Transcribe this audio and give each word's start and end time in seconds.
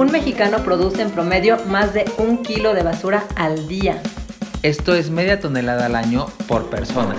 Un 0.00 0.10
mexicano 0.10 0.64
produce 0.64 1.02
en 1.02 1.10
promedio 1.10 1.58
más 1.66 1.92
de 1.92 2.06
un 2.16 2.42
kilo 2.42 2.72
de 2.72 2.82
basura 2.82 3.24
al 3.36 3.68
día. 3.68 4.00
Esto 4.62 4.94
es 4.94 5.10
media 5.10 5.40
tonelada 5.40 5.84
al 5.84 5.94
año 5.94 6.24
por 6.48 6.70
persona. 6.70 7.14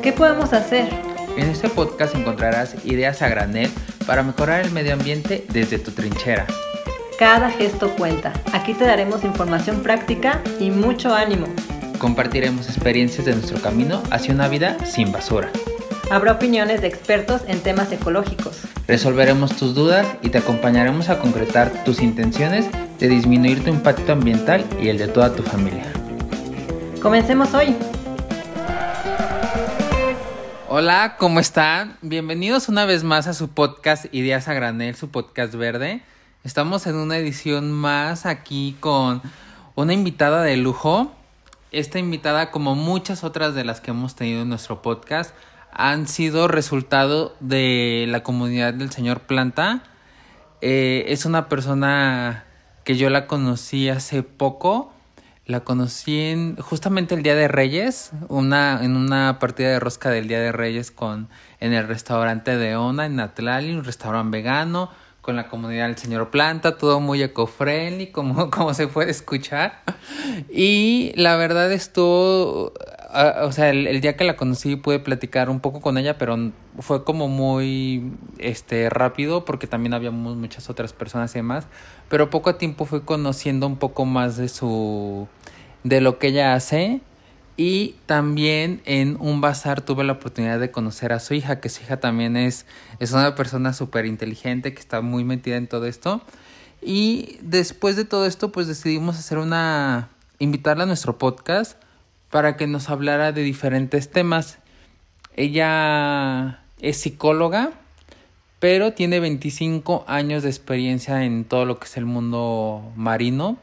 ¿Qué 0.00 0.12
podemos 0.12 0.52
hacer? 0.52 0.88
En 1.36 1.48
este 1.48 1.68
podcast 1.68 2.14
encontrarás 2.14 2.76
ideas 2.84 3.20
a 3.20 3.28
granel 3.28 3.68
para 4.06 4.22
mejorar 4.22 4.64
el 4.64 4.70
medio 4.70 4.92
ambiente 4.92 5.44
desde 5.52 5.80
tu 5.80 5.90
trinchera. 5.90 6.46
Cada 7.18 7.50
gesto 7.50 7.90
cuenta. 7.96 8.32
Aquí 8.52 8.72
te 8.72 8.84
daremos 8.84 9.24
información 9.24 9.82
práctica 9.82 10.42
y 10.60 10.70
mucho 10.70 11.12
ánimo. 11.16 11.48
Compartiremos 11.98 12.68
experiencias 12.68 13.26
de 13.26 13.32
nuestro 13.32 13.60
camino 13.60 14.04
hacia 14.12 14.32
una 14.32 14.46
vida 14.46 14.76
sin 14.84 15.10
basura. 15.10 15.50
Habrá 16.08 16.32
opiniones 16.32 16.82
de 16.82 16.86
expertos 16.86 17.42
en 17.48 17.60
temas 17.60 17.90
ecológicos. 17.90 18.60
Resolveremos 18.86 19.56
tus 19.56 19.74
dudas 19.74 20.06
y 20.22 20.28
te 20.28 20.38
acompañaremos 20.38 21.08
a 21.08 21.18
concretar 21.18 21.82
tus 21.82 22.00
intenciones 22.00 22.66
de 23.00 23.08
disminuir 23.08 23.64
tu 23.64 23.70
impacto 23.70 24.12
ambiental 24.12 24.64
y 24.80 24.88
el 24.88 24.98
de 24.98 25.08
toda 25.08 25.34
tu 25.34 25.42
familia. 25.42 25.84
Comencemos 27.02 27.52
hoy. 27.54 27.74
Hola, 30.68 31.16
¿cómo 31.18 31.40
están? 31.40 31.96
Bienvenidos 32.02 32.68
una 32.68 32.84
vez 32.84 33.02
más 33.02 33.26
a 33.26 33.34
su 33.34 33.48
podcast 33.48 34.06
Ideas 34.14 34.46
a 34.46 34.54
Granel, 34.54 34.94
su 34.94 35.10
podcast 35.10 35.54
verde. 35.56 36.02
Estamos 36.44 36.86
en 36.86 36.94
una 36.94 37.16
edición 37.16 37.72
más 37.72 38.26
aquí 38.26 38.76
con 38.78 39.22
una 39.74 39.92
invitada 39.92 40.44
de 40.44 40.56
lujo. 40.56 41.10
Esta 41.72 41.98
invitada, 41.98 42.52
como 42.52 42.76
muchas 42.76 43.24
otras 43.24 43.56
de 43.56 43.64
las 43.64 43.80
que 43.80 43.90
hemos 43.90 44.14
tenido 44.14 44.42
en 44.42 44.48
nuestro 44.48 44.82
podcast, 44.82 45.34
han 45.76 46.08
sido 46.08 46.48
resultado 46.48 47.36
de 47.40 48.06
la 48.08 48.22
comunidad 48.22 48.72
del 48.72 48.90
señor 48.90 49.20
Planta. 49.20 49.82
Eh, 50.62 51.04
es 51.08 51.26
una 51.26 51.48
persona 51.48 52.44
que 52.84 52.96
yo 52.96 53.10
la 53.10 53.26
conocí 53.26 53.90
hace 53.90 54.22
poco. 54.22 54.92
La 55.44 55.60
conocí 55.60 56.18
en 56.18 56.56
justamente 56.56 57.14
el 57.14 57.22
Día 57.22 57.34
de 57.34 57.46
Reyes, 57.46 58.10
una, 58.28 58.82
en 58.82 58.96
una 58.96 59.38
partida 59.38 59.68
de 59.68 59.78
rosca 59.78 60.10
del 60.10 60.28
Día 60.28 60.40
de 60.40 60.50
Reyes 60.50 60.90
con, 60.90 61.28
en 61.60 61.72
el 61.72 61.86
restaurante 61.86 62.56
de 62.56 62.74
Ona 62.74 63.06
en 63.06 63.20
Atlali, 63.20 63.72
un 63.72 63.84
restaurante 63.84 64.38
vegano 64.38 64.90
con 65.20 65.36
la 65.36 65.48
comunidad 65.48 65.88
del 65.88 65.98
señor 65.98 66.30
Planta, 66.30 66.78
todo 66.78 67.00
muy 67.00 67.22
eco-friendly, 67.22 68.12
como, 68.12 68.50
como 68.50 68.72
se 68.72 68.88
puede 68.88 69.10
escuchar. 69.10 69.82
Y 70.48 71.12
la 71.16 71.36
verdad 71.36 71.70
estuvo, 71.70 72.72
o 73.42 73.52
sea, 73.52 73.70
el, 73.70 74.00
día 74.00 74.16
que 74.16 74.24
la 74.24 74.36
conocí 74.36 74.76
pude 74.76 74.98
platicar 74.98 75.50
un 75.50 75.60
poco 75.60 75.80
con 75.80 75.98
ella, 75.98 76.18
pero 76.18 76.52
fue 76.78 77.04
como 77.04 77.28
muy 77.28 78.12
este 78.38 78.90
rápido 78.90 79.44
porque 79.44 79.66
también 79.66 79.94
habíamos 79.94 80.36
muchas 80.36 80.68
otras 80.70 80.92
personas 80.92 81.34
y 81.34 81.38
demás, 81.38 81.66
pero 82.08 82.30
poco 82.30 82.50
a 82.50 82.58
tiempo 82.58 82.84
fui 82.84 83.00
conociendo 83.00 83.66
un 83.66 83.76
poco 83.76 84.04
más 84.04 84.36
de 84.36 84.48
su 84.48 85.28
de 85.84 86.00
lo 86.00 86.18
que 86.18 86.28
ella 86.28 86.54
hace 86.54 87.00
y 87.56 87.96
también 88.04 88.82
en 88.84 89.16
un 89.18 89.40
bazar 89.40 89.80
tuve 89.80 90.04
la 90.04 90.14
oportunidad 90.14 90.60
de 90.60 90.70
conocer 90.70 91.12
a 91.12 91.20
su 91.20 91.34
hija, 91.34 91.60
que 91.60 91.70
su 91.70 91.82
hija 91.82 91.98
también 91.98 92.36
es, 92.36 92.66
es 93.00 93.12
una 93.12 93.34
persona 93.34 93.72
súper 93.72 94.04
inteligente, 94.04 94.74
que 94.74 94.80
está 94.80 95.00
muy 95.00 95.24
metida 95.24 95.56
en 95.56 95.66
todo 95.66 95.86
esto. 95.86 96.20
Y 96.82 97.38
después 97.40 97.96
de 97.96 98.04
todo 98.04 98.26
esto, 98.26 98.52
pues 98.52 98.66
decidimos 98.66 99.18
hacer 99.18 99.38
una... 99.38 100.10
invitarla 100.38 100.84
a 100.84 100.86
nuestro 100.86 101.16
podcast 101.16 101.78
para 102.30 102.56
que 102.56 102.66
nos 102.66 102.88
hablara 102.90 103.32
de 103.32 103.42
diferentes 103.42 104.10
temas. 104.10 104.58
Ella 105.34 106.60
es 106.80 106.96
psicóloga, 106.98 107.72
pero 108.58 108.92
tiene 108.92 109.20
25 109.20 110.04
años 110.06 110.42
de 110.42 110.48
experiencia 110.48 111.24
en 111.24 111.44
todo 111.44 111.64
lo 111.64 111.78
que 111.78 111.86
es 111.86 111.96
el 111.96 112.06
mundo 112.06 112.92
marino 112.96 113.58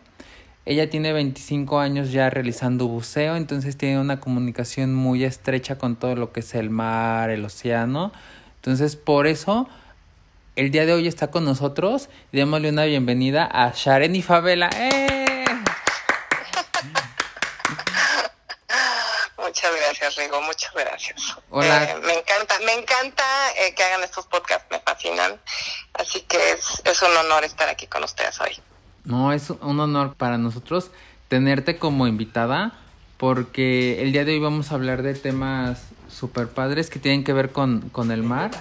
ella 0.66 0.90
tiene 0.90 1.12
25 1.12 1.80
años 1.80 2.14
ya 2.14 2.30
realizando 2.30 2.88
buceo, 2.88 3.36
entonces 3.36 3.76
tiene 3.76 4.00
una 4.00 4.22
comunicación 4.22 4.96
muy 4.96 5.26
estrecha 5.26 5.78
con 5.78 5.98
todo 5.98 6.16
lo 6.16 6.32
que 6.32 6.40
es 6.40 6.56
el 6.56 6.70
mar, 6.70 7.30
el 7.32 7.44
océano. 7.44 8.14
Entonces, 8.56 8.96
por 8.96 9.28
eso, 9.28 9.68
el 10.56 10.72
día 10.72 10.86
de 10.86 10.94
hoy 10.94 11.08
está 11.08 11.30
con 11.32 11.44
nosotros. 11.44 12.08
Démosle 12.32 12.70
una 12.70 12.86
bienvenida 12.86 13.46
a 13.52 13.74
Sharen 13.76 14.16
y 14.16 14.22
Favela. 14.22 14.70
¡Eh! 14.74 15.44
Muchas 19.38 19.72
gracias, 20.04 20.26
Rigo, 20.26 20.42
muchas 20.42 20.74
gracias. 20.74 21.38
Hola. 21.50 21.84
Eh, 21.84 21.96
me 22.06 22.14
encanta, 22.14 22.60
me 22.66 22.74
encanta 22.74 23.24
eh, 23.58 23.74
que 23.76 23.84
hagan 23.84 24.04
estos 24.04 24.28
podcasts, 24.28 24.66
me 24.70 24.80
fascinan. 24.80 25.40
Así 25.94 26.22
que 26.22 26.38
es, 26.52 26.82
es 26.84 27.02
un 27.02 27.16
honor 27.18 27.44
estar 27.44 27.70
aquí 27.70 27.88
con 27.88 28.04
ustedes 28.04 28.40
hoy. 28.42 28.60
No, 29.06 29.32
es 29.32 29.50
un 29.50 29.80
honor 29.80 30.16
para 30.16 30.38
nosotros 30.38 30.92
tenerte 31.28 31.78
como 31.78 32.08
invitada 32.08 32.74
porque 33.18 34.02
el 34.02 34.12
día 34.12 34.26
de 34.26 34.34
hoy 34.34 34.40
vamos 34.40 34.72
a 34.72 34.76
hablar 34.76 35.02
de 35.02 35.14
temas 35.14 35.84
super 36.10 36.50
padres 36.50 36.90
que 36.90 37.00
tienen 37.00 37.24
que 37.24 37.34
ver 37.34 37.52
con, 37.52 37.90
con 37.90 38.12
el 38.12 38.24
mar. 38.24 38.52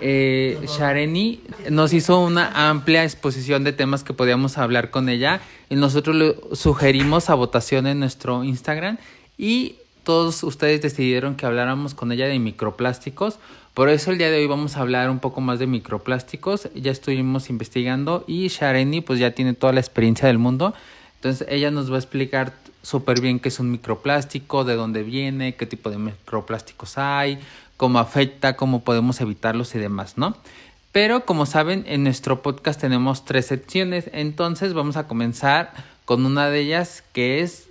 Eh, 0.00 0.60
Shareni 0.66 1.42
nos 1.70 1.92
hizo 1.92 2.20
una 2.20 2.68
amplia 2.68 3.04
exposición 3.04 3.64
de 3.64 3.72
temas 3.72 4.04
que 4.04 4.12
podíamos 4.12 4.58
hablar 4.58 4.90
con 4.90 5.08
ella 5.08 5.40
y 5.70 5.76
nosotros 5.76 6.16
le 6.16 6.36
sugerimos 6.52 7.30
a 7.30 7.34
votación 7.34 7.86
en 7.86 8.00
nuestro 8.00 8.44
Instagram 8.44 8.98
y 9.38 9.76
todos 10.06 10.42
ustedes 10.44 10.80
decidieron 10.80 11.34
que 11.34 11.44
habláramos 11.44 11.92
con 11.92 12.12
ella 12.12 12.28
de 12.28 12.38
microplásticos 12.38 13.38
por 13.76 13.90
eso 13.90 14.10
el 14.10 14.16
día 14.16 14.30
de 14.30 14.38
hoy 14.38 14.46
vamos 14.46 14.78
a 14.78 14.80
hablar 14.80 15.10
un 15.10 15.18
poco 15.18 15.42
más 15.42 15.58
de 15.58 15.66
microplásticos. 15.66 16.70
Ya 16.74 16.90
estuvimos 16.90 17.50
investigando 17.50 18.24
y 18.26 18.48
Shareni 18.48 19.02
pues 19.02 19.18
ya 19.18 19.32
tiene 19.32 19.52
toda 19.52 19.74
la 19.74 19.80
experiencia 19.80 20.28
del 20.28 20.38
mundo. 20.38 20.72
Entonces 21.16 21.46
ella 21.50 21.70
nos 21.70 21.90
va 21.92 21.96
a 21.96 21.98
explicar 21.98 22.54
súper 22.80 23.20
bien 23.20 23.38
qué 23.38 23.50
es 23.50 23.60
un 23.60 23.70
microplástico, 23.70 24.64
de 24.64 24.76
dónde 24.76 25.02
viene, 25.02 25.56
qué 25.56 25.66
tipo 25.66 25.90
de 25.90 25.98
microplásticos 25.98 26.96
hay, 26.96 27.38
cómo 27.76 27.98
afecta, 27.98 28.56
cómo 28.56 28.82
podemos 28.82 29.20
evitarlos 29.20 29.74
y 29.74 29.78
demás, 29.78 30.16
¿no? 30.16 30.38
Pero 30.90 31.26
como 31.26 31.44
saben, 31.44 31.84
en 31.86 32.02
nuestro 32.02 32.40
podcast 32.40 32.80
tenemos 32.80 33.26
tres 33.26 33.44
secciones, 33.44 34.08
entonces 34.14 34.72
vamos 34.72 34.96
a 34.96 35.06
comenzar 35.06 35.74
con 36.06 36.24
una 36.24 36.48
de 36.48 36.60
ellas 36.60 37.04
que 37.12 37.42
es 37.42 37.68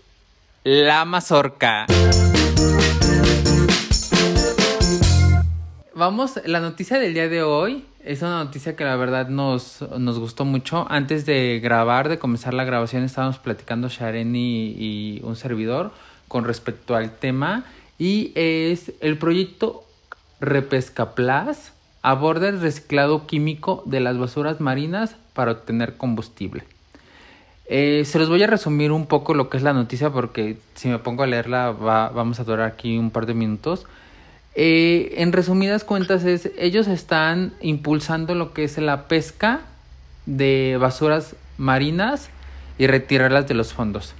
la 0.65 1.05
mazorca. 1.05 1.85
vamos, 5.93 6.39
la 6.43 6.59
noticia 6.59 6.97
del 6.97 7.13
día 7.13 7.29
de 7.29 7.43
hoy 7.43 7.85
es 8.03 8.23
una 8.23 8.43
noticia 8.43 8.75
que 8.75 8.83
la 8.83 8.95
verdad 8.95 9.29
nos, 9.29 9.85
nos 9.99 10.17
gustó 10.17 10.43
mucho. 10.43 10.87
Antes 10.89 11.27
de 11.27 11.59
grabar, 11.61 12.09
de 12.09 12.17
comenzar 12.17 12.55
la 12.55 12.63
grabación, 12.63 13.03
estábamos 13.03 13.37
platicando 13.37 13.89
Sharen 13.89 14.35
y, 14.35 15.21
un 15.23 15.35
servidor 15.35 15.91
con 16.27 16.45
respecto 16.45 16.95
al 16.95 17.15
tema. 17.15 17.63
Y 17.99 18.31
es 18.33 18.91
el 19.01 19.19
proyecto 19.19 19.85
Repesca 20.39 21.13
Plus 21.13 21.73
aborda 22.01 22.49
el 22.49 22.59
reciclado 22.59 23.27
químico 23.27 23.83
de 23.85 23.99
las 23.99 24.17
basuras 24.17 24.59
marinas 24.61 25.15
para 25.35 25.51
obtener 25.51 25.95
combustible. 25.95 26.63
Eh, 27.67 28.03
se 28.05 28.19
los 28.19 28.29
voy 28.29 28.43
a 28.43 28.47
resumir 28.47 28.91
un 28.91 29.07
poco 29.07 29.33
lo 29.33 29.49
que 29.49 29.57
es 29.57 29.63
la 29.63 29.73
noticia 29.73 30.11
porque 30.11 30.57
si 30.75 30.87
me 30.87 30.99
pongo 30.99 31.23
a 31.23 31.27
leerla 31.27 31.71
va, 31.71 32.09
vamos 32.09 32.39
a 32.39 32.43
durar 32.43 32.67
aquí 32.67 32.97
un 32.97 33.11
par 33.11 33.25
de 33.25 33.33
minutos. 33.33 33.85
Eh, 34.53 35.15
en 35.17 35.33
resumidas 35.33 35.83
cuentas 35.83 36.23
es, 36.23 36.51
ellos 36.57 36.87
están 36.87 37.53
impulsando 37.61 38.35
lo 38.35 38.53
que 38.53 38.63
es 38.63 38.77
la 38.77 39.07
pesca 39.07 39.61
de 40.25 40.77
basuras 40.79 41.35
marinas 41.57 42.29
y 42.77 42.87
retirarlas 42.87 43.47
de 43.47 43.53
los 43.53 43.73
fondos. 43.73 44.13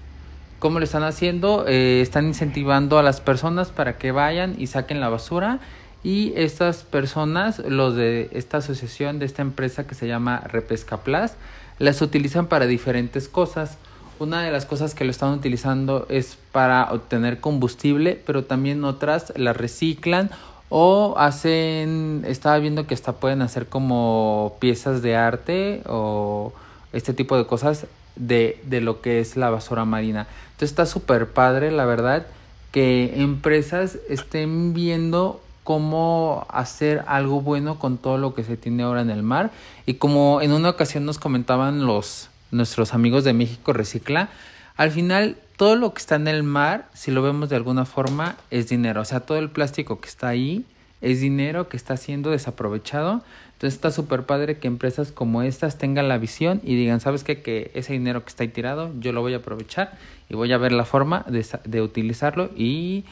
¿Cómo 0.59 0.79
lo 0.79 0.85
están 0.85 1.03
haciendo? 1.03 1.66
Eh, 1.67 2.01
están 2.01 2.25
incentivando 2.25 2.97
a 2.97 3.03
las 3.03 3.22
personas 3.22 3.69
para 3.69 3.97
que 3.97 4.11
vayan 4.11 4.55
y 4.57 4.67
saquen 4.67 5.00
la 5.00 5.09
basura 5.09 5.59
y 6.03 6.34
estas 6.35 6.84
personas, 6.84 7.59
los 7.59 7.95
de 7.95 8.29
esta 8.31 8.57
asociación, 8.57 9.19
de 9.19 9.25
esta 9.25 9.41
empresa 9.41 9.87
que 9.87 9.96
se 9.96 10.08
llama 10.08 10.41
Repesca 10.46 10.97
Plus, 10.97 11.31
las 11.79 12.01
utilizan 12.01 12.47
para 12.47 12.67
diferentes 12.67 13.27
cosas. 13.27 13.77
Una 14.17 14.41
de 14.41 14.51
las 14.51 14.66
cosas 14.66 14.95
que 14.95 15.03
lo 15.03 15.11
están 15.11 15.33
utilizando 15.33 16.05
es 16.09 16.37
para 16.51 16.91
obtener 16.91 17.41
combustible, 17.41 18.22
pero 18.25 18.45
también 18.45 18.83
otras 18.85 19.33
la 19.35 19.53
reciclan 19.53 20.29
o 20.69 21.16
hacen, 21.17 22.23
estaba 22.27 22.57
viendo 22.59 22.87
que 22.87 22.93
hasta 22.93 23.13
pueden 23.13 23.41
hacer 23.41 23.67
como 23.67 24.55
piezas 24.59 25.01
de 25.01 25.16
arte 25.16 25.81
o 25.87 26.53
este 26.93 27.13
tipo 27.13 27.37
de 27.37 27.45
cosas 27.45 27.87
de, 28.16 28.61
de 28.66 28.81
lo 28.81 29.01
que 29.01 29.19
es 29.19 29.35
la 29.35 29.49
basura 29.49 29.85
marina. 29.85 30.28
Entonces 30.45 30.69
está 30.69 30.85
súper 30.85 31.28
padre, 31.28 31.71
la 31.71 31.85
verdad, 31.85 32.25
que 32.71 33.21
empresas 33.21 33.97
estén 34.09 34.73
viendo 34.73 35.41
cómo 35.66 36.46
hacer 36.50 37.03
algo 37.08 37.41
bueno 37.41 37.79
con 37.79 37.97
todo 37.97 38.20
lo 38.20 38.35
que 38.35 38.44
se 38.44 38.56
tiene 38.56 38.84
ahora 38.84 39.02
en 39.02 39.09
el 39.09 39.23
mar. 39.23 39.52
Y 39.88 39.96
como 39.96 40.41
en 40.41 40.53
una 40.53 40.70
ocasión 40.70 41.06
nos 41.06 41.17
comentaban 41.17 41.85
los 41.88 42.29
nuestros 42.52 42.94
amigos 42.94 43.23
de 43.23 43.34
México 43.34 43.73
Recicla, 43.73 44.29
al 44.78 44.91
final 44.91 45.38
todo 45.58 45.76
lo 45.76 45.91
que 45.91 46.00
está 46.00 46.16
en 46.16 46.28
el 46.28 46.44
mar, 46.44 46.88
si 46.94 47.09
lo 47.09 47.23
vemos 47.23 47.50
de 47.50 47.56
alguna 47.56 47.85
forma, 47.85 48.38
es 48.52 48.70
dinero. 48.70 49.02
O 49.02 49.06
sea, 49.06 49.22
todo 49.22 49.40
el 49.40 49.50
plástico 49.50 50.00
que 50.00 50.08
está 50.08 50.28
ahí 50.28 50.66
es 51.02 51.20
dinero 51.20 51.67
que 51.67 51.78
está 51.78 51.97
siendo 51.97 52.29
desaprovechado. 52.29 53.23
Entonces 53.53 53.73
está 53.73 53.90
súper 53.90 54.23
padre 54.23 54.59
que 54.59 54.67
empresas 54.67 55.12
como 55.12 55.41
estas 55.41 55.79
tengan 55.79 56.08
la 56.08 56.20
visión 56.20 56.62
y 56.64 56.76
digan, 56.76 57.00
¿sabes 57.00 57.23
qué? 57.23 57.41
Que 57.41 57.72
ese 57.73 57.94
dinero 57.94 58.23
que 58.23 58.29
está 58.29 58.44
ahí 58.44 58.50
tirado, 58.50 58.91
yo 59.00 59.14
lo 59.14 59.22
voy 59.22 59.34
a 59.34 59.38
aprovechar 59.38 59.97
y 60.29 60.35
voy 60.35 60.53
a 60.53 60.59
ver 60.59 60.73
la 60.73 60.85
forma 60.85 61.26
de, 61.28 61.44
de 61.64 61.82
utilizarlo 61.82 62.52
y 62.56 63.06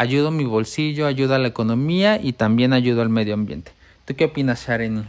ayudo 0.00 0.30
mi 0.30 0.46
bolsillo, 0.46 1.06
ayuda 1.06 1.36
a 1.36 1.38
la 1.38 1.48
economía 1.48 2.18
y 2.22 2.32
también 2.32 2.72
ayudo 2.72 3.02
al 3.02 3.10
medio 3.10 3.34
ambiente. 3.34 3.74
¿Tú 4.06 4.16
qué 4.16 4.24
opinas, 4.24 4.66
Shareni? 4.66 5.04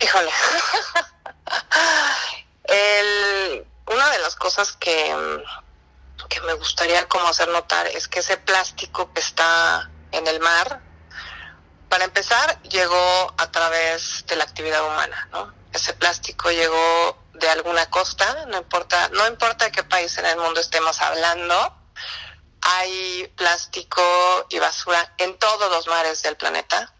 Híjole. 0.00 0.28
El, 2.64 3.64
una 3.86 4.10
de 4.10 4.18
las 4.18 4.34
cosas 4.34 4.72
que, 4.72 5.14
que 6.28 6.40
me 6.40 6.54
gustaría 6.54 7.06
como 7.06 7.28
hacer 7.28 7.48
notar 7.50 7.86
es 7.86 8.08
que 8.08 8.18
ese 8.18 8.36
plástico 8.36 9.12
que 9.14 9.20
está 9.20 9.88
en 10.10 10.26
el 10.26 10.40
mar, 10.40 10.80
para 11.88 12.04
empezar, 12.04 12.60
llegó 12.62 13.32
a 13.38 13.48
través 13.52 14.24
de 14.26 14.34
la 14.34 14.42
actividad 14.42 14.84
humana, 14.84 15.28
¿no? 15.30 15.54
Ese 15.72 15.92
plástico 15.92 16.50
llegó 16.50 17.16
de 17.34 17.48
alguna 17.48 17.86
costa, 17.90 18.46
no 18.48 18.58
importa, 18.58 19.08
no 19.10 19.24
importa 19.28 19.66
de 19.66 19.70
qué 19.70 19.84
país 19.84 20.18
en 20.18 20.26
el 20.26 20.36
mundo 20.36 20.60
estemos 20.60 21.00
hablando, 21.00 21.76
hay 22.62 23.28
plástico 23.36 24.46
y 24.48 24.58
basura 24.58 25.14
en 25.18 25.38
todos 25.38 25.70
los 25.70 25.86
mares 25.86 26.22
del 26.22 26.36
planeta. 26.36 26.92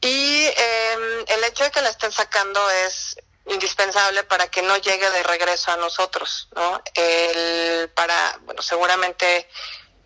Y 0.00 0.46
em, 0.46 1.24
el 1.26 1.44
hecho 1.44 1.64
de 1.64 1.70
que 1.70 1.82
la 1.82 1.88
estén 1.88 2.12
sacando 2.12 2.70
es 2.70 3.16
indispensable 3.46 4.24
para 4.24 4.48
que 4.48 4.62
no 4.62 4.76
llegue 4.76 5.10
de 5.10 5.22
regreso 5.22 5.72
a 5.72 5.76
nosotros, 5.76 6.48
¿no? 6.54 6.82
El, 6.94 7.90
para, 7.90 8.38
bueno, 8.42 8.62
seguramente 8.62 9.48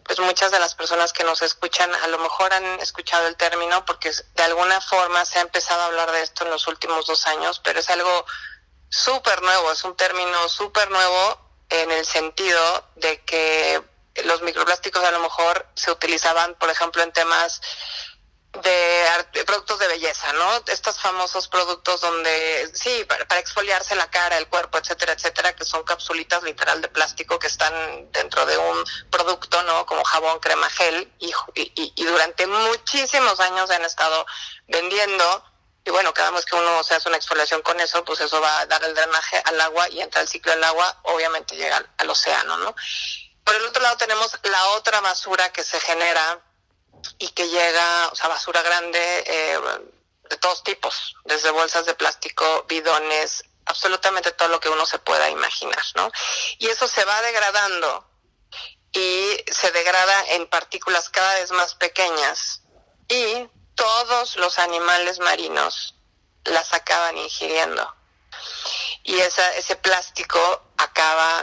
pues 0.05 0.19
muchas 0.19 0.51
de 0.51 0.59
las 0.59 0.75
personas 0.75 1.13
que 1.13 1.25
nos 1.25 1.43
escuchan 1.43 1.93
a 1.95 2.07
lo 2.09 2.19
mejor 2.19 2.53
han 2.53 2.65
escuchado 2.81 3.29
el 3.29 3.37
término 3.37 3.85
porque 3.85 4.11
de 4.35 4.43
alguna 4.43 4.81
forma 4.81 5.25
se 5.25 5.39
ha 5.39 5.43
empezado 5.43 5.83
a 5.83 5.87
hablar 5.87 6.11
de 6.11 6.23
esto 6.23 6.45
en 6.45 6.51
los 6.51 6.67
últimos 6.67 7.07
dos 7.07 7.27
años, 7.27 7.61
pero 7.63 7.81
es 7.81 7.89
algo 7.89 8.27
súper 8.89 9.43
nuevo, 9.43 9.71
es 9.73 9.85
un 9.85 9.97
término 9.97 10.49
súper 10.49 10.91
nuevo 10.91 11.39
en 11.71 11.91
el 11.91 12.05
sentido 12.05 12.85
de 12.97 13.23
que 13.25 13.83
los 14.25 14.43
microplásticos 14.43 15.03
a 15.05 15.11
lo 15.11 15.21
mejor 15.21 15.67
se 15.75 15.91
utilizaban, 15.91 16.55
por 16.57 16.71
ejemplo, 16.71 17.03
en 17.03 17.13
temas 17.13 17.61
de, 18.61 19.45
productos 19.45 19.79
de 19.79 19.89
belleza, 19.89 20.33
¿no? 20.35 20.63
Estos 20.67 20.99
famosos 21.01 21.49
productos 21.49 22.01
donde, 22.01 22.71
sí, 22.75 23.05
para, 23.09 23.39
exfoliarse 23.39 23.95
la 23.97 24.11
cara, 24.11 24.37
el 24.37 24.49
cuerpo, 24.49 24.79
etcétera, 24.79 25.15
etcétera, 25.15 25.55
que 25.55 25.65
son 25.65 25.83
capsulitas 25.85 26.43
literal 26.43 26.83
de 26.83 26.89
plástico 26.89 27.39
que 27.39 27.47
están 27.47 27.73
dentro 28.13 28.45
de 28.45 28.59
un 28.59 28.85
producto, 29.11 29.63
¿no? 29.63 29.87
Como 29.87 30.05
jabón, 30.05 30.39
crema, 30.41 30.69
gel, 30.71 31.11
y, 31.19 31.33
y, 31.55 32.05
durante 32.05 32.47
muchísimos 32.47 33.41
años 33.41 33.71
han 33.71 33.85
estado 33.85 34.27
vendiendo. 34.69 35.45
Y 35.85 35.91
bueno, 35.91 36.15
cada 36.15 36.31
vez 36.31 36.45
que 36.45 36.55
uno 36.55 36.85
se 36.85 36.95
hace 36.95 37.09
una 37.09 37.17
exfoliación 37.17 37.63
con 37.63 37.81
eso, 37.81 38.05
pues 38.05 38.21
eso 38.21 38.41
va 38.41 38.61
a 38.61 38.67
dar 38.67 38.85
el 38.85 38.95
drenaje 38.95 39.43
al 39.45 39.61
agua 39.61 39.89
y 39.89 40.01
entra 40.01 40.21
el 40.21 40.29
ciclo 40.29 40.53
del 40.53 40.63
agua, 40.63 41.01
obviamente 41.03 41.57
llega 41.57 41.85
al 41.97 42.11
océano, 42.11 42.57
¿no? 42.59 42.75
Por 43.45 43.55
el 43.55 43.65
otro 43.67 43.83
lado 43.83 43.97
tenemos 43.97 44.39
la 44.45 44.69
otra 44.71 45.01
basura 45.01 45.53
que 45.53 45.65
se 45.65 45.81
genera 45.81 46.41
y 47.19 47.29
que 47.31 47.49
llega, 47.49 48.09
o 48.09 48.15
sea, 48.15 48.29
basura 48.29 48.63
grande 48.63 49.25
eh, 49.27 49.59
de 50.31 50.37
todos 50.39 50.63
tipos, 50.63 51.17
desde 51.25 51.51
bolsas 51.51 51.87
de 51.87 51.95
plástico, 51.95 52.65
bidones, 52.69 53.45
absolutamente 53.67 54.33
todo 54.33 54.49
lo 54.49 54.61
que 54.61 54.69
uno 54.69 54.87
se 54.87 54.99
pueda 54.99 55.29
imaginar, 55.31 55.85
¿no? 55.97 56.11
Y 56.59 56.69
eso 56.69 56.89
se 56.89 57.05
va 57.05 57.21
degradando 57.23 58.09
y 58.93 59.37
se 59.51 59.71
degrada 59.73 60.25
en 60.31 60.47
partículas 60.49 61.09
cada 61.09 61.35
vez 61.35 61.51
más 61.53 61.75
pequeñas 61.75 62.63
y 63.09 63.49
todos 63.75 64.37
los 64.37 64.59
animales 64.59 65.19
marinos 65.19 65.95
las 66.45 66.73
acaban 66.75 67.17
ingiriendo. 67.17 67.95
Y 69.05 69.19
esa, 69.19 69.57
ese 69.57 69.77
plástico 69.77 70.63
acaba 70.77 71.43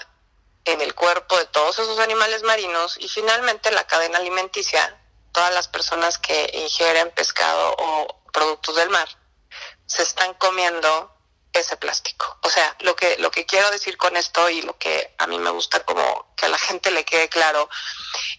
en 0.65 0.81
el 0.81 0.93
cuerpo 0.93 1.37
de 1.37 1.45
todos 1.45 1.79
esos 1.79 1.99
animales 1.99 2.43
marinos 2.43 2.97
y 2.99 3.07
finalmente 3.07 3.71
la 3.71 3.87
cadena 3.87 4.19
alimenticia, 4.19 4.99
todas 5.31 5.53
las 5.53 5.67
personas 5.67 6.17
que 6.17 6.49
ingieren 6.53 7.11
pescado 7.11 7.75
o 7.77 8.21
productos 8.31 8.75
del 8.75 8.89
mar, 8.89 9.07
se 9.85 10.03
están 10.03 10.33
comiendo 10.35 11.15
ese 11.53 11.77
plástico. 11.77 12.37
O 12.43 12.49
sea, 12.49 12.75
lo 12.81 12.95
que, 12.95 13.17
lo 13.17 13.31
que 13.31 13.45
quiero 13.45 13.69
decir 13.71 13.97
con 13.97 14.15
esto 14.17 14.49
y 14.49 14.61
lo 14.61 14.77
que 14.77 15.15
a 15.17 15.27
mí 15.27 15.39
me 15.39 15.49
gusta 15.49 15.83
como 15.83 16.33
que 16.35 16.45
a 16.45 16.49
la 16.49 16.59
gente 16.59 16.91
le 16.91 17.05
quede 17.05 17.29
claro 17.29 17.69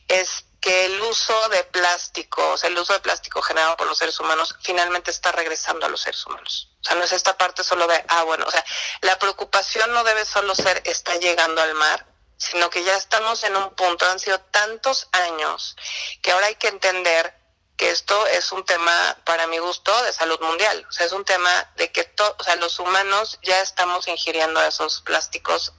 es 0.09 0.45
que 0.61 0.85
el 0.85 1.01
uso 1.01 1.49
de 1.49 1.65
plástico, 1.65 2.51
o 2.51 2.57
sea, 2.57 2.69
el 2.69 2.79
uso 2.79 2.93
de 2.93 3.01
plástico 3.01 3.41
generado 3.41 3.77
por 3.77 3.87
los 3.87 3.97
seres 3.97 4.21
humanos, 4.21 4.55
finalmente 4.61 5.11
está 5.11 5.33
regresando 5.33 5.87
a 5.87 5.89
los 5.89 6.03
seres 6.03 6.25
humanos. 6.27 6.69
O 6.81 6.85
sea, 6.85 6.97
no 6.97 7.05
es 7.05 7.13
esta 7.13 7.37
parte 7.37 7.65
solo 7.65 7.87
de, 7.87 8.05
ah, 8.09 8.25
bueno, 8.25 8.45
o 8.47 8.51
sea, 8.51 8.65
la 9.01 9.19
preocupación 9.19 9.93
no 9.93 10.05
debe 10.05 10.25
solo 10.27 10.55
ser, 10.55 10.83
está 10.85 11.17
llegando 11.17 11.63
al 11.63 11.75
mar, 11.75 12.07
sino 12.41 12.71
que 12.71 12.83
ya 12.83 12.97
estamos 12.97 13.45
en 13.45 13.55
un 13.55 13.75
punto, 13.75 14.07
han 14.07 14.19
sido 14.19 14.41
tantos 14.41 15.09
años, 15.13 15.77
que 16.23 16.33
ahora 16.33 16.47
hay 16.47 16.55
que 16.55 16.69
entender 16.69 17.37
que 17.77 17.91
esto 17.91 18.27
es 18.29 18.51
un 18.53 18.65
tema, 18.65 19.17
para 19.25 19.47
mi 19.47 19.59
gusto, 19.59 20.03
de 20.03 20.13
salud 20.13 20.41
mundial. 20.41 20.85
O 20.89 20.93
sea, 20.93 21.07
es 21.07 21.13
un 21.13 21.25
tema 21.25 21.71
de 21.77 21.93
que 21.93 22.11
o 22.39 22.43
sea, 22.43 22.57
los 22.57 22.79
humanos 22.79 23.39
ya 23.43 23.61
estamos 23.61 24.09
ingiriendo 24.09 24.63
esos 24.63 25.03
plásticos 25.03 25.73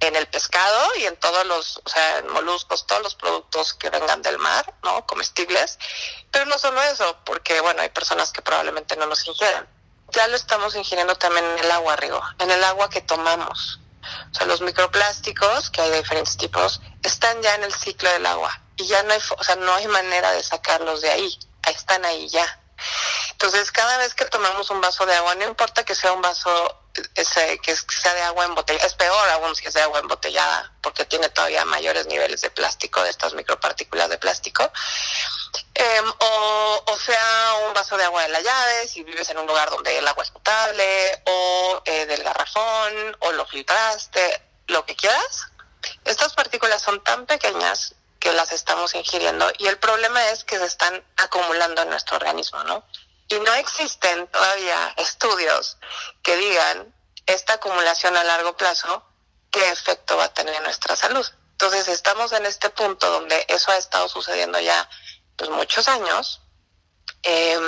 en 0.00 0.16
el 0.16 0.26
pescado 0.26 0.94
y 0.96 1.04
en 1.04 1.16
todos 1.16 1.46
los, 1.46 1.80
o 1.84 1.88
sea, 1.88 2.24
moluscos, 2.30 2.86
todos 2.86 3.02
los 3.02 3.14
productos 3.14 3.74
que 3.74 3.90
vengan 3.90 4.22
del 4.22 4.38
mar, 4.38 4.74
¿no? 4.82 5.06
Comestibles. 5.06 5.78
Pero 6.30 6.46
no 6.46 6.58
solo 6.58 6.82
eso, 6.82 7.18
porque, 7.24 7.60
bueno, 7.60 7.82
hay 7.82 7.90
personas 7.90 8.32
que 8.32 8.42
probablemente 8.42 8.96
no 8.96 9.06
los 9.06 9.26
ingieren. 9.26 9.68
Ya 10.12 10.28
lo 10.28 10.36
estamos 10.36 10.74
ingiriendo 10.76 11.14
también 11.16 11.44
en 11.44 11.58
el 11.58 11.70
agua, 11.70 11.96
Rigo, 11.96 12.22
en 12.38 12.50
el 12.50 12.64
agua 12.64 12.88
que 12.88 13.02
tomamos. 13.02 13.80
O 14.30 14.34
sea, 14.34 14.46
los 14.46 14.60
microplásticos, 14.60 15.70
que 15.70 15.80
hay 15.80 15.90
de 15.90 15.98
diferentes 15.98 16.36
tipos, 16.36 16.80
están 17.02 17.40
ya 17.42 17.54
en 17.54 17.64
el 17.64 17.74
ciclo 17.74 18.10
del 18.12 18.26
agua 18.26 18.60
y 18.76 18.86
ya 18.86 19.02
no 19.02 19.12
hay, 19.12 19.20
o 19.36 19.44
sea, 19.44 19.56
no 19.56 19.74
hay 19.74 19.86
manera 19.88 20.32
de 20.32 20.42
sacarlos 20.42 21.00
de 21.00 21.10
ahí, 21.10 21.38
están 21.68 22.04
ahí 22.04 22.28
ya. 22.28 22.60
Entonces, 23.32 23.70
cada 23.70 23.98
vez 23.98 24.14
que 24.14 24.24
tomamos 24.26 24.70
un 24.70 24.80
vaso 24.80 25.06
de 25.06 25.14
agua, 25.14 25.34
no 25.34 25.44
importa 25.44 25.84
que 25.84 25.94
sea 25.94 26.12
un 26.12 26.22
vaso 26.22 26.80
ese, 27.14 27.58
que 27.58 27.74
sea 27.76 28.14
de 28.14 28.22
agua 28.22 28.44
embotellada, 28.44 28.86
es 28.86 28.94
peor 28.94 29.28
aún 29.30 29.54
si 29.56 29.66
es 29.66 29.74
de 29.74 29.82
agua 29.82 29.98
embotellada, 29.98 30.72
porque 30.80 31.04
tiene 31.04 31.28
todavía 31.28 31.64
mayores 31.64 32.06
niveles 32.06 32.40
de 32.40 32.50
plástico, 32.50 33.02
de 33.02 33.10
estas 33.10 33.34
micropartículas 33.34 34.08
de 34.08 34.18
plástico. 34.18 34.70
Em, 35.74 36.08
o, 36.18 36.84
o, 36.86 36.98
sea, 36.98 37.54
un 37.66 37.74
vaso 37.74 37.96
de 37.96 38.04
agua 38.04 38.22
de 38.22 38.28
la 38.28 38.40
llave, 38.40 38.88
si 38.88 39.02
vives 39.02 39.28
en 39.30 39.38
un 39.38 39.46
lugar 39.46 39.70
donde 39.70 39.98
el 39.98 40.06
agua 40.06 40.22
es 40.22 40.30
potable, 40.30 41.22
o 41.26 41.82
eh, 41.84 42.06
del 42.06 42.13
o 42.56 43.32
lo 43.32 43.46
filtraste, 43.46 44.42
lo 44.68 44.84
que 44.84 44.96
quieras. 44.96 45.48
Estas 46.04 46.34
partículas 46.34 46.82
son 46.82 47.02
tan 47.02 47.26
pequeñas 47.26 47.94
que 48.18 48.32
las 48.32 48.52
estamos 48.52 48.94
ingiriendo 48.94 49.50
y 49.58 49.66
el 49.66 49.78
problema 49.78 50.28
es 50.30 50.44
que 50.44 50.58
se 50.58 50.64
están 50.64 51.04
acumulando 51.16 51.82
en 51.82 51.90
nuestro 51.90 52.16
organismo, 52.16 52.62
¿no? 52.64 52.84
Y 53.28 53.38
no 53.40 53.52
existen 53.54 54.26
todavía 54.28 54.94
estudios 54.96 55.76
que 56.22 56.36
digan 56.36 56.94
esta 57.26 57.54
acumulación 57.54 58.16
a 58.16 58.24
largo 58.24 58.56
plazo, 58.56 59.04
qué 59.50 59.70
efecto 59.70 60.16
va 60.16 60.24
a 60.24 60.34
tener 60.34 60.54
en 60.54 60.62
nuestra 60.62 60.96
salud. 60.96 61.26
Entonces 61.52 61.88
estamos 61.88 62.32
en 62.32 62.46
este 62.46 62.70
punto 62.70 63.10
donde 63.10 63.44
eso 63.48 63.70
ha 63.70 63.76
estado 63.76 64.08
sucediendo 64.08 64.58
ya 64.58 64.88
pues 65.36 65.50
muchos 65.50 65.88
años, 65.88 66.40
eh, 67.22 67.58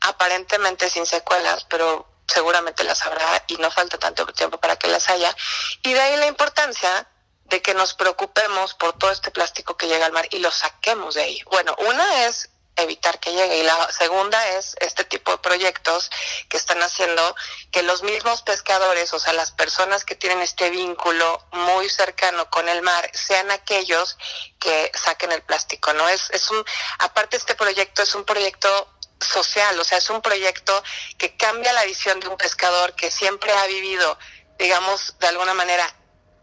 aparentemente 0.00 0.90
sin 0.90 1.06
secuelas, 1.06 1.64
pero 1.68 2.13
seguramente 2.26 2.84
las 2.84 3.02
habrá 3.02 3.44
y 3.46 3.56
no 3.56 3.70
falta 3.70 3.98
tanto 3.98 4.26
tiempo 4.26 4.58
para 4.58 4.76
que 4.76 4.88
las 4.88 5.08
haya. 5.10 5.34
Y 5.82 5.92
de 5.92 6.00
ahí 6.00 6.16
la 6.16 6.26
importancia 6.26 7.08
de 7.44 7.62
que 7.62 7.74
nos 7.74 7.94
preocupemos 7.94 8.74
por 8.74 8.96
todo 8.98 9.10
este 9.10 9.30
plástico 9.30 9.76
que 9.76 9.86
llega 9.86 10.06
al 10.06 10.12
mar 10.12 10.26
y 10.30 10.38
lo 10.38 10.50
saquemos 10.50 11.14
de 11.14 11.22
ahí. 11.22 11.42
Bueno, 11.50 11.74
una 11.78 12.24
es 12.24 12.50
evitar 12.76 13.20
que 13.20 13.32
llegue. 13.32 13.58
Y 13.58 13.62
la 13.62 13.90
segunda 13.92 14.48
es 14.50 14.76
este 14.80 15.04
tipo 15.04 15.32
de 15.32 15.38
proyectos 15.38 16.10
que 16.48 16.56
están 16.56 16.82
haciendo 16.82 17.34
que 17.70 17.82
los 17.82 18.02
mismos 18.02 18.42
pescadores, 18.42 19.12
o 19.12 19.18
sea, 19.18 19.32
las 19.32 19.52
personas 19.52 20.04
que 20.04 20.14
tienen 20.14 20.40
este 20.40 20.70
vínculo 20.70 21.46
muy 21.52 21.88
cercano 21.88 22.48
con 22.50 22.68
el 22.68 22.82
mar, 22.82 23.10
sean 23.12 23.50
aquellos 23.50 24.16
que 24.58 24.90
saquen 24.94 25.32
el 25.32 25.42
plástico, 25.42 25.92
¿no? 25.92 26.08
Es, 26.08 26.30
es 26.30 26.50
un, 26.50 26.64
aparte 26.98 27.36
este 27.36 27.54
proyecto 27.54 28.02
es 28.02 28.14
un 28.14 28.24
proyecto 28.24 28.88
social, 29.20 29.78
o 29.78 29.84
sea, 29.84 29.98
es 29.98 30.10
un 30.10 30.20
proyecto 30.20 30.82
que 31.18 31.36
cambia 31.36 31.72
la 31.72 31.84
visión 31.84 32.20
de 32.20 32.28
un 32.28 32.36
pescador 32.36 32.94
que 32.94 33.10
siempre 33.10 33.52
ha 33.52 33.66
vivido, 33.66 34.18
digamos, 34.58 35.18
de 35.18 35.28
alguna 35.28 35.54
manera, 35.54 35.94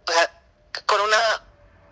o 0.07 0.11
sea, 0.11 0.41
con 0.85 1.01
una, 1.01 1.45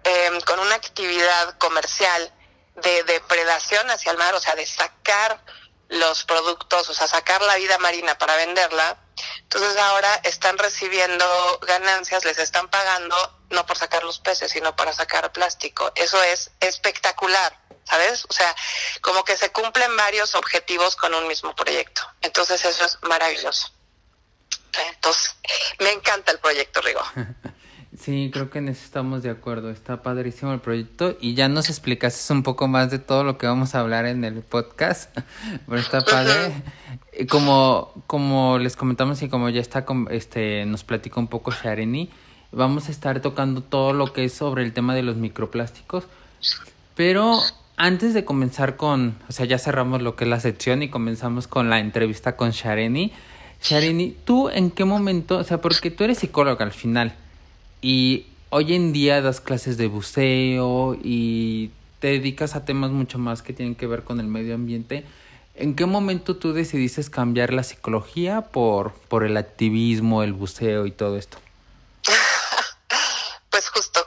eh, 0.03 0.31
con 0.45 0.59
una 0.59 0.75
actividad 0.75 1.57
comercial, 1.57 2.33
de 2.81 3.03
depredación 3.03 3.89
hacia 3.89 4.11
el 4.11 4.17
mar, 4.17 4.33
o 4.35 4.39
sea, 4.39 4.55
de 4.55 4.65
sacar 4.65 5.43
los 5.89 6.23
productos, 6.23 6.89
o 6.89 6.93
sea, 6.93 7.07
sacar 7.07 7.41
la 7.41 7.55
vida 7.55 7.77
marina 7.79 8.17
para 8.17 8.35
venderla. 8.35 8.97
Entonces 9.41 9.75
ahora 9.77 10.13
están 10.23 10.57
recibiendo 10.57 11.59
ganancias, 11.61 12.23
les 12.25 12.37
están 12.37 12.69
pagando 12.69 13.38
no 13.49 13.65
por 13.65 13.77
sacar 13.77 14.03
los 14.03 14.19
peces, 14.19 14.51
sino 14.51 14.75
para 14.75 14.93
sacar 14.93 15.31
plástico. 15.31 15.91
Eso 15.95 16.21
es 16.23 16.51
espectacular, 16.59 17.57
¿sabes? 17.83 18.25
O 18.29 18.33
sea, 18.33 18.55
como 19.01 19.23
que 19.23 19.37
se 19.37 19.51
cumplen 19.51 19.95
varios 19.97 20.35
objetivos 20.35 20.95
con 20.95 21.13
un 21.13 21.27
mismo 21.27 21.55
proyecto. 21.55 22.01
Entonces 22.21 22.63
eso 22.65 22.85
es 22.85 22.97
maravilloso. 23.03 23.71
Entonces, 24.93 25.35
me 25.79 25.91
encanta 25.91 26.31
el 26.31 26.39
proyecto 26.39 26.81
Rigo. 26.81 27.01
Sí, 27.99 28.29
creo 28.31 28.49
que 28.49 28.59
en 28.59 28.69
eso 28.69 28.85
estamos 28.85 29.23
de 29.23 29.29
acuerdo. 29.29 29.69
Está 29.69 30.01
padrísimo 30.01 30.53
el 30.53 30.61
proyecto 30.61 31.17
y 31.19 31.33
ya 31.33 31.49
nos 31.49 31.67
explicaste 31.69 32.31
un 32.31 32.43
poco 32.43 32.69
más 32.69 32.89
de 32.91 32.99
todo 32.99 33.25
lo 33.25 33.37
que 33.37 33.45
vamos 33.45 33.75
a 33.75 33.81
hablar 33.81 34.05
en 34.05 34.23
el 34.23 34.41
podcast. 34.41 35.13
Pero 35.67 35.81
está 35.81 35.99
padre. 36.01 36.53
Como, 37.29 37.91
como 38.07 38.57
les 38.57 38.77
comentamos 38.77 39.21
y 39.21 39.27
como 39.27 39.49
ya 39.49 39.59
está, 39.59 39.85
este, 40.11 40.65
nos 40.65 40.85
platicó 40.85 41.19
un 41.19 41.27
poco 41.27 41.51
Shareni, 41.51 42.09
vamos 42.51 42.87
a 42.87 42.91
estar 42.91 43.21
tocando 43.21 43.61
todo 43.61 43.93
lo 43.93 44.13
que 44.13 44.25
es 44.25 44.33
sobre 44.33 44.63
el 44.63 44.73
tema 44.73 44.95
de 44.95 45.03
los 45.03 45.15
microplásticos. 45.15 46.05
Pero 46.95 47.41
antes 47.77 48.13
de 48.13 48.25
comenzar 48.25 48.75
con, 48.75 49.17
o 49.29 49.31
sea, 49.31 49.45
ya 49.45 49.57
cerramos 49.57 50.01
lo 50.01 50.15
que 50.15 50.25
es 50.25 50.29
la 50.29 50.39
sección 50.39 50.83
y 50.83 50.89
comenzamos 50.89 51.47
con 51.47 51.69
la 51.69 51.79
entrevista 51.79 52.35
con 52.35 52.51
Shareni. 52.51 53.13
Shareni, 53.61 54.15
¿tú 54.25 54.49
en 54.49 54.71
qué 54.71 54.85
momento, 54.85 55.37
o 55.37 55.43
sea, 55.43 55.61
porque 55.61 55.91
tú 55.91 56.03
eres 56.03 56.19
psicóloga 56.19 56.65
al 56.65 56.71
final? 56.71 57.15
Y 57.81 58.25
hoy 58.49 58.73
en 58.73 58.91
día 58.93 59.21
das 59.21 59.41
clases 59.41 59.77
de 59.77 59.87
buceo 59.87 60.97
y 61.01 61.71
te 61.99 62.07
dedicas 62.07 62.55
a 62.55 62.65
temas 62.65 62.91
mucho 62.91 63.17
más 63.17 63.41
que 63.41 63.53
tienen 63.53 63.75
que 63.75 63.87
ver 63.87 64.03
con 64.03 64.19
el 64.19 64.27
medio 64.27 64.55
ambiente. 64.55 65.05
¿En 65.55 65.75
qué 65.75 65.85
momento 65.85 66.37
tú 66.37 66.53
decidiste 66.53 67.03
cambiar 67.09 67.53
la 67.53 67.63
psicología 67.63 68.41
por, 68.41 68.93
por 68.93 69.25
el 69.25 69.35
activismo, 69.37 70.23
el 70.23 70.33
buceo 70.33 70.85
y 70.85 70.91
todo 70.91 71.17
esto? 71.17 71.37
Pues 73.49 73.67
justo 73.69 73.99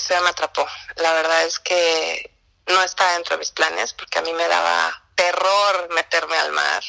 buceo 0.00 0.22
me 0.22 0.30
atrapó. 0.30 0.66
La 0.96 1.12
verdad 1.12 1.42
es 1.44 1.58
que 1.58 2.34
no 2.66 2.82
estaba 2.82 3.12
dentro 3.12 3.36
de 3.36 3.40
mis 3.40 3.50
planes 3.50 3.92
porque 3.92 4.18
a 4.18 4.22
mí 4.22 4.32
me 4.32 4.48
daba 4.48 5.02
terror 5.14 5.88
meterme 5.90 6.36
al 6.38 6.52
mar. 6.52 6.82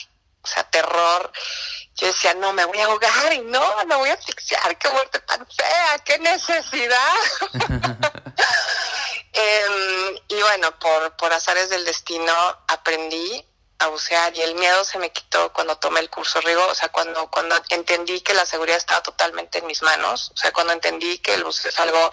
O 0.43 0.47
sea, 0.47 0.63
terror 0.63 1.31
yo 1.95 2.07
decía, 2.07 2.33
no, 2.35 2.53
me 2.53 2.65
voy 2.65 2.79
a 2.79 2.85
ahogar 2.85 3.33
y 3.33 3.39
no, 3.39 3.85
me 3.85 3.95
voy 3.95 4.09
a 4.09 4.13
asfixiar, 4.13 4.77
qué 4.77 4.89
muerte 4.89 5.19
tan 5.19 5.45
fea, 5.47 5.99
qué 6.05 6.17
necesidad. 6.19 7.13
Em, 9.33 10.19
y 10.27 10.41
bueno, 10.41 10.77
por, 10.77 11.15
por 11.15 11.31
azares 11.31 11.69
del 11.69 11.85
destino 11.85 12.33
aprendí 12.67 13.45
a 13.79 13.87
bucear 13.87 14.35
y 14.35 14.41
el 14.41 14.55
miedo 14.55 14.83
se 14.85 14.99
me 14.99 15.11
quitó 15.11 15.51
cuando 15.53 15.77
tomé 15.77 16.01
el 16.01 16.09
curso 16.09 16.39
Rigo, 16.41 16.65
o 16.67 16.75
sea, 16.75 16.89
cuando, 16.89 17.29
cuando 17.31 17.55
entendí 17.69 18.21
que 18.21 18.33
la 18.33 18.45
seguridad 18.45 18.77
estaba 18.77 19.01
totalmente 19.01 19.57
en 19.57 19.65
mis 19.65 19.81
manos, 19.81 20.31
o 20.33 20.37
sea, 20.37 20.51
cuando 20.51 20.73
entendí 20.73 21.17
que 21.19 21.33
el 21.33 21.43
buceo 21.43 21.69
es 21.69 21.79
algo 21.79 22.11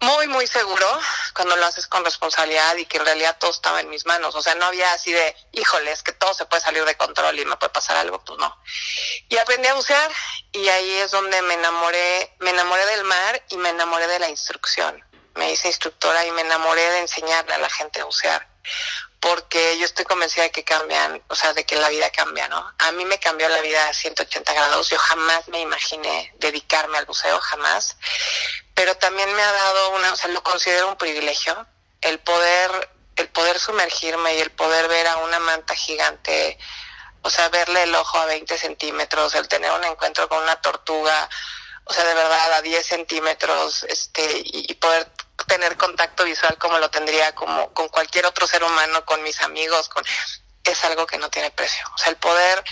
muy, 0.00 0.28
muy 0.28 0.46
seguro 0.46 0.86
cuando 1.34 1.56
lo 1.56 1.66
haces 1.66 1.86
con 1.86 2.04
responsabilidad 2.04 2.76
y 2.76 2.86
que 2.86 2.98
en 2.98 3.04
realidad 3.04 3.36
todo 3.38 3.50
estaba 3.50 3.80
en 3.80 3.90
mis 3.90 4.06
manos. 4.06 4.34
O 4.34 4.42
sea, 4.42 4.54
no 4.54 4.66
había 4.66 4.92
así 4.92 5.12
de, 5.12 5.36
híjole, 5.52 5.90
es 5.92 6.02
que 6.02 6.12
todo 6.12 6.34
se 6.34 6.46
puede 6.46 6.62
salir 6.62 6.84
de 6.84 6.96
control 6.96 7.38
y 7.38 7.44
me 7.44 7.56
puede 7.56 7.72
pasar 7.72 7.96
algo, 7.96 8.22
pues 8.24 8.38
no. 8.38 8.56
Y 9.28 9.36
aprendí 9.36 9.68
a 9.68 9.74
bucear 9.74 10.10
y 10.52 10.68
ahí 10.68 10.92
es 10.98 11.10
donde 11.10 11.40
me 11.42 11.54
enamoré, 11.54 12.34
me 12.40 12.50
enamoré 12.50 12.86
del 12.86 13.04
mar 13.04 13.42
y 13.50 13.56
me 13.56 13.70
enamoré 13.70 14.06
de 14.06 14.18
la 14.18 14.28
instrucción. 14.28 15.04
Me 15.34 15.52
hice 15.52 15.68
instructora 15.68 16.24
y 16.26 16.30
me 16.32 16.42
enamoré 16.42 16.82
de 16.82 16.98
enseñarle 17.00 17.54
a 17.54 17.58
la 17.58 17.70
gente 17.70 18.00
a 18.00 18.04
bucear 18.04 18.48
porque 19.20 19.76
yo 19.78 19.84
estoy 19.84 20.04
convencida 20.04 20.44
de 20.44 20.50
que 20.50 20.64
cambian, 20.64 21.22
o 21.28 21.34
sea, 21.34 21.52
de 21.52 21.64
que 21.64 21.76
la 21.76 21.88
vida 21.88 22.10
cambia, 22.10 22.46
¿no? 22.48 22.72
A 22.78 22.92
mí 22.92 23.04
me 23.04 23.18
cambió 23.18 23.48
la 23.48 23.60
vida 23.60 23.88
a 23.88 23.94
180 23.94 24.52
grados, 24.52 24.90
yo 24.90 24.98
jamás 24.98 25.48
me 25.48 25.60
imaginé 25.60 26.32
dedicarme 26.38 26.98
al 26.98 27.06
buceo, 27.06 27.40
jamás, 27.40 27.96
pero 28.74 28.96
también 28.96 29.32
me 29.34 29.42
ha 29.42 29.52
dado 29.52 29.90
una, 29.96 30.12
o 30.12 30.16
sea, 30.16 30.30
lo 30.30 30.42
considero 30.42 30.88
un 30.88 30.96
privilegio, 30.96 31.66
el 32.00 32.20
poder, 32.20 32.90
el 33.16 33.28
poder 33.28 33.58
sumergirme 33.58 34.36
y 34.36 34.40
el 34.40 34.50
poder 34.50 34.86
ver 34.88 35.08
a 35.08 35.16
una 35.16 35.40
manta 35.40 35.74
gigante, 35.74 36.56
o 37.22 37.30
sea, 37.30 37.48
verle 37.48 37.82
el 37.82 37.94
ojo 37.96 38.18
a 38.18 38.26
20 38.26 38.56
centímetros, 38.56 39.34
el 39.34 39.48
tener 39.48 39.72
un 39.72 39.84
encuentro 39.84 40.28
con 40.28 40.42
una 40.42 40.60
tortuga, 40.60 41.28
o 41.88 41.92
sea, 41.92 42.04
de 42.04 42.14
verdad 42.14 42.52
a 42.52 42.62
10 42.62 42.86
centímetros, 42.86 43.84
este, 43.84 44.42
y, 44.44 44.74
poder 44.74 45.10
tener 45.46 45.76
contacto 45.78 46.24
visual 46.24 46.58
como 46.58 46.78
lo 46.78 46.90
tendría 46.90 47.34
como 47.34 47.72
con 47.72 47.88
cualquier 47.88 48.26
otro 48.26 48.46
ser 48.46 48.62
humano, 48.62 49.04
con 49.06 49.22
mis 49.22 49.40
amigos, 49.40 49.88
con 49.88 50.04
es 50.64 50.84
algo 50.84 51.06
que 51.06 51.16
no 51.16 51.30
tiene 51.30 51.50
precio. 51.50 51.84
O 51.94 51.98
sea, 51.98 52.10
el 52.10 52.16
poder 52.16 52.62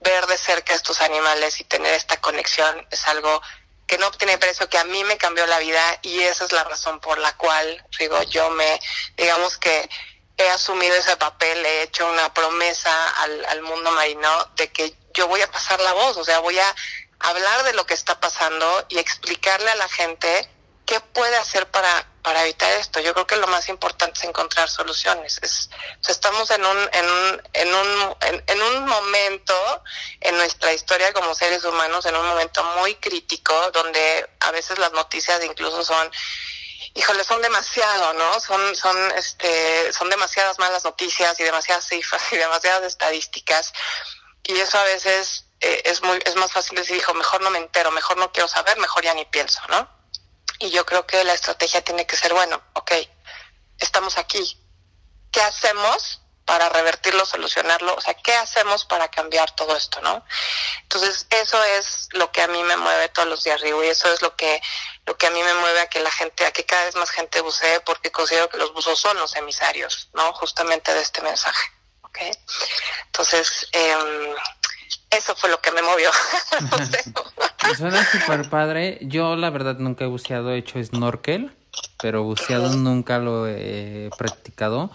ver 0.00 0.26
de 0.26 0.36
cerca 0.36 0.74
estos 0.74 1.00
animales 1.00 1.60
y 1.60 1.64
tener 1.64 1.94
esta 1.94 2.20
conexión 2.20 2.86
es 2.90 3.06
algo 3.06 3.40
que 3.86 3.96
no 3.98 4.10
tiene 4.10 4.38
precio, 4.38 4.68
que 4.68 4.78
a 4.78 4.84
mí 4.84 5.04
me 5.04 5.16
cambió 5.18 5.46
la 5.46 5.60
vida 5.60 5.82
y 6.02 6.20
esa 6.20 6.44
es 6.46 6.52
la 6.52 6.64
razón 6.64 6.98
por 7.00 7.18
la 7.18 7.36
cual, 7.36 7.86
digo, 7.98 8.20
yo 8.24 8.50
me, 8.50 8.80
digamos 9.16 9.56
que 9.58 9.88
he 10.36 10.48
asumido 10.50 10.96
ese 10.96 11.16
papel, 11.16 11.64
he 11.64 11.82
hecho 11.82 12.10
una 12.10 12.34
promesa 12.34 13.10
al, 13.22 13.44
al 13.44 13.62
mundo 13.62 13.92
marino 13.92 14.50
de 14.56 14.72
que 14.72 14.96
yo 15.12 15.28
voy 15.28 15.42
a 15.42 15.50
pasar 15.50 15.80
la 15.80 15.92
voz, 15.92 16.16
o 16.16 16.24
sea, 16.24 16.40
voy 16.40 16.58
a 16.58 16.74
hablar 17.20 17.62
de 17.64 17.74
lo 17.74 17.86
que 17.86 17.94
está 17.94 18.20
pasando 18.20 18.86
y 18.88 18.98
explicarle 18.98 19.70
a 19.70 19.76
la 19.76 19.88
gente 19.88 20.48
qué 20.86 21.00
puede 21.00 21.36
hacer 21.36 21.70
para, 21.70 22.06
para 22.22 22.42
evitar 22.42 22.70
esto. 22.72 23.00
Yo 23.00 23.14
creo 23.14 23.26
que 23.26 23.36
lo 23.36 23.46
más 23.46 23.68
importante 23.68 24.18
es 24.18 24.24
encontrar 24.24 24.68
soluciones. 24.68 25.38
Es, 25.42 25.70
estamos 26.08 26.50
en 26.50 26.64
un, 26.64 26.78
en 26.92 27.10
un, 27.10 27.42
en 27.52 27.74
un, 27.74 28.16
en, 28.46 28.62
un 28.62 28.86
momento 28.86 29.82
en 30.20 30.36
nuestra 30.36 30.72
historia 30.72 31.12
como 31.12 31.34
seres 31.34 31.64
humanos, 31.64 32.04
en 32.06 32.16
un 32.16 32.26
momento 32.26 32.62
muy 32.78 32.94
crítico, 32.96 33.70
donde 33.72 34.28
a 34.40 34.50
veces 34.50 34.78
las 34.78 34.92
noticias 34.92 35.42
incluso 35.44 35.84
son 35.84 36.10
híjole, 36.96 37.24
son 37.24 37.42
demasiado, 37.42 38.12
¿no? 38.12 38.38
Son, 38.38 38.76
son, 38.76 38.96
este, 39.16 39.92
son 39.92 40.08
demasiadas 40.10 40.58
malas 40.60 40.84
noticias 40.84 41.38
y 41.40 41.42
demasiadas 41.42 41.86
cifras 41.86 42.22
y 42.32 42.36
demasiadas 42.36 42.84
estadísticas. 42.84 43.72
Y 44.44 44.56
eso 44.60 44.78
a 44.78 44.84
veces 44.84 45.43
eh, 45.64 45.82
es 45.86 46.02
muy, 46.02 46.18
es 46.24 46.36
más 46.36 46.52
fácil 46.52 46.76
decir, 46.76 46.96
hijo, 46.96 47.14
mejor 47.14 47.40
no 47.40 47.50
me 47.50 47.58
entero, 47.58 47.90
mejor 47.90 48.18
no 48.18 48.30
quiero 48.32 48.48
saber, 48.48 48.78
mejor 48.78 49.02
ya 49.02 49.14
ni 49.14 49.24
pienso, 49.24 49.60
¿no? 49.68 49.88
Y 50.58 50.70
yo 50.70 50.84
creo 50.84 51.06
que 51.06 51.24
la 51.24 51.32
estrategia 51.32 51.82
tiene 51.82 52.06
que 52.06 52.16
ser, 52.16 52.34
bueno, 52.34 52.62
ok, 52.74 52.92
estamos 53.78 54.18
aquí. 54.18 54.60
¿Qué 55.32 55.40
hacemos 55.40 56.20
para 56.44 56.68
revertirlo, 56.68 57.24
solucionarlo? 57.24 57.94
O 57.94 58.00
sea, 58.02 58.12
¿qué 58.14 58.34
hacemos 58.34 58.84
para 58.84 59.10
cambiar 59.10 59.50
todo 59.56 59.74
esto, 59.74 60.02
no? 60.02 60.22
Entonces, 60.82 61.26
eso 61.30 61.64
es 61.64 62.08
lo 62.12 62.30
que 62.30 62.42
a 62.42 62.46
mí 62.48 62.62
me 62.62 62.76
mueve 62.76 63.08
todos 63.08 63.26
los 63.26 63.42
días 63.42 63.58
arriba 63.60 63.84
y 63.86 63.88
eso 63.88 64.12
es 64.12 64.20
lo 64.20 64.36
que 64.36 64.60
lo 65.06 65.16
que 65.16 65.26
a 65.26 65.30
mí 65.30 65.42
me 65.42 65.54
mueve 65.54 65.80
a 65.80 65.88
que 65.88 66.00
la 66.00 66.10
gente, 66.10 66.46
a 66.46 66.52
que 66.52 66.64
cada 66.64 66.84
vez 66.84 66.94
más 66.94 67.10
gente 67.10 67.40
bucee 67.40 67.80
porque 67.80 68.12
considero 68.12 68.48
que 68.48 68.58
los 68.58 68.72
buzos 68.72 68.98
son 68.98 69.16
los 69.18 69.34
emisarios, 69.34 70.08
¿no? 70.12 70.32
Justamente 70.34 70.92
de 70.94 71.00
este 71.00 71.20
mensaje, 71.22 71.72
¿ok? 72.02 72.18
Entonces, 73.06 73.66
eh, 73.72 74.34
eso 75.10 75.34
fue 75.36 75.50
lo 75.50 75.60
que 75.60 75.70
me 75.72 75.82
movió. 75.82 76.10
Suena 77.76 78.04
súper 78.10 78.48
padre. 78.50 78.98
Yo 79.02 79.36
la 79.36 79.50
verdad 79.50 79.76
nunca 79.78 80.04
he 80.04 80.08
buceado, 80.08 80.52
he 80.52 80.58
hecho 80.58 80.82
snorkel, 80.82 81.52
pero 82.00 82.22
buceado 82.22 82.70
nunca 82.70 83.18
lo 83.18 83.46
he 83.46 84.10
practicado. 84.18 84.90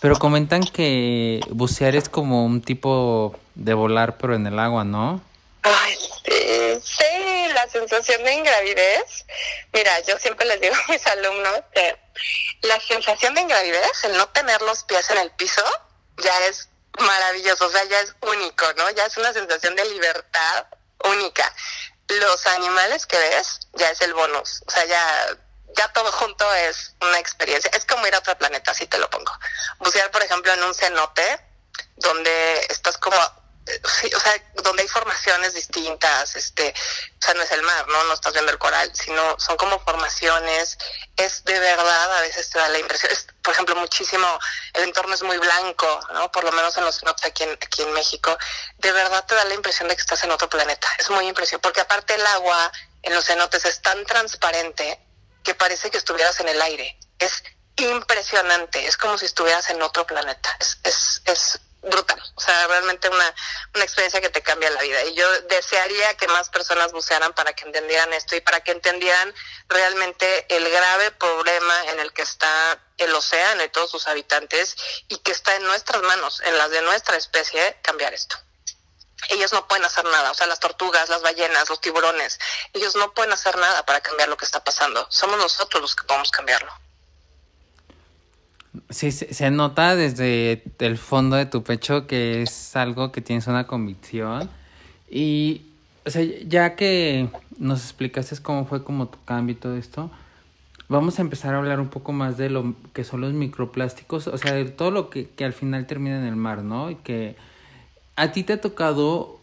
Pero 0.00 0.18
comentan 0.18 0.62
que 0.62 1.40
bucear 1.50 1.96
es 1.96 2.08
como 2.08 2.44
un 2.44 2.62
tipo 2.62 3.38
de 3.54 3.74
volar, 3.74 4.16
pero 4.18 4.34
en 4.34 4.46
el 4.46 4.58
agua, 4.58 4.84
¿no? 4.84 5.20
Ay, 5.62 5.94
sí, 6.24 6.80
sí, 6.82 7.52
la 7.52 7.68
sensación 7.68 8.24
de 8.24 8.34
ingravidez. 8.34 9.26
Mira, 9.72 9.92
yo 10.06 10.16
siempre 10.18 10.46
les 10.46 10.60
digo 10.60 10.74
a 10.74 10.92
mis 10.92 11.06
alumnos 11.06 11.60
que 11.74 11.96
la 12.62 12.80
sensación 12.80 13.34
de 13.34 13.42
ingravidez, 13.42 14.04
el 14.04 14.16
no 14.16 14.26
tener 14.28 14.62
los 14.62 14.84
pies 14.84 15.10
en 15.10 15.18
el 15.18 15.30
piso, 15.32 15.64
ya 16.22 16.32
es 16.48 16.69
maravilloso, 16.98 17.66
o 17.66 17.70
sea, 17.70 17.84
ya 17.84 18.00
es 18.00 18.14
único, 18.20 18.72
¿no? 18.76 18.90
Ya 18.90 19.06
es 19.06 19.16
una 19.16 19.32
sensación 19.32 19.76
de 19.76 19.84
libertad 19.86 20.66
única. 21.04 21.52
Los 22.08 22.46
animales 22.48 23.06
que 23.06 23.16
ves 23.16 23.60
ya 23.74 23.90
es 23.90 24.00
el 24.00 24.14
bonus, 24.14 24.62
o 24.66 24.70
sea, 24.70 24.84
ya 24.84 25.36
ya 25.76 25.88
todo 25.92 26.10
junto 26.12 26.52
es 26.54 26.94
una 27.00 27.18
experiencia. 27.18 27.70
Es 27.74 27.84
como 27.84 28.06
ir 28.06 28.14
a 28.14 28.18
otro 28.18 28.36
planeta, 28.36 28.72
así 28.72 28.86
te 28.86 28.98
lo 28.98 29.08
pongo. 29.08 29.32
Bucear, 29.78 30.10
por 30.10 30.22
ejemplo, 30.22 30.52
en 30.52 30.62
un 30.64 30.74
cenote, 30.74 31.40
donde 31.96 32.66
estás 32.68 32.98
como 32.98 33.16
o 34.14 34.20
sea, 34.20 34.34
donde 34.62 34.82
hay 34.82 34.88
formaciones 34.88 35.54
distintas, 35.54 36.34
este, 36.36 36.74
o 37.18 37.22
sea, 37.22 37.34
no 37.34 37.42
es 37.42 37.50
el 37.52 37.62
mar, 37.62 37.86
¿no? 37.88 38.04
No 38.04 38.14
estás 38.14 38.32
viendo 38.32 38.50
el 38.50 38.58
coral, 38.58 38.90
sino 38.94 39.38
son 39.38 39.56
como 39.56 39.78
formaciones, 39.80 40.78
es 41.16 41.44
de 41.44 41.58
verdad, 41.58 42.18
a 42.18 42.20
veces 42.22 42.50
te 42.50 42.58
da 42.58 42.68
la 42.68 42.78
impresión, 42.78 43.12
es, 43.12 43.26
por 43.42 43.54
ejemplo, 43.54 43.76
muchísimo, 43.76 44.26
el 44.74 44.84
entorno 44.84 45.14
es 45.14 45.22
muy 45.22 45.38
blanco, 45.38 46.00
¿no? 46.12 46.30
Por 46.32 46.44
lo 46.44 46.52
menos 46.52 46.76
en 46.76 46.84
los 46.84 46.98
cenotes 46.98 47.24
aquí 47.24 47.44
en, 47.44 47.52
aquí 47.52 47.82
en 47.82 47.92
México, 47.92 48.36
de 48.78 48.92
verdad 48.92 49.24
te 49.26 49.34
da 49.34 49.44
la 49.44 49.54
impresión 49.54 49.88
de 49.88 49.94
que 49.94 50.00
estás 50.00 50.24
en 50.24 50.30
otro 50.30 50.48
planeta, 50.48 50.88
es 50.98 51.10
muy 51.10 51.26
impresionante, 51.26 51.62
porque 51.62 51.80
aparte 51.80 52.14
el 52.14 52.26
agua 52.26 52.72
en 53.02 53.14
los 53.14 53.24
cenotes 53.24 53.64
es 53.66 53.80
tan 53.82 54.04
transparente 54.04 55.00
que 55.44 55.54
parece 55.54 55.90
que 55.90 55.98
estuvieras 55.98 56.40
en 56.40 56.48
el 56.48 56.60
aire, 56.60 56.98
es 57.18 57.42
impresionante, 57.76 58.86
es 58.86 58.96
como 58.96 59.16
si 59.16 59.26
estuvieras 59.26 59.70
en 59.70 59.80
otro 59.80 60.06
planeta, 60.06 60.54
es, 60.60 60.78
es, 60.82 61.22
es 61.24 61.60
brutal, 61.82 62.20
o 62.34 62.40
sea, 62.40 62.66
realmente 62.66 63.08
una, 63.08 63.34
una 63.74 63.84
experiencia 63.84 64.20
que 64.20 64.28
te 64.28 64.42
cambia 64.42 64.70
la 64.70 64.82
vida. 64.82 65.04
Y 65.04 65.14
yo 65.14 65.40
desearía 65.42 66.14
que 66.16 66.28
más 66.28 66.48
personas 66.50 66.92
bucearan 66.92 67.32
para 67.32 67.52
que 67.52 67.64
entendieran 67.64 68.12
esto 68.12 68.36
y 68.36 68.40
para 68.40 68.60
que 68.60 68.72
entendieran 68.72 69.34
realmente 69.68 70.46
el 70.54 70.68
grave 70.68 71.10
problema 71.12 71.84
en 71.86 72.00
el 72.00 72.12
que 72.12 72.22
está 72.22 72.78
el 72.98 73.14
océano 73.14 73.64
y 73.64 73.68
todos 73.70 73.90
sus 73.90 74.08
habitantes 74.08 74.76
y 75.08 75.18
que 75.18 75.32
está 75.32 75.54
en 75.56 75.64
nuestras 75.64 76.02
manos, 76.02 76.40
en 76.44 76.56
las 76.58 76.70
de 76.70 76.82
nuestra 76.82 77.16
especie, 77.16 77.78
cambiar 77.82 78.12
esto. 78.12 78.36
Ellos 79.28 79.52
no 79.52 79.68
pueden 79.68 79.84
hacer 79.84 80.04
nada, 80.04 80.30
o 80.30 80.34
sea, 80.34 80.46
las 80.46 80.60
tortugas, 80.60 81.08
las 81.08 81.22
ballenas, 81.22 81.68
los 81.68 81.80
tiburones, 81.80 82.38
ellos 82.72 82.96
no 82.96 83.12
pueden 83.12 83.32
hacer 83.32 83.56
nada 83.58 83.84
para 83.84 84.00
cambiar 84.00 84.28
lo 84.28 84.36
que 84.36 84.46
está 84.46 84.64
pasando. 84.64 85.06
Somos 85.10 85.38
nosotros 85.38 85.82
los 85.82 85.94
que 85.94 86.04
podemos 86.04 86.30
cambiarlo. 86.30 86.72
Sí, 88.88 89.10
se, 89.10 89.50
nota 89.50 89.96
desde 89.96 90.62
el 90.78 90.96
fondo 90.96 91.36
de 91.36 91.46
tu 91.46 91.64
pecho 91.64 92.06
que 92.06 92.42
es 92.42 92.76
algo 92.76 93.10
que 93.10 93.20
tienes 93.20 93.46
una 93.48 93.66
convicción. 93.66 94.48
Y, 95.10 95.62
o 96.06 96.10
sea, 96.10 96.22
ya 96.46 96.76
que 96.76 97.28
nos 97.58 97.82
explicaste 97.82 98.36
cómo 98.42 98.66
fue 98.66 98.84
como 98.84 99.08
tu 99.08 99.18
cambio 99.24 99.54
y 99.54 99.58
todo 99.58 99.76
esto, 99.76 100.10
vamos 100.88 101.18
a 101.18 101.22
empezar 101.22 101.54
a 101.54 101.58
hablar 101.58 101.80
un 101.80 101.88
poco 101.88 102.12
más 102.12 102.36
de 102.36 102.50
lo 102.50 102.74
que 102.92 103.04
son 103.04 103.20
los 103.20 103.32
microplásticos, 103.32 104.28
o 104.28 104.38
sea, 104.38 104.52
de 104.52 104.64
todo 104.66 104.90
lo 104.90 105.10
que, 105.10 105.28
que 105.28 105.44
al 105.44 105.52
final 105.52 105.86
termina 105.86 106.18
en 106.18 106.24
el 106.24 106.36
mar, 106.36 106.62
¿no? 106.62 106.90
Y 106.90 106.96
que 106.96 107.36
a 108.16 108.32
ti 108.32 108.44
te 108.44 108.52
ha 108.54 108.60
tocado, 108.60 109.40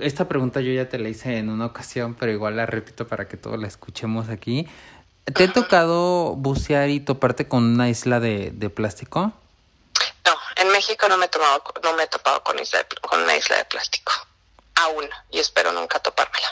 esta 0.00 0.28
pregunta 0.28 0.60
yo 0.60 0.72
ya 0.72 0.88
te 0.88 0.98
la 0.98 1.08
hice 1.08 1.38
en 1.38 1.48
una 1.48 1.66
ocasión, 1.66 2.14
pero 2.18 2.32
igual 2.32 2.56
la 2.56 2.66
repito 2.66 3.06
para 3.06 3.28
que 3.28 3.36
todos 3.36 3.58
la 3.58 3.68
escuchemos 3.68 4.28
aquí. 4.28 4.66
¿Te 5.32 5.44
ha 5.44 5.52
tocado 5.52 6.34
bucear 6.36 6.90
y 6.90 7.00
toparte 7.00 7.48
con 7.48 7.64
una 7.64 7.88
isla 7.88 8.20
de, 8.20 8.50
de 8.52 8.68
plástico? 8.68 9.32
No, 10.26 10.36
en 10.56 10.68
México 10.68 11.08
no 11.08 11.16
me 11.16 11.26
he, 11.26 11.28
tomado, 11.28 11.62
no 11.82 11.94
me 11.94 12.02
he 12.02 12.06
topado 12.06 12.42
con, 12.42 12.58
isla 12.58 12.86
con 13.00 13.22
una 13.22 13.34
isla 13.36 13.56
de 13.56 13.64
plástico. 13.64 14.12
Aún. 14.74 15.08
Y 15.30 15.38
espero 15.38 15.72
nunca 15.72 15.98
topármela. 16.00 16.48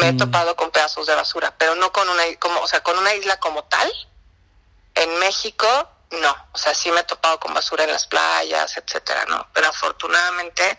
Me 0.00 0.08
he 0.10 0.12
topado 0.12 0.54
con 0.54 0.70
pedazos 0.70 1.06
de 1.06 1.14
basura, 1.16 1.52
pero 1.58 1.74
no 1.74 1.90
con 1.92 2.08
una, 2.08 2.22
como, 2.38 2.60
o 2.60 2.68
sea, 2.68 2.80
con 2.80 2.96
una 2.96 3.12
isla 3.14 3.38
como 3.38 3.64
tal. 3.64 3.90
En 4.94 5.18
México, 5.18 5.66
no. 6.12 6.36
O 6.52 6.58
sea, 6.58 6.74
sí 6.74 6.92
me 6.92 7.00
he 7.00 7.04
topado 7.04 7.40
con 7.40 7.52
basura 7.52 7.84
en 7.84 7.92
las 7.92 8.06
playas, 8.06 8.76
etcétera, 8.76 9.24
¿no? 9.26 9.48
Pero 9.52 9.68
afortunadamente 9.68 10.78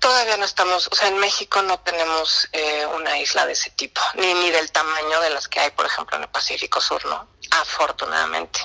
Todavía 0.00 0.38
no 0.38 0.46
estamos, 0.46 0.88
o 0.90 0.94
sea, 0.94 1.08
en 1.08 1.18
México 1.18 1.60
no 1.62 1.78
tenemos 1.80 2.48
eh, 2.52 2.86
una 2.96 3.18
isla 3.18 3.46
de 3.46 3.52
ese 3.52 3.70
tipo, 3.70 4.00
ni, 4.14 4.32
ni 4.34 4.50
del 4.50 4.72
tamaño 4.72 5.20
de 5.20 5.30
las 5.30 5.46
que 5.46 5.60
hay, 5.60 5.70
por 5.70 5.86
ejemplo, 5.86 6.16
en 6.16 6.22
el 6.22 6.28
Pacífico 6.30 6.80
Sur, 6.80 7.04
¿no? 7.04 7.28
Afortunadamente. 7.50 8.60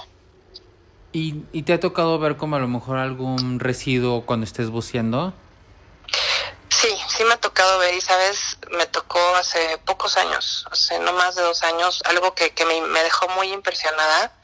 ¿Y, 1.12 1.44
¿Y 1.52 1.64
te 1.64 1.74
ha 1.74 1.80
tocado 1.80 2.18
ver 2.20 2.38
como 2.38 2.56
a 2.56 2.60
lo 2.60 2.68
mejor 2.70 2.98
algún 2.98 3.60
residuo 3.60 4.26
cuando 4.26 4.46
estés 4.46 4.70
buceando? 4.70 5.34
Sí, 6.70 6.96
sí 7.08 7.24
me 7.26 7.34
ha 7.34 7.38
tocado 7.38 7.80
ver 7.80 7.94
y, 7.94 8.02
¿sabes? 8.02 8.58
Me 8.72 8.86
tocó 8.86 9.20
hace 9.36 9.78
pocos 9.80 10.18
años, 10.18 10.66
hace 10.72 11.00
no 11.00 11.14
más 11.14 11.36
de 11.36 11.42
dos 11.42 11.64
años, 11.64 12.02
algo 12.06 12.34
que, 12.34 12.52
que 12.54 12.66
me, 12.66 12.80
me 12.82 13.04
dejó 13.04 13.28
muy 13.30 13.52
impresionada, 13.52 14.38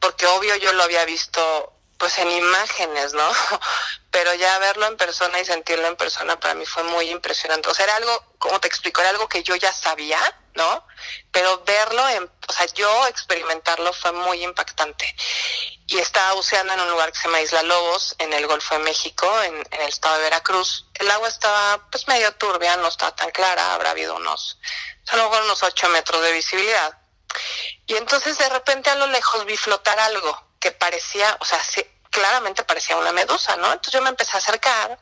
porque 0.00 0.26
obvio 0.26 0.56
yo 0.56 0.72
lo 0.72 0.82
había 0.82 1.04
visto 1.04 1.72
pues 1.98 2.18
en 2.18 2.30
imágenes, 2.30 3.14
¿no? 3.14 3.28
Pero 4.16 4.32
ya 4.32 4.58
verlo 4.60 4.86
en 4.86 4.96
persona 4.96 5.38
y 5.40 5.44
sentirlo 5.44 5.86
en 5.88 5.94
persona 5.94 6.40
para 6.40 6.54
mí 6.54 6.64
fue 6.64 6.82
muy 6.84 7.10
impresionante. 7.10 7.68
O 7.68 7.74
sea, 7.74 7.84
era 7.84 7.96
algo, 7.96 8.24
como 8.38 8.58
te 8.60 8.66
explico, 8.66 9.02
era 9.02 9.10
algo 9.10 9.28
que 9.28 9.42
yo 9.42 9.54
ya 9.56 9.70
sabía, 9.74 10.18
¿no? 10.54 10.86
Pero 11.30 11.62
verlo, 11.66 12.08
en, 12.08 12.24
o 12.24 12.52
sea, 12.54 12.64
yo 12.72 13.06
experimentarlo 13.08 13.92
fue 13.92 14.12
muy 14.12 14.42
impactante. 14.42 15.14
Y 15.86 15.98
estaba 15.98 16.32
buceando 16.32 16.72
en 16.72 16.80
un 16.80 16.90
lugar 16.92 17.12
que 17.12 17.18
se 17.18 17.24
llama 17.24 17.42
Isla 17.42 17.62
Lobos, 17.64 18.16
en 18.18 18.32
el 18.32 18.46
Golfo 18.46 18.78
de 18.78 18.84
México, 18.84 19.42
en, 19.42 19.54
el 19.70 19.82
estado 19.82 20.16
de 20.16 20.22
Veracruz. 20.22 20.86
El 20.94 21.10
agua 21.10 21.28
estaba 21.28 21.86
pues 21.90 22.08
medio 22.08 22.32
turbia, 22.36 22.74
no 22.78 22.88
estaba 22.88 23.14
tan 23.14 23.30
clara, 23.32 23.74
habrá 23.74 23.90
habido 23.90 24.16
unos, 24.16 24.58
a 25.08 25.16
lo 25.16 25.28
unos 25.28 25.62
ocho 25.62 25.90
metros 25.90 26.22
de 26.22 26.32
visibilidad. 26.32 26.98
Y 27.86 27.96
entonces 27.96 28.38
de 28.38 28.48
repente 28.48 28.88
a 28.88 28.94
lo 28.94 29.08
lejos 29.08 29.44
vi 29.44 29.58
flotar 29.58 30.00
algo 30.00 30.42
que 30.58 30.72
parecía, 30.72 31.36
o 31.38 31.44
sea, 31.44 31.62
sí, 31.62 31.86
claramente 32.16 32.64
parecía 32.64 32.96
una 32.96 33.12
medusa, 33.12 33.56
¿no? 33.56 33.66
Entonces 33.66 33.92
yo 33.92 34.02
me 34.02 34.08
empecé 34.08 34.36
a 34.36 34.38
acercar 34.38 34.98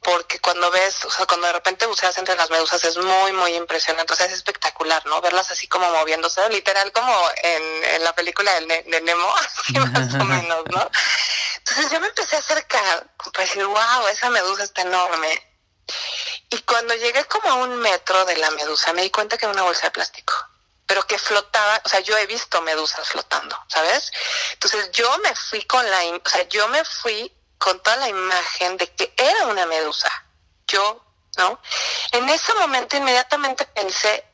porque 0.00 0.38
cuando 0.38 0.70
ves, 0.70 1.04
o 1.04 1.10
sea, 1.10 1.26
cuando 1.26 1.48
de 1.48 1.52
repente 1.52 1.84
buceas 1.86 2.16
entre 2.16 2.36
las 2.36 2.48
medusas 2.48 2.82
es 2.84 2.96
muy, 2.96 3.32
muy 3.32 3.54
impresionante, 3.56 4.12
o 4.12 4.16
sea, 4.16 4.26
es 4.26 4.32
espectacular, 4.32 5.04
¿no? 5.06 5.20
Verlas 5.20 5.50
así 5.50 5.66
como 5.66 5.90
moviéndose, 5.90 6.48
literal 6.50 6.92
como 6.92 7.12
en, 7.42 7.84
en 7.84 8.04
la 8.04 8.14
película 8.14 8.52
de, 8.60 8.84
de 8.86 9.00
Nemo, 9.00 9.34
así 9.36 9.72
más 9.80 10.14
o 10.14 10.24
menos, 10.24 10.64
¿no? 10.70 10.90
Entonces 11.58 11.90
yo 11.90 12.00
me 12.00 12.06
empecé 12.06 12.36
a 12.36 12.38
acercar 12.38 13.10
para 13.32 13.44
decir, 13.44 13.64
wow, 13.64 14.06
esa 14.10 14.30
medusa 14.30 14.62
está 14.62 14.82
enorme. 14.82 15.42
Y 16.50 16.58
cuando 16.60 16.94
llegué 16.94 17.24
como 17.24 17.50
a 17.50 17.54
un 17.54 17.76
metro 17.78 18.24
de 18.24 18.36
la 18.36 18.50
medusa, 18.52 18.92
me 18.92 19.02
di 19.02 19.10
cuenta 19.10 19.36
que 19.36 19.46
era 19.46 19.52
una 19.52 19.64
bolsa 19.64 19.88
de 19.88 19.90
plástico 19.90 20.34
pero 20.88 21.06
que 21.06 21.18
flotaba, 21.18 21.80
o 21.84 21.88
sea, 21.88 22.00
yo 22.00 22.16
he 22.16 22.26
visto 22.26 22.62
medusas 22.62 23.06
flotando, 23.06 23.62
¿sabes? 23.68 24.10
Entonces 24.54 24.90
yo 24.90 25.16
me 25.18 25.34
fui 25.36 25.62
con 25.64 25.88
la, 25.88 25.98
o 25.98 26.28
sea, 26.28 26.48
yo 26.48 26.66
me 26.68 26.82
fui 26.82 27.30
con 27.58 27.78
toda 27.82 27.96
la 27.98 28.08
imagen 28.08 28.78
de 28.78 28.90
que 28.94 29.12
era 29.14 29.46
una 29.48 29.66
medusa, 29.66 30.10
yo, 30.66 31.04
¿no? 31.36 31.60
En 32.12 32.26
ese 32.30 32.54
momento 32.54 32.96
inmediatamente 32.96 33.66
pensé, 33.66 34.24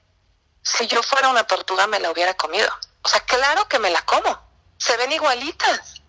si 0.63 0.87
yo 0.87 1.03
fuera 1.03 1.29
una 1.29 1.45
tortuga 1.45 1.89
me 1.89 1.99
la 1.99 2.13
hubiera 2.13 2.35
comido. 2.35 2.71
O 3.03 3.09
sea, 3.09 3.21
claro 3.27 3.69
que 3.69 3.81
me 3.81 3.91
la 3.91 4.03
como, 4.03 4.41
se 4.79 4.97
ven 4.97 5.11
igualitas. 5.11 6.03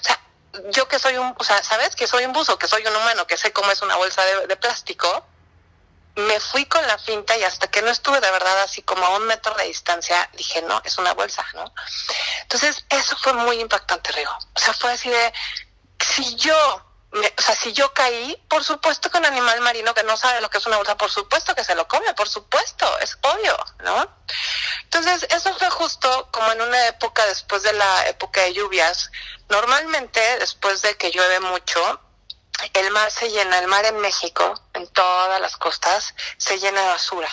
O 0.00 0.02
sea, 0.02 0.20
yo 0.70 0.88
que 0.88 0.98
soy 0.98 1.18
un, 1.18 1.34
o 1.38 1.44
sea, 1.44 1.62
¿sabes? 1.62 1.94
Que 1.94 2.06
soy 2.06 2.24
un 2.24 2.32
buzo, 2.32 2.58
que 2.58 2.66
soy 2.66 2.86
un 2.86 2.96
humano, 2.96 3.26
que 3.26 3.36
sé 3.36 3.52
cómo 3.52 3.70
es 3.70 3.82
una 3.82 3.96
bolsa 3.96 4.24
de, 4.24 4.46
de 4.46 4.56
plástico, 4.56 5.26
me 6.26 6.40
fui 6.40 6.66
con 6.66 6.86
la 6.86 6.98
finta 6.98 7.36
y 7.36 7.44
hasta 7.44 7.68
que 7.68 7.82
no 7.82 7.90
estuve 7.90 8.20
de 8.20 8.30
verdad 8.30 8.62
así 8.62 8.82
como 8.82 9.04
a 9.04 9.16
un 9.16 9.26
metro 9.26 9.54
de 9.54 9.64
distancia, 9.64 10.28
dije, 10.34 10.62
no, 10.62 10.80
es 10.84 10.98
una 10.98 11.14
bolsa, 11.14 11.44
¿no? 11.54 11.72
Entonces, 12.42 12.84
eso 12.88 13.16
fue 13.16 13.32
muy 13.32 13.60
impactante, 13.60 14.12
Rigo. 14.12 14.36
O 14.54 14.60
sea, 14.60 14.74
fue 14.74 14.92
así 14.92 15.10
de, 15.10 15.32
si 15.98 16.34
yo, 16.36 16.86
me, 17.12 17.26
o 17.36 17.42
sea, 17.42 17.54
si 17.54 17.72
yo 17.72 17.92
caí, 17.92 18.36
por 18.48 18.64
supuesto 18.64 19.10
que 19.10 19.18
un 19.18 19.26
animal 19.26 19.60
marino 19.60 19.94
que 19.94 20.02
no 20.04 20.16
sabe 20.16 20.40
lo 20.40 20.50
que 20.50 20.58
es 20.58 20.66
una 20.66 20.76
bolsa, 20.76 20.96
por 20.96 21.10
supuesto 21.10 21.54
que 21.54 21.64
se 21.64 21.74
lo 21.74 21.88
come, 21.88 22.12
por 22.14 22.28
supuesto, 22.28 22.98
es 23.00 23.18
obvio, 23.22 23.56
¿no? 23.84 24.08
Entonces, 24.84 25.26
eso 25.30 25.54
fue 25.56 25.70
justo 25.70 26.28
como 26.32 26.50
en 26.52 26.62
una 26.62 26.86
época 26.88 27.24
después 27.26 27.62
de 27.62 27.72
la 27.72 28.08
época 28.08 28.42
de 28.42 28.54
lluvias. 28.54 29.10
Normalmente, 29.48 30.20
después 30.38 30.82
de 30.82 30.96
que 30.96 31.10
llueve 31.10 31.40
mucho, 31.40 32.00
el 32.74 32.90
mar 32.90 33.10
se 33.10 33.30
llena, 33.30 33.58
el 33.58 33.68
mar 33.68 33.84
en 33.84 33.98
México, 33.98 34.54
en 34.74 34.86
todas 34.88 35.40
las 35.40 35.56
costas, 35.56 36.14
se 36.36 36.58
llena 36.58 36.80
de 36.82 36.88
basura, 36.88 37.28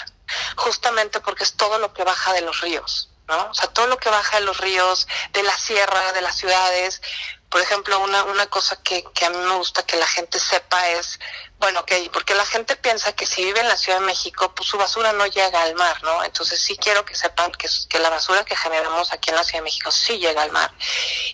justamente 0.56 1.20
porque 1.20 1.44
es 1.44 1.54
todo 1.54 1.80
lo 1.80 1.94
que 1.94 2.04
baja 2.04 2.34
de 2.34 2.42
los 2.42 2.62
ríos, 2.62 3.10
¿no? 3.28 3.50
O 3.50 3.54
sea, 3.54 3.68
todo 3.70 3.88
lo 3.88 3.98
que 3.98 4.10
baja 4.10 4.40
de 4.40 4.46
los 4.46 4.58
ríos, 4.58 5.08
de 5.34 5.44
la 5.44 5.58
sierra, 5.58 6.13
de 6.13 6.22
las 6.22 6.38
ciudades. 6.38 7.02
Por 7.50 7.62
ejemplo, 7.62 8.00
una, 8.00 8.24
una 8.26 8.46
cosa 8.48 8.76
que, 8.84 9.04
que 9.14 9.26
a 9.26 9.30
mí 9.30 9.38
me 9.38 9.56
gusta 9.56 9.86
que 9.86 9.96
la 9.96 10.08
gente 10.08 10.40
sepa 10.40 10.90
es 10.90 11.20
bueno, 11.60 11.80
ok, 11.80 11.92
porque 12.14 12.36
la 12.36 12.46
gente 12.46 12.76
piensa 12.76 13.14
que 13.14 13.26
si 13.26 13.44
vive 13.44 13.60
en 13.60 13.68
la 13.68 13.78
Ciudad 13.78 14.00
de 14.00 14.06
México, 14.06 14.54
pues 14.54 14.70
su 14.70 14.78
basura 14.78 15.12
no 15.14 15.26
llega 15.26 15.64
al 15.64 15.74
mar, 15.74 16.04
¿no? 16.04 16.24
Entonces 16.24 16.62
sí 16.62 16.78
quiero 16.78 17.04
que 17.04 17.16
sepan 17.16 17.52
que, 17.54 17.68
que 17.90 17.98
la 17.98 18.12
basura 18.12 18.46
que 18.46 18.56
generamos 18.56 19.12
aquí 19.12 19.32
en 19.32 19.38
la 19.38 19.44
Ciudad 19.44 19.60
de 19.60 19.64
México 19.64 19.90
sí 19.90 20.20
llega 20.20 20.44
al 20.44 20.52
mar. 20.52 20.72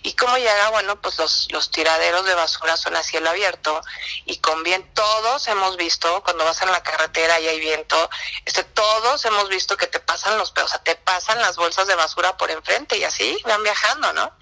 ¿Y 0.02 0.14
cómo 0.14 0.38
llega? 0.38 0.70
Bueno, 0.70 0.98
pues 0.98 1.18
los, 1.18 1.48
los 1.50 1.70
tiraderos 1.70 2.24
de 2.24 2.34
basura 2.34 2.78
son 2.78 2.96
a 2.96 3.02
cielo 3.02 3.28
abierto 3.28 3.82
y 4.24 4.38
con 4.38 4.62
bien, 4.62 4.90
todos 4.94 5.46
hemos 5.48 5.76
visto, 5.76 6.22
cuando 6.22 6.44
vas 6.44 6.62
en 6.62 6.72
la 6.72 6.82
carretera 6.82 7.38
y 7.40 7.48
hay 7.48 7.60
viento, 7.60 8.08
este, 8.46 8.64
todos 8.64 9.22
hemos 9.26 9.50
visto 9.50 9.76
que 9.76 9.88
te 9.88 10.00
pasan 10.00 10.38
los, 10.38 10.54
o 10.56 10.68
sea, 10.68 10.82
te 10.82 10.96
pasan 10.96 11.38
las 11.42 11.56
bolsas 11.56 11.86
de 11.86 11.96
basura 11.96 12.34
por 12.38 12.50
enfrente 12.50 12.96
y 12.96 13.04
así 13.04 13.36
van 13.44 13.62
viajando, 13.62 14.10
¿no? 14.14 14.32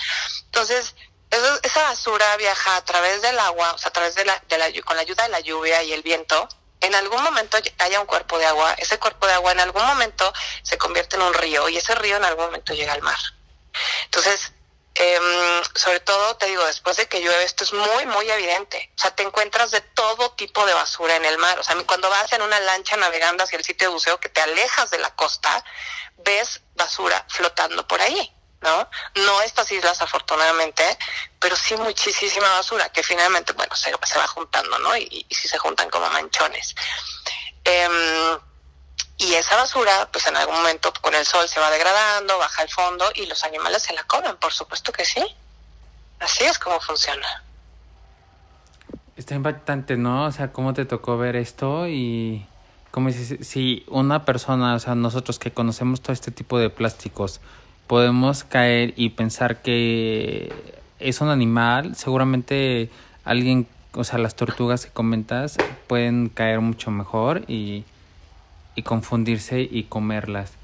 Entonces, 0.44 0.94
esa 1.62 1.82
basura 1.82 2.36
viaja 2.36 2.76
a 2.76 2.84
través 2.84 3.22
del 3.22 3.38
agua, 3.38 3.72
o 3.72 3.78
sea, 3.78 3.88
a 3.88 3.92
través 3.92 4.14
de 4.14 4.24
la, 4.24 4.42
de 4.48 4.58
la, 4.58 4.82
con 4.82 4.96
la 4.96 5.02
ayuda 5.02 5.24
de 5.24 5.30
la 5.30 5.40
lluvia 5.40 5.82
y 5.82 5.92
el 5.92 6.02
viento. 6.02 6.48
En 6.80 6.94
algún 6.94 7.22
momento 7.22 7.58
haya 7.78 8.00
un 8.00 8.06
cuerpo 8.06 8.38
de 8.38 8.46
agua, 8.46 8.74
ese 8.78 8.98
cuerpo 8.98 9.26
de 9.26 9.34
agua 9.34 9.52
en 9.52 9.60
algún 9.60 9.84
momento 9.86 10.32
se 10.62 10.76
convierte 10.78 11.16
en 11.16 11.22
un 11.22 11.32
río 11.32 11.68
y 11.68 11.76
ese 11.76 11.94
río 11.94 12.16
en 12.16 12.24
algún 12.24 12.46
momento 12.46 12.74
llega 12.74 12.92
al 12.92 13.02
mar. 13.02 13.18
Entonces, 14.04 14.52
eh, 14.94 15.18
sobre 15.74 16.00
todo, 16.00 16.36
te 16.36 16.46
digo, 16.46 16.64
después 16.66 16.96
de 16.96 17.06
que 17.06 17.20
llueve, 17.20 17.44
esto 17.44 17.64
es 17.64 17.72
muy, 17.72 18.06
muy 18.06 18.30
evidente. 18.30 18.92
O 18.96 19.00
sea, 19.00 19.14
te 19.14 19.22
encuentras 19.22 19.70
de 19.70 19.80
todo 19.80 20.32
tipo 20.32 20.66
de 20.66 20.74
basura 20.74 21.16
en 21.16 21.24
el 21.24 21.38
mar. 21.38 21.58
O 21.58 21.62
sea, 21.62 21.76
cuando 21.86 22.10
vas 22.10 22.32
en 22.32 22.42
una 22.42 22.60
lancha 22.60 22.96
navegando 22.96 23.44
hacia 23.44 23.58
el 23.58 23.64
sitio 23.64 23.88
de 23.88 23.94
buceo 23.94 24.20
que 24.20 24.28
te 24.28 24.40
alejas 24.40 24.90
de 24.90 24.98
la 24.98 25.14
costa, 25.14 25.64
ves 26.18 26.60
basura 26.74 27.24
flotando 27.28 27.86
por 27.86 28.00
ahí. 28.00 28.32
¿No? 28.62 28.88
No 29.22 29.42
estas 29.42 29.70
islas, 29.72 30.00
afortunadamente, 30.00 30.84
pero 31.38 31.56
sí 31.56 31.76
muchísima 31.76 32.48
basura, 32.50 32.88
que 32.90 33.02
finalmente, 33.02 33.52
bueno, 33.52 33.74
se, 33.76 33.92
se 34.04 34.18
va 34.18 34.26
juntando, 34.26 34.78
¿no? 34.78 34.96
Y, 34.96 35.26
y, 35.28 35.34
si 35.34 35.48
se 35.48 35.58
juntan 35.58 35.90
como 35.90 36.08
manchones. 36.10 36.74
Eh, 37.64 38.38
y 39.18 39.34
esa 39.34 39.56
basura, 39.56 40.08
pues 40.12 40.26
en 40.26 40.36
algún 40.36 40.56
momento 40.56 40.92
con 41.00 41.14
el 41.14 41.24
sol 41.24 41.48
se 41.48 41.60
va 41.60 41.70
degradando, 41.70 42.38
baja 42.38 42.62
al 42.62 42.68
fondo 42.68 43.10
y 43.14 43.26
los 43.26 43.44
animales 43.44 43.82
se 43.82 43.92
la 43.92 44.02
comen, 44.04 44.36
por 44.36 44.52
supuesto 44.52 44.90
que 44.92 45.04
sí. 45.04 45.24
Así 46.18 46.44
es 46.44 46.58
como 46.58 46.80
funciona. 46.80 47.44
Está 49.16 49.34
impactante, 49.34 49.96
¿no? 49.96 50.24
O 50.24 50.32
sea, 50.32 50.52
cómo 50.52 50.74
te 50.74 50.86
tocó 50.86 51.18
ver 51.18 51.36
esto 51.36 51.86
y 51.86 52.46
como 52.90 53.08
dices, 53.08 53.46
si 53.46 53.84
una 53.88 54.24
persona, 54.24 54.74
o 54.74 54.78
sea, 54.78 54.94
nosotros 54.94 55.38
que 55.38 55.52
conocemos 55.52 56.00
todo 56.00 56.12
este 56.12 56.30
tipo 56.30 56.58
de 56.58 56.68
plásticos, 56.68 57.40
podemos 57.92 58.42
caer 58.42 58.94
y 58.96 59.10
pensar 59.10 59.60
que 59.60 60.50
es 60.98 61.20
un 61.20 61.28
animal, 61.28 61.94
seguramente 61.94 62.88
alguien, 63.22 63.66
o 63.92 64.02
sea, 64.02 64.18
las 64.18 64.34
tortugas 64.34 64.86
que 64.86 64.90
comentas 64.90 65.58
pueden 65.88 66.30
caer 66.30 66.62
mucho 66.62 66.90
mejor 66.90 67.42
y, 67.48 67.84
y 68.76 68.82
confundirse 68.82 69.68
y 69.70 69.82
comerlas. 69.82 70.54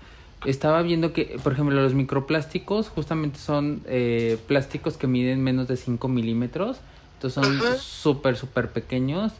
Estaba 0.47 0.81
viendo 0.81 1.13
que, 1.13 1.39
por 1.45 1.53
ejemplo, 1.53 1.75
los 1.83 1.93
microplásticos 1.93 2.89
justamente 2.89 3.39
son 3.39 3.83
eh, 3.85 4.39
plásticos 4.47 4.97
que 4.97 5.07
miden 5.07 5.45
menos 5.45 5.69
de 5.69 5.77
5 5.77 6.09
milímetros. 6.09 6.79
Entonces 7.17 7.45
son 7.45 7.79
súper, 7.79 8.39
súper 8.39 8.71
pequeños. 8.71 9.35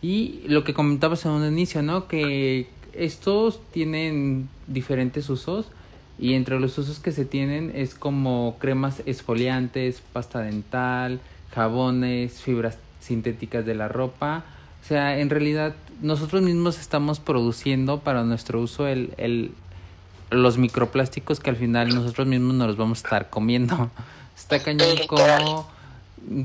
Y 0.00 0.40
lo 0.46 0.64
que 0.64 0.72
comentabas 0.72 1.26
en 1.26 1.32
un 1.32 1.46
inicio, 1.46 1.82
¿no? 1.82 2.08
Que 2.08 2.68
estos 2.94 3.60
tienen 3.70 4.48
diferentes 4.66 5.28
usos. 5.28 5.66
Y 6.18 6.34
entre 6.34 6.60
los 6.60 6.78
usos 6.78 7.00
que 7.00 7.12
se 7.12 7.24
tienen 7.24 7.72
es 7.74 7.94
como 7.94 8.56
cremas 8.58 9.02
esfoliantes, 9.06 10.02
pasta 10.12 10.40
dental, 10.40 11.20
jabones, 11.52 12.40
fibras 12.40 12.78
sintéticas 13.00 13.66
de 13.66 13.74
la 13.74 13.88
ropa. 13.88 14.44
O 14.82 14.86
sea, 14.86 15.18
en 15.18 15.30
realidad 15.30 15.74
nosotros 16.02 16.42
mismos 16.42 16.78
estamos 16.78 17.20
produciendo 17.20 18.00
para 18.00 18.22
nuestro 18.22 18.60
uso 18.60 18.86
el, 18.86 19.14
el, 19.16 19.52
los 20.30 20.58
microplásticos 20.58 21.40
que 21.40 21.50
al 21.50 21.56
final 21.56 21.94
nosotros 21.94 22.26
mismos 22.26 22.54
nos 22.54 22.68
los 22.68 22.76
vamos 22.76 22.98
a 22.98 23.06
estar 23.06 23.30
comiendo. 23.30 23.90
Está 24.36 24.60
cañón 24.60 24.96
como, 25.06 25.68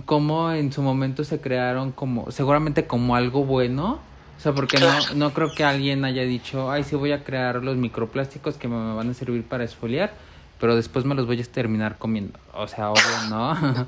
como 0.06 0.52
en 0.52 0.72
su 0.72 0.82
momento 0.82 1.24
se 1.24 1.42
crearon 1.42 1.92
como, 1.92 2.32
seguramente 2.32 2.88
como 2.88 3.16
algo 3.16 3.44
bueno. 3.44 4.00
O 4.40 4.42
sea, 4.42 4.54
porque 4.54 4.78
no, 4.80 4.88
no 5.16 5.34
creo 5.34 5.52
que 5.54 5.66
alguien 5.66 6.06
haya 6.06 6.22
dicho, 6.22 6.72
ay, 6.72 6.86
sí 6.86 6.96
voy 6.96 7.12
a 7.12 7.26
crear 7.26 7.62
los 7.62 7.76
microplásticos 7.76 8.56
que 8.56 8.70
me 8.70 8.94
van 8.94 9.10
a 9.10 9.14
servir 9.14 9.44
para 9.44 9.66
esfoliar, 9.66 10.14
pero 10.62 10.78
después 10.78 11.04
me 11.04 11.14
los 11.14 11.28
voy 11.28 11.42
a 11.42 11.44
terminar 11.44 11.98
comiendo. 11.98 12.40
O 12.54 12.66
sea, 12.66 12.90
obvio, 12.90 13.30
¿no? 13.30 13.54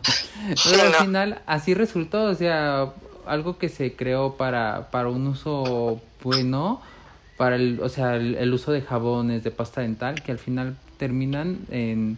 pero 0.69 0.83
al 0.83 0.93
final 1.05 1.41
así 1.45 1.73
resultó, 1.73 2.23
o 2.25 2.35
sea, 2.35 2.91
algo 3.25 3.57
que 3.57 3.69
se 3.69 3.95
creó 3.95 4.35
para, 4.35 4.91
para 4.91 5.07
un 5.07 5.25
uso 5.27 6.01
bueno, 6.21 6.81
para 7.37 7.55
el, 7.55 7.79
o 7.81 7.87
sea, 7.87 8.17
el, 8.17 8.53
uso 8.53 8.73
de 8.73 8.81
jabones, 8.81 9.45
de 9.45 9.51
pasta 9.51 9.79
dental, 9.79 10.21
que 10.21 10.33
al 10.33 10.37
final 10.37 10.75
terminan 10.97 11.59
en, 11.71 12.17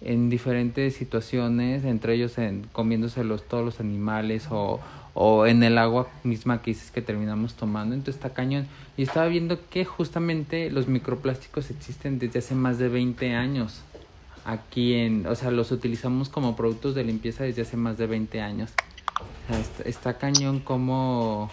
en 0.00 0.30
diferentes 0.30 0.96
situaciones, 0.96 1.84
entre 1.84 2.14
ellos 2.14 2.38
en 2.38 2.66
comiéndoselos 2.72 3.46
todos 3.46 3.66
los 3.66 3.80
animales 3.80 4.46
o, 4.50 4.80
o 5.18 5.46
en 5.46 5.62
el 5.62 5.78
agua 5.78 6.08
misma 6.24 6.60
que 6.60 6.72
dices 6.72 6.90
que 6.90 7.00
terminamos 7.00 7.54
tomando. 7.54 7.94
Entonces 7.94 8.16
está 8.16 8.34
cañón. 8.34 8.66
Y 8.98 9.02
estaba 9.02 9.26
viendo 9.28 9.58
que 9.70 9.86
justamente 9.86 10.70
los 10.70 10.88
microplásticos 10.88 11.70
existen 11.70 12.18
desde 12.18 12.40
hace 12.40 12.54
más 12.54 12.78
de 12.78 12.90
20 12.90 13.34
años. 13.34 13.80
Aquí 14.44 14.92
en, 14.92 15.26
o 15.26 15.34
sea, 15.34 15.50
los 15.50 15.72
utilizamos 15.72 16.28
como 16.28 16.54
productos 16.54 16.94
de 16.94 17.02
limpieza 17.02 17.44
desde 17.44 17.62
hace 17.62 17.78
más 17.78 17.96
de 17.96 18.06
20 18.06 18.42
años. 18.42 18.70
está, 19.48 19.88
está 19.88 20.18
cañón 20.18 20.60
como 20.60 21.50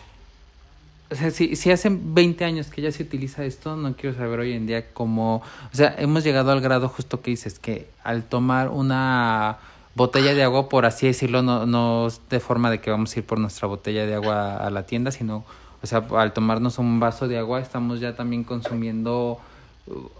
o 1.09 1.15
sea, 1.15 1.31
si, 1.31 1.55
si 1.55 1.71
hace 1.71 1.89
20 1.91 2.43
años 2.43 2.67
que 2.67 2.81
ya 2.81 2.91
se 2.91 3.03
utiliza 3.03 3.45
esto, 3.45 3.75
no 3.75 3.95
quiero 3.95 4.15
saber 4.17 4.39
hoy 4.39 4.53
en 4.53 4.65
día 4.65 4.91
cómo, 4.93 5.37
o 5.71 5.75
sea, 5.75 5.95
hemos 5.99 6.23
llegado 6.23 6.51
al 6.51 6.59
grado 6.59 6.89
justo 6.89 7.21
que 7.21 7.31
dices, 7.31 7.59
que 7.59 7.87
al 8.03 8.23
tomar 8.23 8.69
una 8.69 9.59
botella 9.95 10.33
de 10.33 10.43
agua, 10.43 10.69
por 10.69 10.85
así 10.85 11.07
decirlo, 11.07 11.41
no, 11.41 11.65
no 11.65 12.07
de 12.29 12.39
forma 12.39 12.71
de 12.71 12.81
que 12.81 12.91
vamos 12.91 13.15
a 13.15 13.19
ir 13.19 13.25
por 13.25 13.39
nuestra 13.39 13.67
botella 13.67 14.05
de 14.05 14.15
agua 14.15 14.57
a 14.57 14.69
la 14.69 14.85
tienda, 14.85 15.11
sino, 15.11 15.45
o 15.81 15.87
sea, 15.87 16.05
al 16.17 16.33
tomarnos 16.33 16.77
un 16.77 16.99
vaso 16.99 17.27
de 17.27 17.37
agua, 17.37 17.59
estamos 17.59 17.99
ya 17.99 18.15
también 18.15 18.43
consumiendo 18.43 19.39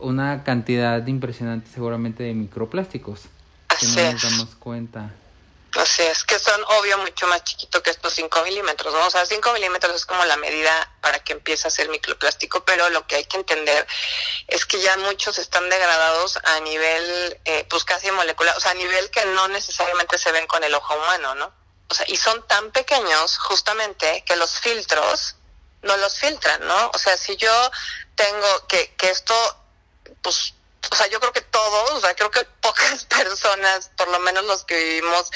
una 0.02 0.44
cantidad 0.44 1.06
impresionante 1.08 1.70
seguramente 1.74 2.24
de 2.24 2.34
microplásticos 2.34 3.28
que 3.80 3.88
no 3.88 4.12
nos 4.12 4.22
damos 4.22 4.56
cuenta. 4.56 5.12
Así 5.76 6.04
es, 6.04 6.24
que 6.24 6.38
son 6.38 6.64
obvio 6.80 7.00
mucho 7.00 7.26
más 7.26 7.44
chiquito 7.44 7.82
que 7.82 7.90
estos 7.90 8.14
5 8.14 8.44
milímetros, 8.44 8.94
¿no? 8.94 9.08
O 9.08 9.10
sea, 9.10 9.26
5 9.26 9.54
milímetros 9.54 9.96
es 9.96 10.06
como 10.06 10.24
la 10.26 10.38
medida 10.38 10.92
para 11.02 11.20
que 11.20 11.34
empiece 11.34 11.68
a 11.68 11.72
ser 11.72 11.90
microplástico, 11.90 12.64
pero 12.64 12.90
lo 12.90 13.08
que 13.08 13.16
hay 13.16 13.26
que 13.26 13.38
entender 13.38 13.88
es 14.48 14.68
que 14.68 14.80
ya 14.80 14.96
muchos 14.98 15.40
están 15.40 15.68
degradados 15.70 16.38
a 16.44 16.60
nivel, 16.60 17.40
eh, 17.46 17.66
pues 17.70 17.84
casi 17.86 18.12
molecular, 18.12 18.56
o 18.56 18.60
sea, 18.60 18.72
a 18.72 18.76
nivel 18.76 19.10
que 19.10 19.26
no 19.26 19.48
necesariamente 19.48 20.20
se 20.20 20.32
ven 20.32 20.46
con 20.46 20.64
el 20.64 20.76
ojo 20.76 20.94
humano, 20.96 21.34
¿no? 21.36 21.52
O 21.90 21.96
sea, 21.96 22.06
y 22.08 22.18
son 22.18 22.46
tan 22.48 22.72
pequeños 22.72 23.40
justamente 23.40 24.24
que 24.28 24.36
los 24.36 24.60
filtros 24.60 25.36
no 25.82 25.98
los 25.98 26.20
filtran, 26.20 26.66
¿no? 26.68 26.92
O 26.94 26.98
sea, 27.00 27.18
si 27.18 27.36
yo 27.36 27.72
tengo 28.16 28.68
que, 28.68 28.94
que 28.96 29.10
esto, 29.10 29.34
pues 30.22 30.54
o 30.92 30.96
sea, 30.96 31.08
yo 31.08 31.20
creo 31.20 31.32
que 31.32 31.42
todos, 31.42 31.92
o 31.92 32.00
sea, 32.02 32.14
creo 32.16 32.32
que 32.32 32.44
pocas 32.62 33.06
personas, 33.10 33.90
por 33.96 34.08
lo 34.10 34.20
menos 34.20 34.44
los 34.46 34.64
que 34.64 34.76
vivimos 34.76 35.32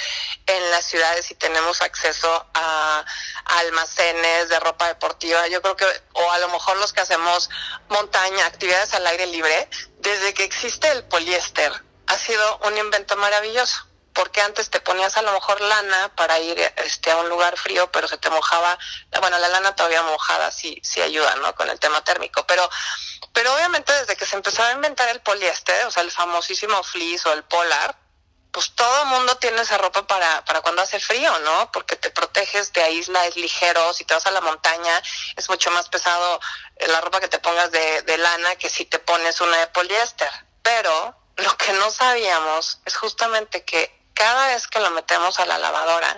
en 0.45 0.71
las 0.71 0.85
ciudades 0.85 1.29
y 1.31 1.35
tenemos 1.35 1.81
acceso 1.81 2.45
a, 2.53 3.05
almacenes 3.45 4.49
de 4.49 4.59
ropa 4.59 4.87
deportiva, 4.87 5.47
yo 5.47 5.61
creo 5.61 5.75
que, 5.75 5.85
o 6.13 6.31
a 6.31 6.39
lo 6.39 6.49
mejor 6.49 6.77
los 6.77 6.91
que 6.91 7.01
hacemos 7.01 7.49
montaña, 7.89 8.45
actividades 8.45 8.93
al 8.93 9.07
aire 9.07 9.25
libre, 9.27 9.69
desde 9.99 10.33
que 10.33 10.43
existe 10.43 10.89
el 10.91 11.05
poliéster, 11.05 11.71
ha 12.07 12.17
sido 12.17 12.57
un 12.65 12.77
invento 12.77 13.15
maravilloso 13.15 13.86
porque 14.17 14.41
antes 14.41 14.71
te 14.71 14.79
ponías 14.79 15.15
a 15.15 15.21
lo 15.21 15.31
mejor 15.31 15.61
lana 15.61 16.11
para 16.15 16.39
ir 16.39 16.59
este 16.77 17.11
a 17.11 17.17
un 17.17 17.29
lugar 17.29 17.55
frío, 17.55 17.91
pero 17.91 18.07
se 18.07 18.17
te 18.17 18.31
mojaba, 18.31 18.75
bueno, 19.19 19.37
la 19.37 19.47
lana 19.47 19.75
todavía 19.75 20.01
mojada 20.01 20.51
sí 20.51 20.81
sí 20.83 21.01
ayuda, 21.01 21.35
¿no? 21.35 21.53
con 21.53 21.69
el 21.69 21.79
tema 21.79 22.03
térmico, 22.03 22.43
pero 22.47 22.67
pero 23.31 23.53
obviamente 23.53 23.93
desde 23.93 24.15
que 24.15 24.25
se 24.25 24.35
empezó 24.35 24.63
a 24.63 24.71
inventar 24.71 25.07
el 25.09 25.21
poliéster, 25.21 25.85
o 25.85 25.91
sea, 25.91 26.01
el 26.01 26.09
famosísimo 26.09 26.81
fleece 26.81 27.29
o 27.29 27.33
el 27.33 27.43
polar, 27.43 27.95
pues 28.51 28.73
todo 28.73 29.03
el 29.03 29.09
mundo 29.09 29.37
tiene 29.37 29.61
esa 29.61 29.77
ropa 29.77 30.07
para, 30.07 30.43
para 30.45 30.61
cuando 30.61 30.81
hace 30.81 30.99
frío, 30.99 31.37
¿no? 31.39 31.71
Porque 31.71 31.95
te 31.95 32.09
proteges, 32.09 32.71
te 32.71 32.81
aísla, 32.81 33.27
es 33.27 33.35
ligero, 33.35 33.93
si 33.93 34.03
te 34.03 34.15
vas 34.15 34.25
a 34.25 34.31
la 34.31 34.41
montaña 34.41 34.99
es 35.35 35.47
mucho 35.47 35.69
más 35.69 35.89
pesado 35.89 36.39
eh, 36.77 36.87
la 36.87 37.01
ropa 37.01 37.19
que 37.19 37.27
te 37.27 37.37
pongas 37.37 37.69
de, 37.69 38.01
de 38.01 38.17
lana 38.17 38.55
que 38.55 38.71
si 38.71 38.85
te 38.85 38.97
pones 38.97 39.39
una 39.41 39.57
de 39.57 39.67
poliéster. 39.67 40.31
Pero 40.63 41.15
lo 41.35 41.55
que 41.55 41.71
no 41.73 41.91
sabíamos 41.91 42.79
es 42.85 42.97
justamente 42.97 43.63
que 43.63 43.96
cada 44.17 44.47
vez 44.47 44.67
que 44.67 44.79
lo 44.79 44.89
metemos 44.89 45.39
a 45.39 45.45
la 45.45 45.59
lavadora, 45.59 46.17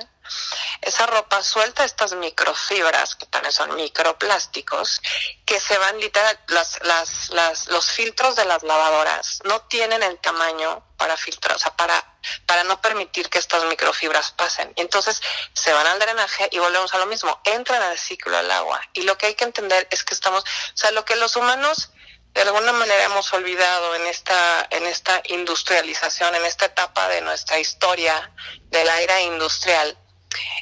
esa 0.82 1.06
ropa 1.06 1.44
suelta 1.44 1.84
estas 1.84 2.14
microfibras, 2.14 3.16
que 3.16 3.26
también 3.26 3.52
son 3.52 3.76
microplásticos, 3.76 5.02
que 5.46 5.60
se 5.60 5.78
van 5.78 6.00
literal, 6.00 6.40
las, 6.48 6.80
las, 6.84 7.30
las, 7.32 7.68
los 7.68 7.92
filtros 7.92 8.38
de 8.38 8.46
las 8.46 8.64
lavadoras 8.64 9.42
no 9.44 9.62
tienen 9.64 10.02
el 10.02 10.18
tamaño 10.20 10.82
para 10.96 11.18
filtrar, 11.18 11.58
o 11.58 11.60
sea, 11.60 11.76
para, 11.76 12.02
para 12.46 12.64
no 12.64 12.80
permitir 12.80 13.30
que 13.30 13.40
estas 13.40 13.66
microfibras 13.66 14.32
pasen. 14.32 14.72
Y 14.78 14.82
entonces 14.82 15.22
se 15.52 15.74
van 15.74 15.88
al 15.88 16.00
drenaje 16.00 16.48
y 16.52 16.60
volvemos 16.60 16.94
a 16.94 17.00
lo 17.00 17.06
mismo, 17.06 17.42
entran 17.44 17.82
al 17.82 17.98
ciclo 17.98 18.38
del 18.38 18.50
agua. 18.52 18.80
Y 18.94 19.02
lo 19.02 19.18
que 19.18 19.26
hay 19.26 19.36
que 19.36 19.44
entender 19.44 19.90
es 19.92 20.06
que 20.06 20.14
estamos, 20.14 20.44
o 20.44 20.78
sea, 20.78 20.92
lo 20.92 21.04
que 21.04 21.18
los 21.18 21.36
humanos 21.36 21.90
de 22.34 22.42
alguna 22.42 22.72
manera 22.74 23.04
hemos 23.06 23.32
olvidado 23.34 23.96
en 23.96 24.08
esta, 24.08 24.68
en 24.70 24.86
esta 24.86 25.22
industrialización, 25.26 26.36
en 26.36 26.46
esta 26.46 26.66
etapa 26.66 27.08
de 27.10 27.22
nuestra 27.22 27.60
historia 27.60 28.32
de 28.66 28.84
la 28.86 29.02
era 29.02 29.22
industrial, 29.22 29.98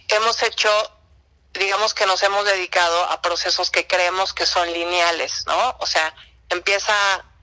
hemos 0.08 0.42
hecho, 0.44 0.70
digamos 1.54 1.94
que 1.94 2.06
nos 2.06 2.24
hemos 2.24 2.46
dedicado 2.46 3.04
a 3.06 3.22
procesos 3.22 3.70
que 3.70 3.86
creemos 3.86 4.34
que 4.34 4.46
son 4.46 4.72
lineales, 4.72 5.46
¿no? 5.46 5.76
O 5.80 5.86
sea, 5.86 6.14
empieza 6.50 6.94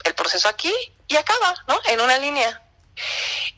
el 0.05 0.15
proceso 0.15 0.49
aquí 0.49 0.75
y 1.07 1.17
acaba, 1.17 1.55
¿no? 1.69 1.81
En 1.87 2.01
una 2.01 2.19
línea. 2.19 2.63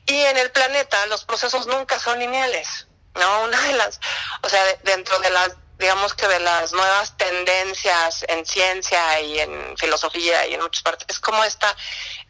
Y 0.07 0.21
en 0.23 0.37
el 0.37 0.51
planeta 0.51 1.07
los 1.07 1.25
procesos 1.25 1.67
nunca 1.67 2.01
son 2.01 2.19
lineales, 2.19 2.87
¿no? 3.15 3.45
Una 3.45 3.61
de 3.63 3.73
las, 3.75 4.01
o 4.43 4.49
sea, 4.49 4.63
dentro 4.83 5.19
de 5.21 5.31
las 5.31 5.53
digamos 5.79 6.15
que 6.15 6.27
de 6.27 6.41
las 6.41 6.73
nuevas 6.73 7.16
tendencias 7.47 8.25
en 8.29 8.45
ciencia 8.45 9.21
y 9.21 9.39
en 9.39 9.77
filosofía 9.77 10.47
y 10.47 10.55
en 10.55 10.61
muchas 10.61 10.83
partes, 10.83 11.07
es 11.09 11.21
como 11.21 11.43
esta, 11.45 11.75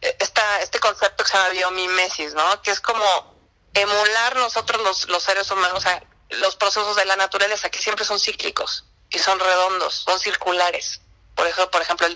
esta, 0.01 0.61
este 0.61 0.79
concepto 0.79 1.23
que 1.23 1.31
se 1.31 1.37
llama 1.37 1.49
biomimesis, 1.49 2.33
¿no? 2.33 2.61
Que 2.61 2.71
es 2.71 2.79
como 2.79 3.35
emular 3.73 4.35
nosotros 4.35 4.81
los, 4.83 5.09
los 5.09 5.23
seres 5.23 5.49
humanos, 5.51 5.83
sea, 5.83 6.03
los 6.29 6.55
procesos 6.55 6.95
de 6.95 7.05
la 7.05 7.15
naturaleza, 7.15 7.69
que 7.69 7.79
siempre 7.79 8.05
son 8.05 8.19
cíclicos 8.19 8.85
y 9.09 9.19
son 9.19 9.39
redondos, 9.39 9.93
son 9.93 10.19
circulares. 10.19 11.01
Por 11.35 11.47
eso, 11.47 11.69
por 11.69 11.81
ejemplo, 11.81 12.07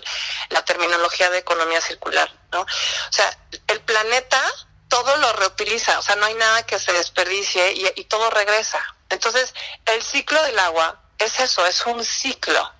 la 0.50 0.64
terminología 0.64 1.30
de 1.30 1.38
economía 1.38 1.80
circular, 1.80 2.32
¿no? 2.52 2.60
O 2.60 3.12
sea, 3.12 3.36
el 3.68 3.80
planeta 3.82 4.42
todo 4.88 5.16
lo 5.16 5.32
reutiliza, 5.32 5.98
o 5.98 6.02
sea, 6.02 6.16
no 6.16 6.26
hay 6.26 6.34
nada 6.34 6.66
que 6.66 6.78
se 6.78 6.92
desperdicie 6.92 7.72
y 7.96 8.04
todo 8.04 8.28
regresa. 8.30 8.78
Entonces, 9.08 9.54
el 9.86 10.02
ciclo 10.02 10.42
del 10.42 10.58
agua 10.58 11.01
es 11.18 11.38
eso, 11.40 11.64
es 11.66 11.86
un 11.86 12.04
ciclo. 12.04 12.72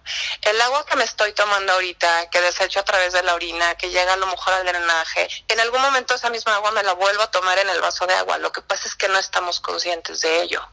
El 0.42 0.60
agua 0.62 0.84
que 0.86 0.96
me 0.96 1.04
estoy 1.04 1.32
tomando 1.32 1.72
ahorita, 1.74 2.28
que 2.30 2.40
desecho 2.40 2.80
a 2.80 2.84
través 2.84 3.12
de 3.12 3.22
la 3.22 3.34
orina, 3.34 3.76
que 3.76 3.90
llega 3.90 4.12
a 4.12 4.16
lo 4.16 4.26
mejor 4.26 4.54
al 4.54 4.66
drenaje, 4.66 5.28
en 5.48 5.60
algún 5.60 5.80
momento 5.80 6.14
esa 6.14 6.30
misma 6.30 6.56
agua 6.56 6.72
me 6.72 6.82
la 6.82 6.92
vuelvo 6.94 7.22
a 7.22 7.30
tomar 7.30 7.58
en 7.58 7.68
el 7.68 7.80
vaso 7.80 8.06
de 8.06 8.14
agua. 8.14 8.38
Lo 8.38 8.50
que 8.50 8.62
pasa 8.62 8.88
es 8.88 8.94
que 8.96 9.08
no 9.08 9.18
estamos 9.18 9.60
conscientes 9.60 10.20
de 10.20 10.42
ello. 10.42 10.66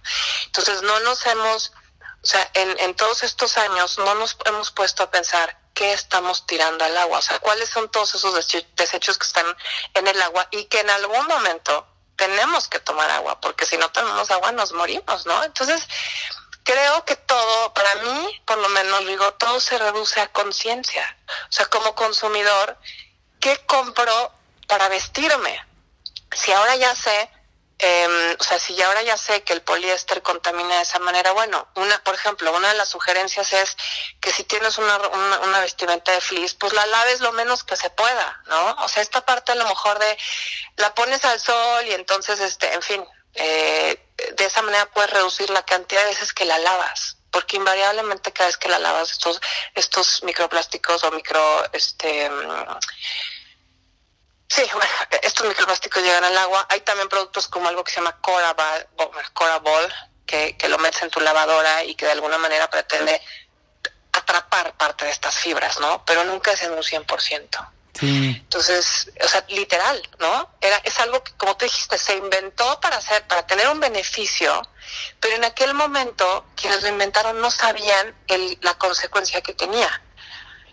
Entonces 0.46 0.82
no 0.82 1.00
nos 1.02 1.26
hemos 1.28 1.72
O 2.22 2.28
sea, 2.28 2.50
en, 2.54 2.78
en 2.80 2.96
todos 2.96 3.24
estos 3.24 3.58
años 3.58 3.98
no 4.00 4.14
nos 4.16 4.36
hemos 4.46 4.72
puesto 4.72 5.04
a 5.04 5.12
pensar 5.12 5.58
qué 5.74 5.94
estamos 5.94 6.46
tirando 6.46 6.84
al 6.84 6.98
agua, 6.98 7.20
o 7.20 7.22
sea, 7.22 7.40
cuáles 7.40 7.70
son 7.70 7.90
todos 7.90 8.14
esos 8.14 8.34
desechos 8.76 9.18
que 9.18 9.26
están 9.26 9.46
en 9.94 10.08
el 10.08 10.22
agua 10.22 10.46
y 10.52 10.66
que 10.66 10.82
en 10.82 10.90
algún 10.90 11.26
momento 11.28 11.88
tenemos 12.18 12.68
que 12.68 12.82
tomar 12.82 13.10
agua, 13.12 13.40
porque 13.40 13.66
si 13.66 13.78
no 13.78 13.90
tomamos 13.90 14.30
agua 14.30 14.52
nos 14.52 14.74
morimos, 14.74 15.26
¿no? 15.26 15.42
Entonces, 15.46 15.88
creo 16.64 17.06
que 17.06 17.16
todo, 17.16 17.74
para 17.74 17.96
mí, 17.96 18.42
por 18.46 18.58
lo 18.58 18.70
menos 18.70 19.06
digo, 19.06 19.34
todo 19.34 19.60
se 19.60 19.78
reduce 19.78 20.20
a 20.20 20.32
conciencia. 20.32 21.18
O 21.50 21.52
sea, 21.52 21.66
como 21.68 21.96
consumidor, 21.96 22.78
¿qué 23.40 23.58
compro 23.66 24.32
para 24.68 24.88
vestirme? 24.90 25.66
Si 26.32 26.52
ahora 26.52 26.76
ya 26.76 26.96
sé 26.96 27.30
eh, 27.82 28.36
o 28.38 28.44
sea, 28.44 28.60
si 28.60 28.80
ahora 28.82 29.02
ya 29.04 29.16
sé 29.16 29.42
que 29.44 29.54
el 29.54 29.62
poliéster 29.62 30.22
contamina 30.22 30.76
de 30.76 30.82
esa 30.82 31.00
manera, 31.00 31.32
bueno, 31.32 31.66
una, 31.76 31.98
por 32.04 32.14
ejemplo, 32.14 32.54
una 32.54 32.68
de 32.68 32.74
las 32.74 32.90
sugerencias 32.90 33.54
es 33.54 33.78
que 34.20 34.34
si 34.34 34.44
tienes 34.44 34.78
una, 34.78 34.98
una, 34.98 35.62
vestimenta 35.62 36.12
de 36.12 36.20
fleece, 36.20 36.58
pues 36.60 36.74
la 36.74 36.86
laves 36.88 37.22
lo 37.22 37.32
menos 37.32 37.64
que 37.64 37.78
se 37.78 37.90
pueda, 37.90 38.42
¿no? 38.48 38.72
O 38.84 38.90
sea, 38.90 39.02
esta 39.02 39.26
parte 39.26 39.54
a 39.54 39.56
lo 39.56 39.66
mejor 39.66 39.98
de 39.98 40.18
la 40.76 40.94
pones 40.94 41.24
al 41.24 41.40
sol 41.40 41.88
y 41.88 41.94
entonces, 41.94 42.42
este, 42.42 42.74
en 42.74 42.82
fin, 42.82 43.06
eh, 43.36 44.00
de 44.36 44.46
esa 44.46 44.62
manera 44.62 44.86
puedes 44.88 45.12
reducir 45.12 45.50
la 45.50 45.64
cantidad 45.64 46.02
de 46.02 46.10
veces 46.10 46.34
que 46.34 46.46
la 46.46 46.58
lavas 46.60 47.18
porque 47.32 47.58
invariablemente 47.58 48.34
cada 48.34 48.48
vez 48.48 48.58
que 48.58 48.70
la 48.70 48.80
lavas 48.80 49.12
estos 49.12 49.40
estos 49.76 50.24
microplásticos 50.24 51.04
o 51.04 51.12
micro 51.12 51.64
este 51.74 52.30
Sí, 54.50 54.64
bueno, 54.74 54.92
estos 55.22 55.48
microplásticos 55.48 56.02
llegan 56.02 56.24
al 56.24 56.36
agua. 56.36 56.66
Hay 56.70 56.82
también 56.82 57.08
productos 57.08 57.48
como 57.48 57.70
algo 57.70 57.84
que 57.84 57.92
se 57.92 57.98
llama 57.98 58.20
Cora 58.20 59.60
Ball, 59.60 59.94
que, 60.26 60.58
que 60.58 60.68
lo 60.68 60.80
metes 60.80 61.04
en 61.04 61.12
tu 61.12 61.20
lavadora 61.20 61.84
y 61.84 61.94
que 61.94 62.06
de 62.06 62.14
alguna 62.14 62.40
manera 62.40 62.68
pretende 62.68 63.22
atrapar 64.12 64.76
parte 64.76 65.06
de 65.06 65.12
estas 65.12 65.36
fibras, 65.36 65.80
¿no? 65.80 66.04
Pero 66.04 66.24
nunca 66.24 66.52
es 66.52 66.64
en 66.64 66.72
un 66.72 66.82
100%. 66.82 67.70
Sí. 68.00 68.38
Entonces, 68.40 69.12
o 69.24 69.28
sea, 69.28 69.44
literal, 69.50 70.02
¿no? 70.20 70.50
Era, 70.62 70.78
es 70.78 70.98
algo 71.00 71.22
que, 71.24 71.34
como 71.34 71.58
tú 71.58 71.66
dijiste, 71.66 71.98
se 71.98 72.16
inventó 72.16 72.80
para 72.80 72.98
hacer, 72.98 73.28
para 73.28 73.46
tener 73.46 73.68
un 73.68 73.80
beneficio, 73.80 74.62
pero 75.20 75.36
en 75.36 75.44
aquel 75.44 75.74
momento 75.74 76.46
quienes 76.56 76.82
lo 76.82 76.90
inventaron 76.90 77.42
no 77.42 77.52
sabían 77.52 78.16
el, 78.28 78.58
la 78.62 78.74
consecuencia 78.76 79.42
que 79.42 79.54
tenía. 79.54 79.90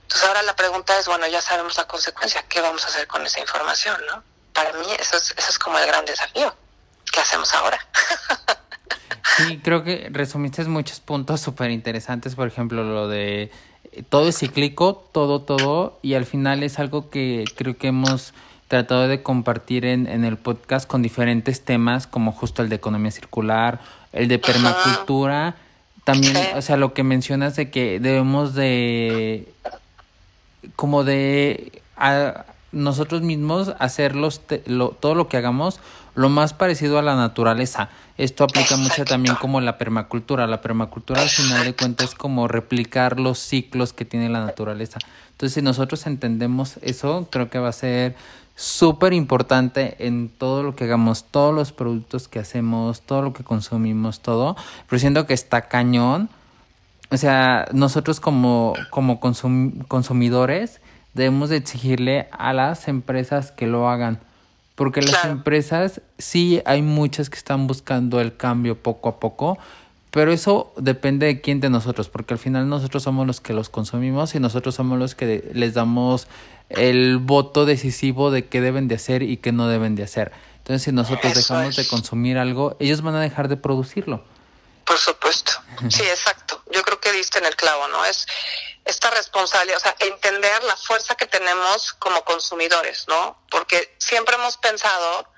Entonces 0.02 0.28
ahora 0.28 0.42
la 0.42 0.54
pregunta 0.54 0.96
es, 0.98 1.06
bueno, 1.06 1.26
ya 1.26 1.42
sabemos 1.42 1.76
la 1.76 1.88
consecuencia, 1.88 2.44
¿qué 2.48 2.60
vamos 2.60 2.84
a 2.84 2.88
hacer 2.88 3.08
con 3.08 3.26
esa 3.26 3.40
información? 3.40 4.00
¿no? 4.08 4.22
Para 4.52 4.72
mí 4.74 4.86
eso 4.98 5.16
es, 5.16 5.34
eso 5.36 5.50
es 5.50 5.58
como 5.58 5.78
el 5.78 5.86
gran 5.86 6.04
desafío. 6.04 6.56
¿Qué 7.12 7.20
hacemos 7.20 7.52
ahora? 7.54 7.84
sí, 9.36 9.60
creo 9.64 9.82
que 9.82 10.08
resumiste 10.12 10.62
muchos 10.64 11.00
puntos 11.00 11.40
súper 11.40 11.70
interesantes, 11.70 12.36
por 12.36 12.46
ejemplo, 12.46 12.84
lo 12.84 13.08
de 13.08 13.50
todo 14.08 14.28
es 14.28 14.38
cíclico, 14.38 15.04
todo, 15.12 15.42
todo, 15.42 15.98
y 16.02 16.14
al 16.14 16.26
final 16.26 16.62
es 16.62 16.78
algo 16.78 17.10
que 17.10 17.44
creo 17.56 17.76
que 17.76 17.88
hemos 17.88 18.34
tratado 18.68 19.08
de 19.08 19.22
compartir 19.22 19.84
en, 19.84 20.06
en 20.06 20.24
el 20.24 20.36
podcast 20.36 20.88
con 20.88 21.02
diferentes 21.02 21.64
temas, 21.64 22.06
como 22.06 22.32
justo 22.32 22.62
el 22.62 22.68
de 22.68 22.76
economía 22.76 23.10
circular, 23.10 23.80
el 24.12 24.28
de 24.28 24.38
permacultura, 24.38 25.56
también, 26.06 26.36
o 26.54 26.62
sea, 26.62 26.76
lo 26.76 26.94
que 26.94 27.02
mencionas 27.02 27.56
de 27.56 27.70
que 27.70 27.98
debemos 27.98 28.54
de 28.54 29.52
como 30.76 31.02
de 31.02 31.82
a 31.96 32.44
nosotros 32.70 33.22
mismos 33.22 33.74
hacer 33.80 34.14
todo 35.00 35.14
lo 35.14 35.28
que 35.28 35.36
hagamos 35.36 35.80
lo 36.16 36.28
más 36.28 36.52
parecido 36.52 36.98
a 36.98 37.02
la 37.02 37.14
naturaleza. 37.14 37.88
Esto 38.18 38.42
aplica 38.42 38.76
mucho 38.76 39.04
también 39.04 39.36
como 39.36 39.60
la 39.60 39.78
permacultura. 39.78 40.48
La 40.48 40.60
permacultura 40.60 41.22
al 41.22 41.28
final 41.28 41.64
de 41.64 41.74
cuentas 41.74 42.10
es 42.10 42.14
como 42.16 42.48
replicar 42.48 43.20
los 43.20 43.38
ciclos 43.38 43.92
que 43.92 44.04
tiene 44.04 44.28
la 44.28 44.44
naturaleza. 44.44 44.98
Entonces, 45.30 45.54
si 45.54 45.62
nosotros 45.62 46.06
entendemos 46.06 46.78
eso, 46.82 47.28
creo 47.30 47.48
que 47.48 47.60
va 47.60 47.68
a 47.68 47.72
ser 47.72 48.16
súper 48.56 49.12
importante 49.12 49.96
en 50.06 50.28
todo 50.30 50.64
lo 50.64 50.74
que 50.74 50.84
hagamos, 50.84 51.24
todos 51.30 51.54
los 51.54 51.70
productos 51.70 52.26
que 52.26 52.40
hacemos, 52.40 53.02
todo 53.02 53.22
lo 53.22 53.32
que 53.32 53.44
consumimos, 53.44 54.20
todo. 54.20 54.56
Pero 54.88 54.98
siento 54.98 55.26
que 55.26 55.34
está 55.34 55.68
cañón 55.68 56.30
o 57.10 57.16
sea, 57.16 57.68
nosotros 57.72 58.18
como, 58.18 58.74
como 58.90 59.20
consumidores 59.20 60.80
debemos 61.14 61.50
de 61.50 61.56
exigirle 61.56 62.28
a 62.32 62.52
las 62.52 62.88
empresas 62.88 63.52
que 63.52 63.66
lo 63.66 63.88
hagan. 63.88 64.18
Porque 64.76 65.02
las 65.02 65.24
empresas, 65.24 66.02
sí 66.18 66.62
hay 66.66 66.82
muchas 66.82 67.30
que 67.30 67.38
están 67.38 67.66
buscando 67.66 68.20
el 68.20 68.36
cambio 68.36 68.80
poco 68.80 69.08
a 69.08 69.18
poco, 69.18 69.58
pero 70.10 70.32
eso 70.32 70.72
depende 70.76 71.26
de 71.26 71.40
quién 71.40 71.60
de 71.60 71.70
nosotros, 71.70 72.08
porque 72.08 72.34
al 72.34 72.38
final 72.38 72.68
nosotros 72.68 73.02
somos 73.02 73.26
los 73.26 73.40
que 73.40 73.54
los 73.54 73.68
consumimos 73.70 74.34
y 74.34 74.40
nosotros 74.40 74.74
somos 74.74 74.98
los 74.98 75.14
que 75.14 75.50
les 75.52 75.74
damos 75.74 76.28
el 76.68 77.18
voto 77.18 77.64
decisivo 77.64 78.30
de 78.30 78.46
qué 78.46 78.60
deben 78.60 78.86
de 78.86 78.96
hacer 78.96 79.22
y 79.22 79.38
qué 79.38 79.50
no 79.52 79.66
deben 79.66 79.94
de 79.94 80.04
hacer. 80.04 80.30
Entonces, 80.58 80.82
si 80.82 80.92
nosotros 80.92 81.34
dejamos 81.34 81.76
de 81.76 81.86
consumir 81.86 82.38
algo, 82.38 82.76
ellos 82.80 83.00
van 83.00 83.14
a 83.14 83.20
dejar 83.20 83.48
de 83.48 83.56
producirlo. 83.56 84.24
Por 84.84 84.98
supuesto. 84.98 85.52
Sí, 85.88 86.02
exacto. 86.10 86.62
Yo 86.72 86.82
creo 86.82 87.00
que 87.00 87.12
diste 87.12 87.38
en 87.38 87.46
el 87.46 87.56
clavo, 87.56 87.88
¿no? 87.88 88.04
Es 88.04 88.26
esta 88.86 89.10
responsabilidad, 89.10 89.78
o 89.78 89.80
sea, 89.80 89.96
entender 89.98 90.62
la 90.62 90.76
fuerza 90.76 91.16
que 91.16 91.26
tenemos 91.26 91.92
como 91.94 92.24
consumidores, 92.24 93.06
¿no? 93.08 93.44
Porque 93.50 93.94
siempre 93.98 94.36
hemos 94.36 94.56
pensado 94.56 95.28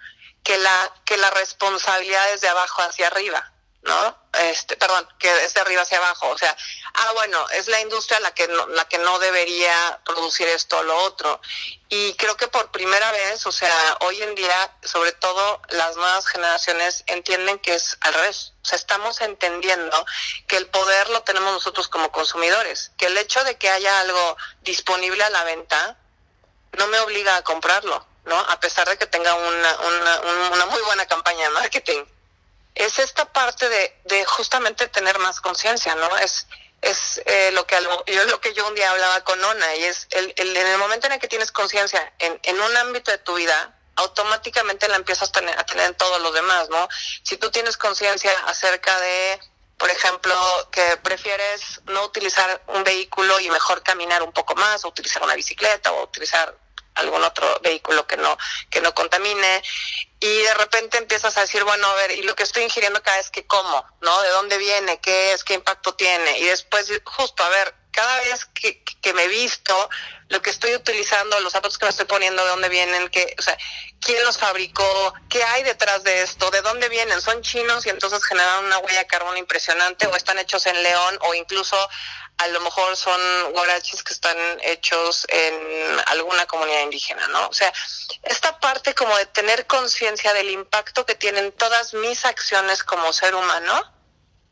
que 0.45 0.57
la 0.59 0.93
que 1.05 1.17
la 1.17 1.31
responsabilidad 1.31 2.33
es 2.33 2.43
de 2.43 2.49
abajo 2.49 2.83
hacia 2.83 3.07
arriba. 3.09 3.53
¿No? 3.88 4.18
Este, 4.51 4.77
perdón, 4.77 5.09
que 5.18 5.29
es 5.44 5.55
de 5.55 5.61
arriba 5.61 5.83
hacia 5.83 5.98
abajo, 5.98 6.29
o 6.29 6.38
sea, 6.38 6.55
ah, 6.94 7.12
bueno, 7.14 7.48
es 7.51 7.66
la 7.66 7.81
industria 7.81 8.20
la 8.20 8.33
que 8.33 8.46
no, 8.46 8.68
la 8.68 8.85
que 8.87 8.98
no 8.98 9.18
debería 9.18 10.01
producir 10.05 10.46
esto 10.46 10.79
o 10.79 10.83
lo 10.83 10.96
otro. 10.98 11.40
Y 11.88 12.12
creo 12.14 12.37
que 12.37 12.46
por 12.46 12.70
primera 12.70 13.11
vez, 13.11 13.46
o 13.46 13.53
sea, 13.53 13.74
hoy 14.01 14.22
en 14.22 14.35
día, 14.35 14.77
sobre 14.85 15.12
todo 15.12 15.62
las 15.70 15.96
nuevas 15.96 16.27
generaciones 16.27 17.03
entienden 17.07 17.59
que 17.59 17.74
es 17.74 17.96
al 18.03 18.14
revés. 18.14 18.53
O 18.62 18.66
sea, 18.66 18.77
estamos 18.77 19.20
entendiendo 19.22 20.07
que 20.46 20.59
el 20.59 20.66
poder 20.68 21.09
lo 21.09 21.22
tenemos 21.22 21.53
nosotros 21.53 21.88
como 21.88 22.12
consumidores, 22.12 22.92
que 22.98 23.07
el 23.07 23.16
hecho 23.16 23.42
de 23.44 23.57
que 23.57 23.70
haya 23.70 24.01
algo 24.01 24.37
disponible 24.61 25.24
a 25.24 25.31
la 25.31 25.44
venta 25.44 25.96
no 26.72 26.87
me 26.88 27.01
obliga 27.01 27.37
a 27.37 27.42
comprarlo, 27.42 28.07
¿no? 28.27 28.38
A 28.38 28.61
pesar 28.61 28.87
de 28.88 28.98
que 28.98 29.07
tenga 29.07 29.35
una, 29.35 29.77
una, 29.81 30.20
una 30.53 30.66
muy 30.66 30.83
buena 30.83 31.07
campaña 31.07 31.44
de 31.44 31.51
marketing 31.51 32.05
es 32.79 32.99
esta 32.99 33.25
parte 33.33 33.69
de, 33.69 34.01
de 34.05 34.25
justamente 34.25 34.88
tener 34.88 35.19
más 35.19 35.41
conciencia, 35.41 35.95
¿no? 35.97 36.17
Es, 36.19 36.47
es 36.81 37.21
eh, 37.27 37.51
lo 37.53 37.67
que 37.67 37.77
yo 38.07 38.25
lo 38.25 38.41
que 38.41 38.55
yo 38.55 38.67
un 38.69 38.75
día 38.75 38.91
hablaba 38.91 39.23
con 39.25 39.43
Ona 39.43 39.75
y 39.77 39.85
es 39.85 40.07
el, 40.11 40.33
el 40.37 40.57
en 40.57 40.67
el 40.67 40.79
momento 40.79 41.07
en 41.09 41.14
el 41.14 41.19
que 41.19 41.27
tienes 41.27 41.51
conciencia 41.51 42.12
en, 42.21 42.38
en 42.45 42.61
un 42.61 42.77
ámbito 42.77 43.11
de 43.11 43.19
tu 43.19 43.35
vida 43.35 43.75
automáticamente 43.97 44.87
la 44.87 44.95
empiezas 44.95 45.29
a 45.29 45.33
tener, 45.33 45.59
a 45.59 45.67
tener 45.67 45.87
en 45.87 45.97
todos 45.97 46.21
los 46.23 46.33
demás 46.33 46.69
no 46.69 46.88
si 47.25 47.37
tú 47.37 47.51
tienes 47.51 47.77
conciencia 47.77 48.31
acerca 48.47 48.99
de 49.01 49.41
por 49.77 49.91
ejemplo 49.91 50.37
que 50.71 50.99
prefieres 50.99 51.81
no 51.87 52.05
utilizar 52.05 52.62
un 52.69 52.85
vehículo 52.85 53.41
y 53.41 53.51
mejor 53.51 53.83
caminar 53.83 54.23
un 54.23 54.33
poco 54.33 54.55
más 54.55 54.85
o 54.85 54.88
utilizar 54.88 55.21
una 55.25 55.35
bicicleta 55.35 55.91
o 55.91 56.05
utilizar 56.05 56.57
algún 56.99 57.23
otro 57.25 57.59
vehículo 57.63 58.07
que 58.07 58.17
no 58.17 58.37
que 58.71 58.81
no 58.81 58.95
contamine 58.95 59.63
y 60.21 60.39
de 60.43 60.55
repente 60.55 60.99
empiezas 60.99 61.37
a 61.37 61.43
decir, 61.43 61.63
bueno, 61.63 61.87
a 61.87 61.95
ver, 61.95 62.11
y 62.11 62.23
lo 62.23 62.35
que 62.35 62.43
estoy 62.43 62.65
ingiriendo 62.65 63.03
cada 63.03 63.19
vez 63.19 63.31
que 63.31 63.47
como, 63.47 63.85
¿no? 64.01 64.21
¿De 64.23 64.29
dónde 64.31 64.59
viene? 64.59 65.01
¿Qué 65.01 65.33
es? 65.33 65.45
¿Qué 65.45 65.55
impacto 65.55 65.95
tiene? 65.95 66.39
Y 66.41 66.45
después, 66.45 66.91
justo, 67.05 67.45
a 67.45 67.49
ver, 67.49 67.75
cada 67.99 68.21
vez 68.21 68.45
que, 68.55 68.81
que 68.85 69.13
me 69.13 69.27
visto, 69.27 69.91
lo 70.29 70.41
que 70.41 70.51
estoy 70.51 70.73
utilizando, 70.73 71.41
los 71.41 71.53
zapatos 71.53 71.79
que 71.79 71.87
me 71.87 71.91
estoy 71.91 72.07
poniendo, 72.07 72.45
de 72.45 72.51
dónde 72.51 72.69
vienen, 72.69 73.09
qué, 73.09 73.35
o 73.37 73.43
sea, 73.43 73.59
quién 74.01 74.25
los 74.25 74.39
fabricó, 74.39 75.15
qué 75.29 75.43
hay 75.43 75.65
detrás 75.65 76.05
de 76.05 76.23
esto, 76.23 76.49
de 76.53 76.63
dónde 76.63 76.89
vienen, 76.91 77.21
son 77.21 77.43
chinos 77.43 77.87
y 77.87 77.89
entonces 77.89 78.23
generan 78.23 78.67
una 78.67 78.79
huella 78.79 79.01
de 79.01 79.07
carbono 79.09 79.37
impresionante 79.37 80.07
o 80.07 80.15
están 80.15 80.39
hechos 80.39 80.65
en 80.67 80.81
León 80.81 81.19
o 81.23 81.35
incluso 81.35 81.77
a 82.37 82.47
lo 82.47 82.61
mejor 82.61 82.97
son 82.97 83.21
guarachis 83.51 84.05
que 84.05 84.13
están 84.13 84.37
hechos 84.63 85.27
en 85.29 86.01
alguna 86.07 86.47
comunidad 86.47 86.83
indígena, 86.83 87.27
¿no? 87.27 87.49
O 87.49 87.53
sea, 87.53 87.73
esta 88.23 88.61
parte 88.61 88.95
como 88.95 89.17
de 89.17 89.27
tener 89.27 89.67
conciencia 89.67 90.33
del 90.35 90.51
impacto 90.51 91.05
que 91.05 91.17
tienen 91.17 91.51
todas 91.51 91.95
mis 91.95 92.25
acciones 92.25 92.85
como 92.85 93.13
ser 93.13 93.35
humano, 93.35 93.93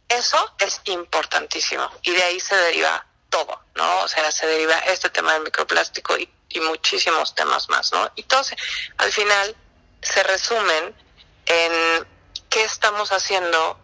eso 0.08 0.52
es 0.58 0.80
importantísimo 0.86 1.88
y 2.02 2.10
de 2.10 2.24
ahí 2.24 2.40
se 2.40 2.56
deriva 2.56 3.06
todo, 3.36 3.60
¿no? 3.74 4.00
O 4.02 4.08
sea, 4.08 4.30
se 4.30 4.46
deriva 4.46 4.78
este 4.86 5.10
tema 5.10 5.34
del 5.34 5.42
microplástico 5.42 6.16
y, 6.16 6.30
muchísimos 6.56 7.34
temas 7.34 7.68
más, 7.68 7.92
¿no? 7.92 8.10
Y 8.14 8.22
todos 8.22 8.50
al 8.96 9.12
final 9.12 9.54
se 10.00 10.22
resumen 10.22 10.96
en 11.44 12.08
qué 12.48 12.64
estamos 12.64 13.12
haciendo 13.12 13.78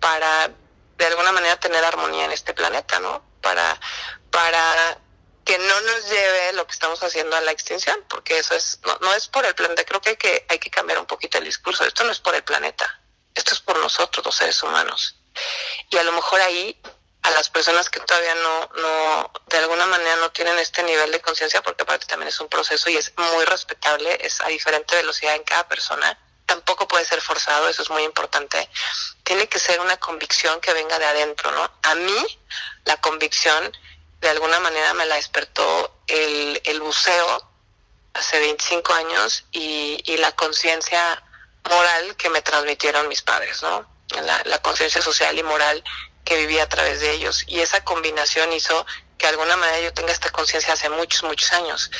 para 0.00 0.50
de 0.96 1.04
alguna 1.04 1.32
manera 1.32 1.60
tener 1.60 1.84
armonía 1.84 2.24
en 2.24 2.32
este 2.32 2.54
planeta, 2.54 2.98
¿no? 3.00 3.22
Para, 3.42 3.78
para 4.30 4.98
que 5.44 5.58
no 5.58 5.80
nos 5.82 6.08
lleve 6.08 6.54
lo 6.54 6.66
que 6.66 6.72
estamos 6.72 7.02
haciendo 7.02 7.36
a 7.36 7.42
la 7.42 7.50
extinción, 7.50 8.02
porque 8.08 8.38
eso 8.38 8.54
es, 8.54 8.78
no, 8.86 8.96
no 9.02 9.12
es 9.12 9.28
por 9.28 9.44
el 9.44 9.54
planeta, 9.54 9.84
creo 9.84 10.00
que 10.00 10.10
hay, 10.10 10.16
que 10.16 10.46
hay 10.48 10.58
que 10.58 10.70
cambiar 10.70 10.98
un 10.98 11.06
poquito 11.06 11.36
el 11.36 11.44
discurso, 11.44 11.84
esto 11.84 12.04
no 12.04 12.12
es 12.12 12.20
por 12.20 12.34
el 12.34 12.42
planeta, 12.42 13.02
esto 13.34 13.52
es 13.52 13.60
por 13.60 13.78
nosotros, 13.80 14.24
los 14.24 14.34
seres 14.34 14.62
humanos. 14.62 15.16
Y 15.90 15.98
a 15.98 16.04
lo 16.04 16.12
mejor 16.12 16.40
ahí 16.40 16.80
a 17.24 17.30
las 17.30 17.48
personas 17.48 17.88
que 17.88 18.00
todavía 18.00 18.34
no, 18.34 18.68
no, 18.82 19.32
de 19.46 19.56
alguna 19.56 19.86
manera 19.86 20.14
no 20.16 20.30
tienen 20.30 20.58
este 20.58 20.82
nivel 20.82 21.10
de 21.10 21.20
conciencia, 21.20 21.62
porque 21.62 21.82
aparte 21.82 22.06
también 22.06 22.28
es 22.28 22.38
un 22.38 22.48
proceso 22.48 22.90
y 22.90 22.98
es 22.98 23.12
muy 23.16 23.44
respetable, 23.46 24.18
es 24.20 24.42
a 24.42 24.48
diferente 24.48 24.94
velocidad 24.94 25.34
en 25.34 25.42
cada 25.42 25.66
persona, 25.66 26.18
tampoco 26.44 26.86
puede 26.86 27.06
ser 27.06 27.22
forzado, 27.22 27.66
eso 27.70 27.80
es 27.80 27.88
muy 27.88 28.02
importante. 28.02 28.68
Tiene 29.22 29.48
que 29.48 29.58
ser 29.58 29.80
una 29.80 29.96
convicción 29.96 30.60
que 30.60 30.74
venga 30.74 30.98
de 30.98 31.06
adentro, 31.06 31.50
¿no? 31.50 31.70
A 31.82 31.94
mí, 31.94 32.40
la 32.84 33.00
convicción, 33.00 33.74
de 34.20 34.28
alguna 34.28 34.60
manera 34.60 34.92
me 34.92 35.06
la 35.06 35.14
despertó 35.14 36.02
el, 36.06 36.60
el 36.64 36.80
buceo 36.82 37.50
hace 38.12 38.38
25 38.38 38.92
años 38.92 39.46
y, 39.50 40.02
y 40.04 40.18
la 40.18 40.32
conciencia 40.32 41.22
moral 41.70 42.16
que 42.16 42.28
me 42.28 42.42
transmitieron 42.42 43.08
mis 43.08 43.22
padres, 43.22 43.62
¿no? 43.62 43.88
La, 44.10 44.42
la 44.44 44.60
conciencia 44.60 45.00
social 45.00 45.38
y 45.38 45.42
moral 45.42 45.82
que 46.24 46.36
viví 46.36 46.58
a 46.58 46.68
través 46.68 47.00
de 47.00 47.12
ellos. 47.12 47.44
Y 47.46 47.60
esa 47.60 47.84
combinación 47.84 48.52
hizo 48.52 48.86
que 49.18 49.26
de 49.26 49.32
alguna 49.32 49.56
manera 49.56 49.80
yo 49.80 49.92
tenga 49.92 50.12
esta 50.12 50.30
conciencia 50.30 50.74
hace 50.74 50.88
muchos, 50.88 51.22
muchos 51.22 51.52
años. 51.52 51.90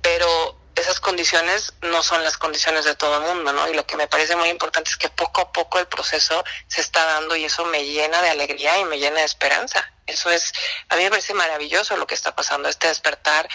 Pero 0.00 0.58
esas 0.74 1.00
condiciones 1.00 1.74
no 1.82 2.02
son 2.02 2.24
las 2.24 2.38
condiciones 2.38 2.84
de 2.84 2.94
todo 2.94 3.18
el 3.18 3.22
mundo, 3.22 3.52
¿no? 3.52 3.68
Y 3.68 3.74
lo 3.74 3.86
que 3.86 3.96
me 3.96 4.08
parece 4.08 4.36
muy 4.36 4.48
importante 4.48 4.90
es 4.90 4.96
que 4.96 5.10
poco 5.10 5.42
a 5.42 5.52
poco 5.52 5.78
el 5.78 5.86
proceso 5.86 6.42
se 6.66 6.80
está 6.80 7.04
dando 7.04 7.36
y 7.36 7.44
eso 7.44 7.64
me 7.66 7.84
llena 7.84 8.22
de 8.22 8.30
alegría 8.30 8.78
y 8.78 8.84
me 8.84 8.98
llena 8.98 9.20
de 9.20 9.26
esperanza. 9.26 9.92
Eso 10.06 10.30
es, 10.30 10.52
a 10.88 10.96
mí 10.96 11.04
me 11.04 11.10
parece 11.10 11.34
maravilloso 11.34 11.96
lo 11.96 12.06
que 12.06 12.14
está 12.14 12.34
pasando, 12.34 12.68
este 12.68 12.88
despertar, 12.88 13.48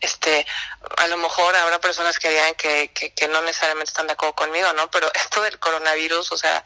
este, 0.00 0.46
a 0.96 1.06
lo 1.08 1.18
mejor 1.18 1.54
habrá 1.56 1.78
personas 1.78 2.18
que 2.18 2.30
digan 2.30 2.54
que, 2.54 2.90
que, 2.92 3.12
que 3.12 3.28
no 3.28 3.42
necesariamente 3.42 3.90
están 3.90 4.06
de 4.06 4.14
acuerdo 4.14 4.34
conmigo, 4.34 4.72
¿no? 4.72 4.90
Pero 4.90 5.10
esto 5.14 5.42
del 5.42 5.58
coronavirus, 5.58 6.32
o 6.32 6.36
sea, 6.38 6.64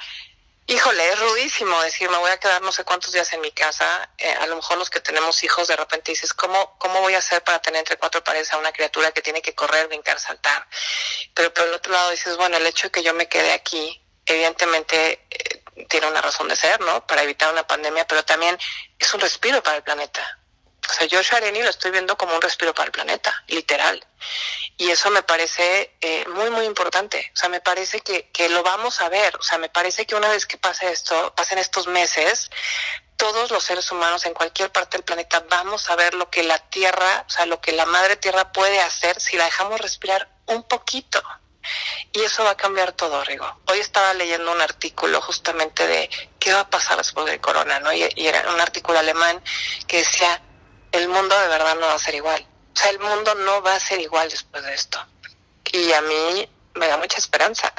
Híjole, 0.66 1.07
es 1.11 1.18
rudísimo 1.20 1.79
decir, 1.83 2.09
me 2.09 2.16
voy 2.16 2.31
a 2.31 2.38
quedar 2.38 2.62
no 2.62 2.72
sé 2.72 2.85
cuántos 2.85 3.12
días 3.12 3.31
en 3.35 3.42
mi 3.42 3.53
casa. 3.53 4.09
Eh, 4.16 4.31
a 4.31 4.46
lo 4.46 4.57
mejor 4.57 4.79
los 4.79 4.88
que 4.88 5.00
tenemos 5.00 5.44
hijos, 5.44 5.68
de 5.68 5.77
repente 5.77 6.12
dices, 6.12 6.33
¿cómo, 6.33 6.79
¿cómo 6.79 7.03
voy 7.03 7.12
a 7.14 7.18
hacer 7.18 7.44
para 7.44 7.61
tener 7.61 7.81
entre 7.81 7.98
cuatro 7.98 8.24
paredes 8.24 8.50
a 8.50 8.57
una 8.57 8.72
criatura 8.72 9.11
que 9.12 9.20
tiene 9.20 9.42
que 9.42 9.55
correr, 9.55 9.88
brincar, 9.88 10.18
saltar? 10.18 10.66
Pero 11.35 11.53
por 11.53 11.66
el 11.66 11.74
otro 11.74 11.92
lado 11.92 12.11
dices, 12.11 12.38
bueno, 12.38 12.57
el 12.57 12.66
hecho 12.66 12.87
de 12.87 12.92
que 12.92 13.03
yo 13.03 13.12
me 13.12 13.29
quede 13.29 13.53
aquí, 13.53 14.03
evidentemente 14.24 15.27
eh, 15.31 15.64
tiene 15.90 16.07
una 16.07 16.22
razón 16.22 16.48
de 16.48 16.57
ser, 16.57 16.81
¿no? 16.81 17.07
Para 17.07 17.24
evitar 17.24 17.53
una 17.53 17.66
pandemia, 17.66 18.07
pero 18.07 18.24
también 18.24 18.59
es 18.98 19.12
un 19.12 19.20
respiro 19.20 19.62
para 19.62 19.77
el 19.77 19.83
planeta. 19.83 20.38
O 20.88 20.92
sea, 20.92 21.07
yo 21.07 21.20
Areni 21.33 21.62
lo 21.62 21.70
estoy 21.70 21.90
viendo 21.90 22.16
como 22.16 22.35
un 22.35 22.42
respiro 22.42 22.75
para 22.75 22.87
el 22.87 22.92
planeta, 22.92 23.44
literal. 23.49 24.05
Y 24.77 24.90
eso 24.90 25.11
me 25.11 25.23
parece 25.23 25.97
eh, 26.01 26.25
muy, 26.29 26.51
muy 26.51 26.64
importante. 26.64 27.31
O 27.35 27.37
sea, 27.37 27.49
me 27.49 27.61
parece 27.61 28.01
que, 28.01 28.31
que 28.31 28.49
lo 28.49 28.62
vamos 28.62 29.01
a 29.01 29.09
ver. 29.09 29.37
O 29.37 29.42
sea, 29.42 29.59
me 29.59 29.68
parece 29.68 30.07
que 30.07 30.14
una 30.14 30.29
vez 30.29 30.47
que 30.47 30.59
pase 30.59 30.90
esto, 30.90 31.35
pasen 31.35 31.59
estos 31.59 31.87
meses, 31.87 32.51
todos 33.16 33.51
los 33.51 33.62
seres 33.62 33.90
humanos 33.92 34.27
en 34.27 34.35
cualquier 34.35 34.70
parte 34.70 34.97
del 34.97 35.05
planeta 35.05 35.44
vamos 35.49 35.88
a 35.88 35.97
ver 35.97 36.14
lo 36.14 36.29
que 36.31 36.42
la 36.42 36.59
Tierra, 36.59 37.25
o 37.27 37.31
sea, 37.31 37.47
lo 37.47 37.61
que 37.61 37.73
la 37.73 37.87
Madre 37.87 38.16
Tierra 38.16 38.53
puede 38.53 38.81
hacer 38.81 39.20
si 39.20 39.37
la 39.37 39.44
dejamos 39.44 39.81
respirar 39.81 40.29
un 40.47 40.62
poquito. 40.64 41.23
Y 42.12 42.23
eso 42.23 42.44
va 42.44 42.51
a 42.51 42.57
cambiar 42.57 42.92
todo, 42.92 43.25
Rigo. 43.25 43.61
Hoy 43.68 43.79
estaba 43.79 44.12
leyendo 44.14 44.53
un 44.53 44.61
artículo 44.61 45.20
justamente 45.23 45.87
de 45.87 46.11
qué 46.38 46.53
va 46.53 46.61
a 46.61 46.70
pasar 46.70 46.99
después 46.99 47.25
del 47.27 47.40
corona, 47.40 47.81
¿no? 47.81 47.92
Y, 47.92 48.07
y 48.16 48.27
era 48.27 48.53
un 48.53 48.61
artículo 48.61 48.99
alemán 48.99 49.42
que 49.87 49.99
decía, 49.99 50.42
el 50.94 51.09
mundo 51.09 51.38
de 51.38 51.48
verdad 51.48 51.74
no 51.80 51.87
va 51.87 51.94
a 51.94 51.98
ser 51.98 52.14
igual. 52.14 52.44
O 52.74 52.76
sea, 52.76 52.90
el 52.90 52.98
mundo 52.98 53.35
no 53.46 53.62
va 53.62 53.74
a 53.74 53.80
ser 53.80 54.00
igual 54.00 54.28
después 54.30 54.64
de 54.64 54.74
esto. 54.74 54.98
Y 55.72 55.92
a 55.92 56.00
mí 56.02 56.48
me 56.74 56.88
da 56.88 56.96
mucha 56.96 57.18
esperanza. 57.18 57.72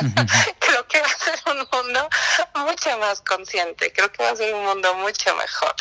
Creo 0.58 0.86
que 0.86 1.00
va 1.00 1.06
a 1.06 1.18
ser 1.18 1.40
un 1.46 1.58
mundo 1.58 2.08
mucho 2.56 2.98
más 2.98 3.20
consciente. 3.20 3.92
Creo 3.92 4.10
que 4.12 4.22
va 4.22 4.30
a 4.30 4.36
ser 4.36 4.54
un 4.54 4.64
mundo 4.64 4.94
mucho 4.94 5.34
mejor. 5.36 5.74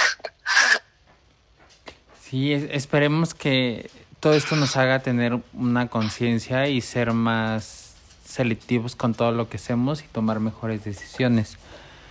sí, 2.23 2.53
esperemos 2.71 3.33
que 3.33 3.89
todo 4.19 4.33
esto 4.33 4.55
nos 4.55 4.75
haga 4.77 4.99
tener 4.99 5.39
una 5.53 5.87
conciencia 5.87 6.67
y 6.67 6.81
ser 6.81 7.13
más 7.13 7.93
selectivos 8.25 8.95
con 8.95 9.13
todo 9.13 9.31
lo 9.31 9.49
que 9.49 9.57
hacemos 9.57 10.01
y 10.03 10.07
tomar 10.07 10.39
mejores 10.39 10.83
decisiones. 10.83 11.57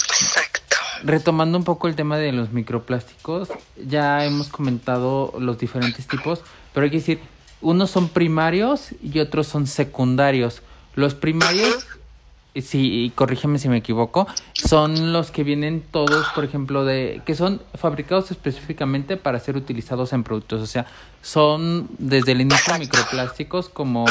Exacto. 0.09 0.77
Retomando 1.05 1.59
un 1.59 1.65
poco 1.65 1.87
el 1.89 1.95
tema 1.95 2.19
de 2.19 2.33
los 2.33 2.53
microplásticos, 2.53 3.51
ya 3.77 4.25
hemos 4.25 4.49
comentado 4.49 5.33
los 5.39 5.59
diferentes 5.59 6.07
tipos, 6.07 6.43
pero 6.73 6.85
hay 6.85 6.91
que 6.91 6.99
decir, 6.99 7.21
unos 7.61 7.91
son 7.91 8.09
primarios 8.09 8.95
y 9.03 9.19
otros 9.21 9.47
son 9.47 9.67
secundarios. 9.67 10.63
Los 10.95 11.15
primarios, 11.15 11.87
sí, 12.55 13.05
y 13.05 13.11
corrígeme 13.11 13.59
si 13.59 13.69
me 13.69 13.77
equivoco, 13.77 14.27
son 14.55 15.13
los 15.13 15.31
que 15.31 15.45
vienen 15.45 15.85
todos, 15.89 16.27
por 16.35 16.45
ejemplo, 16.45 16.85
de 16.85 17.23
que 17.25 17.37
son 17.37 17.63
fabricados 17.75 18.31
específicamente 18.31 19.17
para 19.17 19.39
ser 19.39 19.57
utilizados 19.57 20.13
en 20.13 20.25
productos, 20.25 20.61
o 20.63 20.67
sea, 20.67 20.87
son 21.23 21.89
desde 21.99 22.33
el 22.33 22.41
inicio 22.41 22.77
microplásticos 22.79 23.69
como 23.69 24.05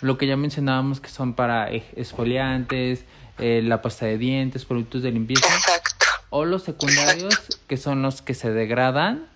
lo 0.00 0.18
que 0.18 0.26
ya 0.26 0.36
mencionábamos 0.36 1.00
que 1.00 1.08
son 1.08 1.34
para 1.34 1.68
esfoliantes, 1.68 3.04
eh, 3.38 3.60
la 3.64 3.82
pasta 3.82 4.06
de 4.06 4.18
dientes, 4.18 4.64
productos 4.64 5.02
de 5.02 5.10
limpieza. 5.12 5.46
Exacto 5.54 5.88
o 6.30 6.44
los 6.44 6.62
secundarios, 6.62 7.34
que 7.66 7.76
son 7.76 8.02
los 8.02 8.22
que 8.22 8.34
se 8.34 8.50
degradan 8.50 9.28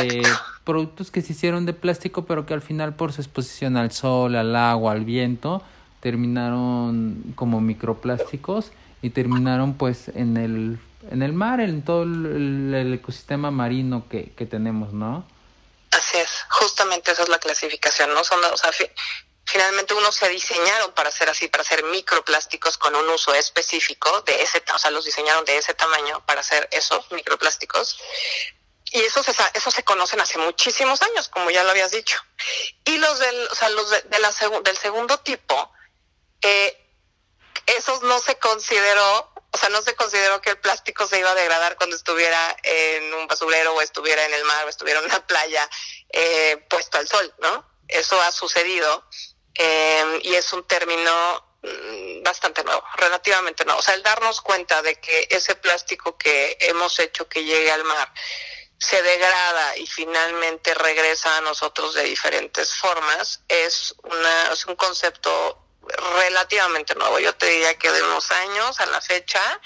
de 0.00 0.22
productos 0.64 1.10
que 1.10 1.22
se 1.22 1.32
hicieron 1.32 1.66
de 1.66 1.72
plástico, 1.72 2.24
pero 2.24 2.46
que 2.46 2.54
al 2.54 2.62
final 2.62 2.94
por 2.94 3.12
su 3.12 3.20
exposición 3.20 3.76
al 3.76 3.92
sol, 3.92 4.36
al 4.36 4.54
agua, 4.54 4.92
al 4.92 5.04
viento, 5.04 5.62
terminaron 6.00 7.32
como 7.34 7.60
microplásticos 7.60 8.70
y 9.02 9.10
terminaron 9.10 9.74
pues 9.74 10.08
en 10.08 10.36
el 10.36 10.78
en 11.10 11.22
el 11.22 11.34
mar, 11.34 11.60
en 11.60 11.82
todo 11.82 12.04
el, 12.04 12.94
ecosistema 12.94 13.50
marino 13.50 14.08
que, 14.08 14.32
que 14.32 14.46
tenemos, 14.46 14.94
¿no? 14.94 15.22
Así 15.90 16.16
es, 16.16 16.30
justamente 16.48 17.10
esa 17.10 17.24
es 17.24 17.28
la 17.28 17.38
clasificación, 17.38 18.14
¿no? 18.14 18.24
Son, 18.24 18.38
o 18.42 18.56
sea, 18.56 18.70
finalmente 19.54 19.94
unos 19.94 20.16
se 20.16 20.28
diseñaron 20.30 20.92
para 20.94 21.12
ser 21.12 21.30
así, 21.30 21.46
para 21.46 21.62
hacer 21.62 21.84
microplásticos 21.84 22.76
con 22.76 22.92
un 22.96 23.08
uso 23.08 23.32
específico 23.34 24.20
de 24.22 24.42
ese, 24.42 24.60
o 24.74 24.78
sea, 24.80 24.90
los 24.90 25.04
diseñaron 25.04 25.44
de 25.44 25.56
ese 25.56 25.74
tamaño 25.74 26.26
para 26.26 26.40
hacer 26.40 26.68
esos 26.72 27.08
microplásticos. 27.12 27.96
Y 28.86 29.00
esos 29.02 29.24
se, 29.24 29.32
eso 29.54 29.70
se 29.70 29.84
conocen 29.84 30.20
hace 30.20 30.38
muchísimos 30.38 31.00
años, 31.02 31.28
como 31.28 31.52
ya 31.52 31.62
lo 31.62 31.70
habías 31.70 31.92
dicho. 31.92 32.18
Y 32.84 32.98
los 32.98 33.20
del, 33.20 33.46
o 33.46 33.54
sea, 33.54 33.68
los 33.68 33.88
de, 33.90 34.18
la 34.18 34.32
del 34.64 34.76
segundo 34.76 35.18
tipo, 35.18 35.72
eh, 36.42 36.76
esos 37.66 38.02
no 38.02 38.18
se 38.18 38.36
consideró, 38.40 39.32
o 39.52 39.56
sea, 39.56 39.68
no 39.68 39.82
se 39.82 39.94
consideró 39.94 40.40
que 40.40 40.50
el 40.50 40.58
plástico 40.58 41.06
se 41.06 41.20
iba 41.20 41.30
a 41.30 41.36
degradar 41.36 41.76
cuando 41.76 41.94
estuviera 41.94 42.56
en 42.64 43.14
un 43.14 43.28
basurero 43.28 43.72
o 43.72 43.80
estuviera 43.80 44.24
en 44.24 44.34
el 44.34 44.42
mar 44.46 44.66
o 44.66 44.68
estuviera 44.68 44.98
en 44.98 45.06
una 45.06 45.24
playa 45.24 45.70
eh, 46.12 46.66
puesto 46.68 46.98
al 46.98 47.06
sol, 47.06 47.32
¿no? 47.38 47.72
Eso 47.86 48.20
ha 48.20 48.32
sucedido 48.32 49.04
eh, 49.54 50.20
y 50.22 50.34
es 50.34 50.52
un 50.52 50.64
término 50.64 51.44
mm, 51.62 52.22
bastante 52.22 52.64
nuevo, 52.64 52.82
relativamente 52.96 53.64
nuevo. 53.64 53.80
O 53.80 53.82
sea, 53.82 53.94
el 53.94 54.02
darnos 54.02 54.40
cuenta 54.40 54.82
de 54.82 54.96
que 54.96 55.28
ese 55.30 55.54
plástico 55.56 56.16
que 56.16 56.56
hemos 56.60 56.98
hecho 56.98 57.28
que 57.28 57.44
llegue 57.44 57.70
al 57.70 57.84
mar 57.84 58.12
se 58.78 59.02
degrada 59.02 59.76
y 59.78 59.86
finalmente 59.86 60.74
regresa 60.74 61.38
a 61.38 61.40
nosotros 61.40 61.94
de 61.94 62.02
diferentes 62.02 62.74
formas 62.74 63.40
es, 63.48 63.94
una, 64.02 64.52
es 64.52 64.66
un 64.66 64.76
concepto 64.76 65.64
relativamente 66.16 66.94
nuevo. 66.94 67.18
Yo 67.18 67.34
te 67.34 67.46
diría 67.46 67.78
que 67.78 67.90
de 67.90 68.02
unos 68.02 68.30
años 68.30 68.80
a 68.80 68.86
la 68.86 69.00
fecha 69.00 69.60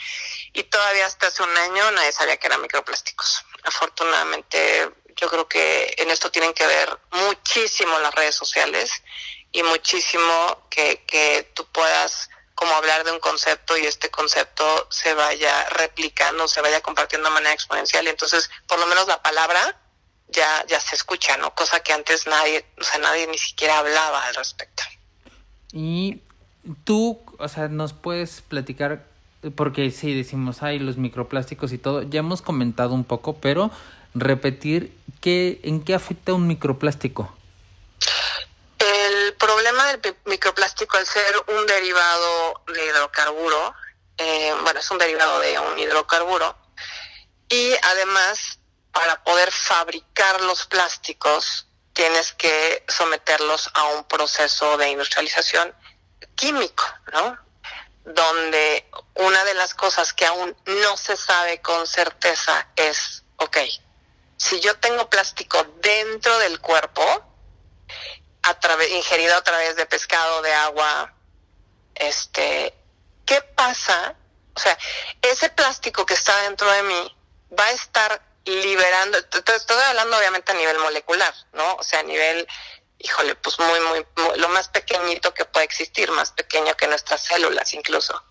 y 0.52 0.64
todavía 0.64 1.06
hasta 1.06 1.28
hace 1.28 1.42
un 1.42 1.56
año 1.56 1.90
nadie 1.92 2.12
sabía 2.12 2.36
que 2.36 2.46
eran 2.46 2.60
microplásticos. 2.60 3.44
Afortunadamente 3.64 4.90
yo 5.16 5.28
creo 5.28 5.48
que 5.48 5.94
en 5.98 6.10
esto 6.10 6.30
tienen 6.30 6.54
que 6.54 6.66
ver 6.66 6.96
muchísimo 7.10 7.98
las 7.98 8.14
redes 8.14 8.36
sociales 8.36 8.90
y 9.52 9.62
muchísimo 9.62 10.66
que, 10.70 11.02
que 11.06 11.50
tú 11.54 11.66
puedas 11.72 12.28
como 12.54 12.72
hablar 12.72 13.04
de 13.04 13.12
un 13.12 13.20
concepto 13.20 13.78
y 13.78 13.86
este 13.86 14.10
concepto 14.10 14.64
se 14.90 15.14
vaya 15.14 15.68
replicando, 15.70 16.48
se 16.48 16.60
vaya 16.60 16.80
compartiendo 16.80 17.28
de 17.28 17.34
manera 17.34 17.54
exponencial. 17.54 18.04
Y 18.06 18.08
entonces, 18.08 18.50
por 18.66 18.80
lo 18.80 18.86
menos 18.86 19.06
la 19.06 19.22
palabra 19.22 19.80
ya, 20.28 20.66
ya 20.66 20.80
se 20.80 20.96
escucha, 20.96 21.36
¿no? 21.36 21.54
Cosa 21.54 21.80
que 21.80 21.92
antes 21.92 22.26
nadie, 22.26 22.64
o 22.80 22.82
sea, 22.82 22.98
nadie 22.98 23.28
ni 23.28 23.38
siquiera 23.38 23.78
hablaba 23.78 24.24
al 24.24 24.34
respecto. 24.34 24.82
Y 25.72 26.20
tú, 26.82 27.20
o 27.38 27.48
sea, 27.48 27.68
nos 27.68 27.92
puedes 27.92 28.40
platicar, 28.40 29.04
porque 29.54 29.92
sí 29.92 30.12
decimos, 30.12 30.64
hay 30.64 30.80
los 30.80 30.96
microplásticos 30.96 31.72
y 31.72 31.78
todo, 31.78 32.02
ya 32.02 32.18
hemos 32.18 32.42
comentado 32.42 32.92
un 32.92 33.04
poco, 33.04 33.36
pero 33.36 33.70
repetir 34.14 34.92
qué, 35.20 35.60
en 35.62 35.84
qué 35.84 35.94
afecta 35.94 36.34
un 36.34 36.48
microplástico 36.48 37.37
microplástico 40.24 40.96
al 40.96 41.06
ser 41.06 41.34
un 41.48 41.66
derivado 41.66 42.62
de 42.66 42.86
hidrocarburo, 42.86 43.74
eh, 44.16 44.54
bueno, 44.62 44.80
es 44.80 44.90
un 44.90 44.98
derivado 44.98 45.40
de 45.40 45.58
un 45.58 45.78
hidrocarburo, 45.78 46.56
y 47.48 47.74
además 47.82 48.58
para 48.92 49.22
poder 49.22 49.50
fabricar 49.52 50.40
los 50.42 50.66
plásticos 50.66 51.66
tienes 51.92 52.32
que 52.32 52.84
someterlos 52.88 53.70
a 53.74 53.84
un 53.84 54.04
proceso 54.04 54.76
de 54.76 54.90
industrialización 54.90 55.74
químico, 56.34 56.84
¿no? 57.12 57.38
Donde 58.04 58.88
una 59.14 59.44
de 59.44 59.54
las 59.54 59.74
cosas 59.74 60.12
que 60.12 60.26
aún 60.26 60.56
no 60.66 60.96
se 60.96 61.16
sabe 61.16 61.60
con 61.60 61.86
certeza 61.86 62.68
es, 62.76 63.24
ok, 63.36 63.58
si 64.36 64.60
yo 64.60 64.78
tengo 64.78 65.10
plástico 65.10 65.62
dentro 65.80 66.38
del 66.38 66.60
cuerpo, 66.60 67.02
a 68.48 68.86
ingerido 68.90 69.36
a 69.36 69.42
través 69.42 69.76
de 69.76 69.86
pescado, 69.86 70.42
de 70.42 70.52
agua, 70.52 71.14
este, 71.94 72.74
¿qué 73.26 73.42
pasa? 73.42 74.16
O 74.54 74.60
sea, 74.60 74.76
ese 75.22 75.50
plástico 75.50 76.06
que 76.06 76.14
está 76.14 76.36
dentro 76.42 76.70
de 76.70 76.82
mí 76.82 77.16
va 77.58 77.64
a 77.64 77.72
estar 77.72 78.22
liberando, 78.44 79.18
estoy 79.18 79.82
hablando 79.82 80.16
obviamente 80.16 80.52
a 80.52 80.54
nivel 80.54 80.78
molecular, 80.78 81.34
¿no? 81.52 81.74
O 81.74 81.82
sea, 81.82 82.00
a 82.00 82.02
nivel, 82.02 82.48
híjole, 82.98 83.34
pues 83.36 83.58
muy, 83.58 83.80
muy, 83.80 84.06
lo 84.36 84.48
más 84.48 84.68
pequeñito 84.68 85.34
que 85.34 85.44
puede 85.44 85.66
existir, 85.66 86.10
más 86.10 86.30
pequeño 86.32 86.74
que 86.76 86.86
nuestras 86.86 87.22
células 87.22 87.74
incluso. 87.74 88.22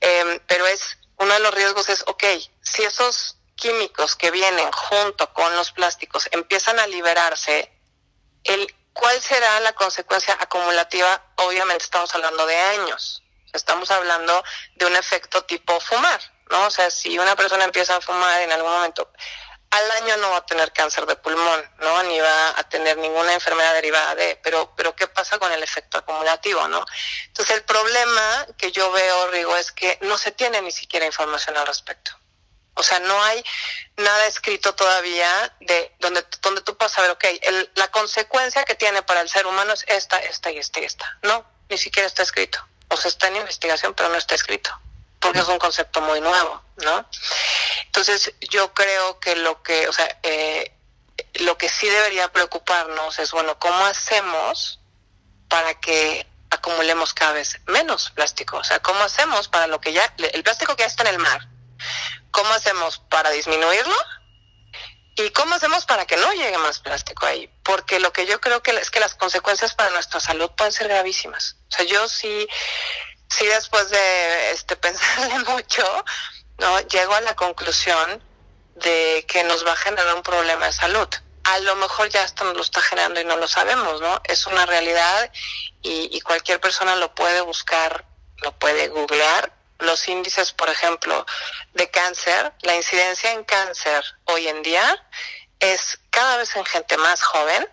Em, 0.00 0.40
pero 0.46 0.66
es, 0.66 0.98
uno 1.18 1.34
de 1.34 1.40
los 1.40 1.54
riesgos 1.54 1.88
es, 1.88 2.02
ok, 2.06 2.24
si 2.62 2.82
esos 2.82 3.36
químicos 3.56 4.16
que 4.16 4.30
vienen 4.30 4.70
junto 4.72 5.32
con 5.32 5.54
los 5.56 5.72
plásticos 5.72 6.28
empiezan 6.32 6.78
a 6.78 6.86
liberarse, 6.86 7.72
el, 8.44 8.75
¿cuál 8.96 9.20
será 9.22 9.60
la 9.60 9.72
consecuencia 9.72 10.36
acumulativa? 10.40 11.22
Obviamente 11.36 11.84
estamos 11.84 12.14
hablando 12.14 12.46
de 12.46 12.56
años. 12.56 13.22
Estamos 13.52 13.90
hablando 13.90 14.42
de 14.74 14.86
un 14.86 14.96
efecto 14.96 15.44
tipo 15.44 15.78
fumar, 15.80 16.20
¿no? 16.50 16.66
O 16.66 16.70
sea, 16.70 16.90
si 16.90 17.18
una 17.18 17.36
persona 17.36 17.64
empieza 17.64 17.96
a 17.96 18.00
fumar 18.00 18.40
en 18.42 18.52
algún 18.52 18.70
momento, 18.70 19.10
al 19.70 19.90
año 20.02 20.16
no 20.18 20.30
va 20.30 20.38
a 20.38 20.46
tener 20.46 20.72
cáncer 20.72 21.06
de 21.06 21.16
pulmón, 21.16 21.70
¿no? 21.78 22.02
Ni 22.04 22.18
va 22.20 22.58
a 22.58 22.68
tener 22.68 22.96
ninguna 22.98 23.32
enfermedad 23.32 23.74
derivada 23.74 24.14
de, 24.14 24.38
pero, 24.42 24.74
pero 24.76 24.94
¿qué 24.94 25.06
pasa 25.06 25.38
con 25.38 25.52
el 25.52 25.62
efecto 25.62 25.98
acumulativo, 25.98 26.66
no? 26.68 26.84
Entonces 27.26 27.56
el 27.56 27.64
problema 27.64 28.46
que 28.58 28.72
yo 28.72 28.90
veo, 28.92 29.30
Rigo, 29.30 29.56
es 29.56 29.72
que 29.72 29.98
no 30.02 30.18
se 30.18 30.32
tiene 30.32 30.60
ni 30.62 30.72
siquiera 30.72 31.06
información 31.06 31.56
al 31.56 31.66
respecto. 31.66 32.12
O 32.76 32.82
sea, 32.82 32.98
no 33.00 33.22
hay 33.24 33.44
nada 33.96 34.26
escrito 34.26 34.74
todavía 34.74 35.54
de 35.60 35.94
donde, 35.98 36.24
donde 36.42 36.60
tú 36.60 36.76
puedas 36.76 36.92
saber, 36.92 37.10
ok, 37.10 37.24
el, 37.42 37.70
la 37.74 37.88
consecuencia 37.88 38.64
que 38.64 38.74
tiene 38.74 39.02
para 39.02 39.22
el 39.22 39.28
ser 39.28 39.46
humano 39.46 39.72
es 39.72 39.84
esta, 39.88 40.18
esta 40.18 40.50
y 40.50 40.58
esta 40.58 40.80
y 40.80 40.84
esta. 40.84 41.18
No, 41.22 41.44
ni 41.68 41.78
siquiera 41.78 42.06
está 42.06 42.22
escrito. 42.22 42.58
O 42.88 42.96
sea, 42.96 43.08
está 43.08 43.28
en 43.28 43.36
investigación, 43.36 43.94
pero 43.94 44.08
no 44.08 44.16
está 44.16 44.34
escrito 44.34 44.70
porque 45.26 45.40
es 45.40 45.48
un 45.48 45.58
concepto 45.58 46.00
muy 46.02 46.20
nuevo, 46.20 46.62
¿no? 46.84 47.04
Entonces 47.86 48.32
yo 48.40 48.72
creo 48.74 49.18
que 49.18 49.34
lo 49.34 49.60
que, 49.62 49.88
o 49.88 49.92
sea, 49.92 50.06
eh, 50.22 50.72
lo 51.40 51.58
que 51.58 51.68
sí 51.68 51.88
debería 51.88 52.32
preocuparnos 52.32 53.18
es, 53.18 53.32
bueno, 53.32 53.58
¿cómo 53.58 53.86
hacemos 53.86 54.78
para 55.48 55.74
que 55.80 56.26
acumulemos 56.50 57.12
cada 57.12 57.32
vez 57.32 57.58
menos 57.66 58.10
plástico? 58.10 58.58
O 58.58 58.64
sea, 58.64 58.78
¿cómo 58.80 59.00
hacemos 59.00 59.48
para 59.48 59.66
lo 59.66 59.80
que 59.80 59.92
ya, 59.92 60.14
el 60.18 60.42
plástico 60.44 60.76
que 60.76 60.82
ya 60.82 60.86
está 60.86 61.02
en 61.02 61.14
el 61.14 61.18
mar, 61.18 61.48
¿cómo 62.30 62.52
hacemos 62.52 62.98
para 63.10 63.30
disminuirlo? 63.30 63.96
¿Y 65.16 65.30
cómo 65.30 65.54
hacemos 65.54 65.86
para 65.86 66.04
que 66.04 66.16
no 66.16 66.30
llegue 66.32 66.58
más 66.58 66.78
plástico 66.80 67.24
ahí? 67.24 67.50
Porque 67.64 68.00
lo 68.00 68.12
que 68.12 68.26
yo 68.26 68.38
creo 68.40 68.62
que 68.62 68.72
es 68.72 68.90
que 68.90 69.00
las 69.00 69.14
consecuencias 69.14 69.74
para 69.74 69.90
nuestra 69.90 70.20
salud 70.20 70.50
pueden 70.56 70.72
ser 70.72 70.88
gravísimas. 70.88 71.56
O 71.68 71.76
sea, 71.76 71.86
yo 71.86 72.06
sí 72.08 72.46
sí 73.28 73.46
después 73.46 73.88
de 73.90 74.50
este 74.50 74.76
pensarle 74.86 75.38
mucho, 75.40 76.04
no 76.58 76.80
llego 76.80 77.14
a 77.14 77.20
la 77.20 77.34
conclusión 77.34 78.22
de 78.76 79.24
que 79.28 79.44
nos 79.44 79.66
va 79.66 79.72
a 79.72 79.76
generar 79.76 80.14
un 80.14 80.22
problema 80.22 80.66
de 80.66 80.72
salud. 80.72 81.08
A 81.44 81.60
lo 81.60 81.76
mejor 81.76 82.08
ya 82.08 82.24
esto 82.24 82.44
nos 82.44 82.56
lo 82.56 82.62
está 82.62 82.82
generando 82.82 83.20
y 83.20 83.24
no 83.24 83.36
lo 83.36 83.46
sabemos, 83.46 84.00
¿no? 84.00 84.20
Es 84.24 84.46
una 84.46 84.66
realidad 84.66 85.30
y, 85.80 86.08
y 86.14 86.20
cualquier 86.20 86.60
persona 86.60 86.96
lo 86.96 87.14
puede 87.14 87.40
buscar, 87.40 88.04
lo 88.38 88.52
puede 88.52 88.88
googlear. 88.88 89.52
Los 89.78 90.08
índices, 90.08 90.52
por 90.52 90.68
ejemplo, 90.68 91.26
de 91.74 91.90
cáncer, 91.90 92.52
la 92.62 92.74
incidencia 92.74 93.32
en 93.32 93.44
cáncer 93.44 94.04
hoy 94.24 94.48
en 94.48 94.62
día 94.62 95.06
es 95.60 95.98
cada 96.10 96.36
vez 96.36 96.54
en 96.56 96.64
gente 96.64 96.96
más 96.96 97.22
joven, 97.22 97.68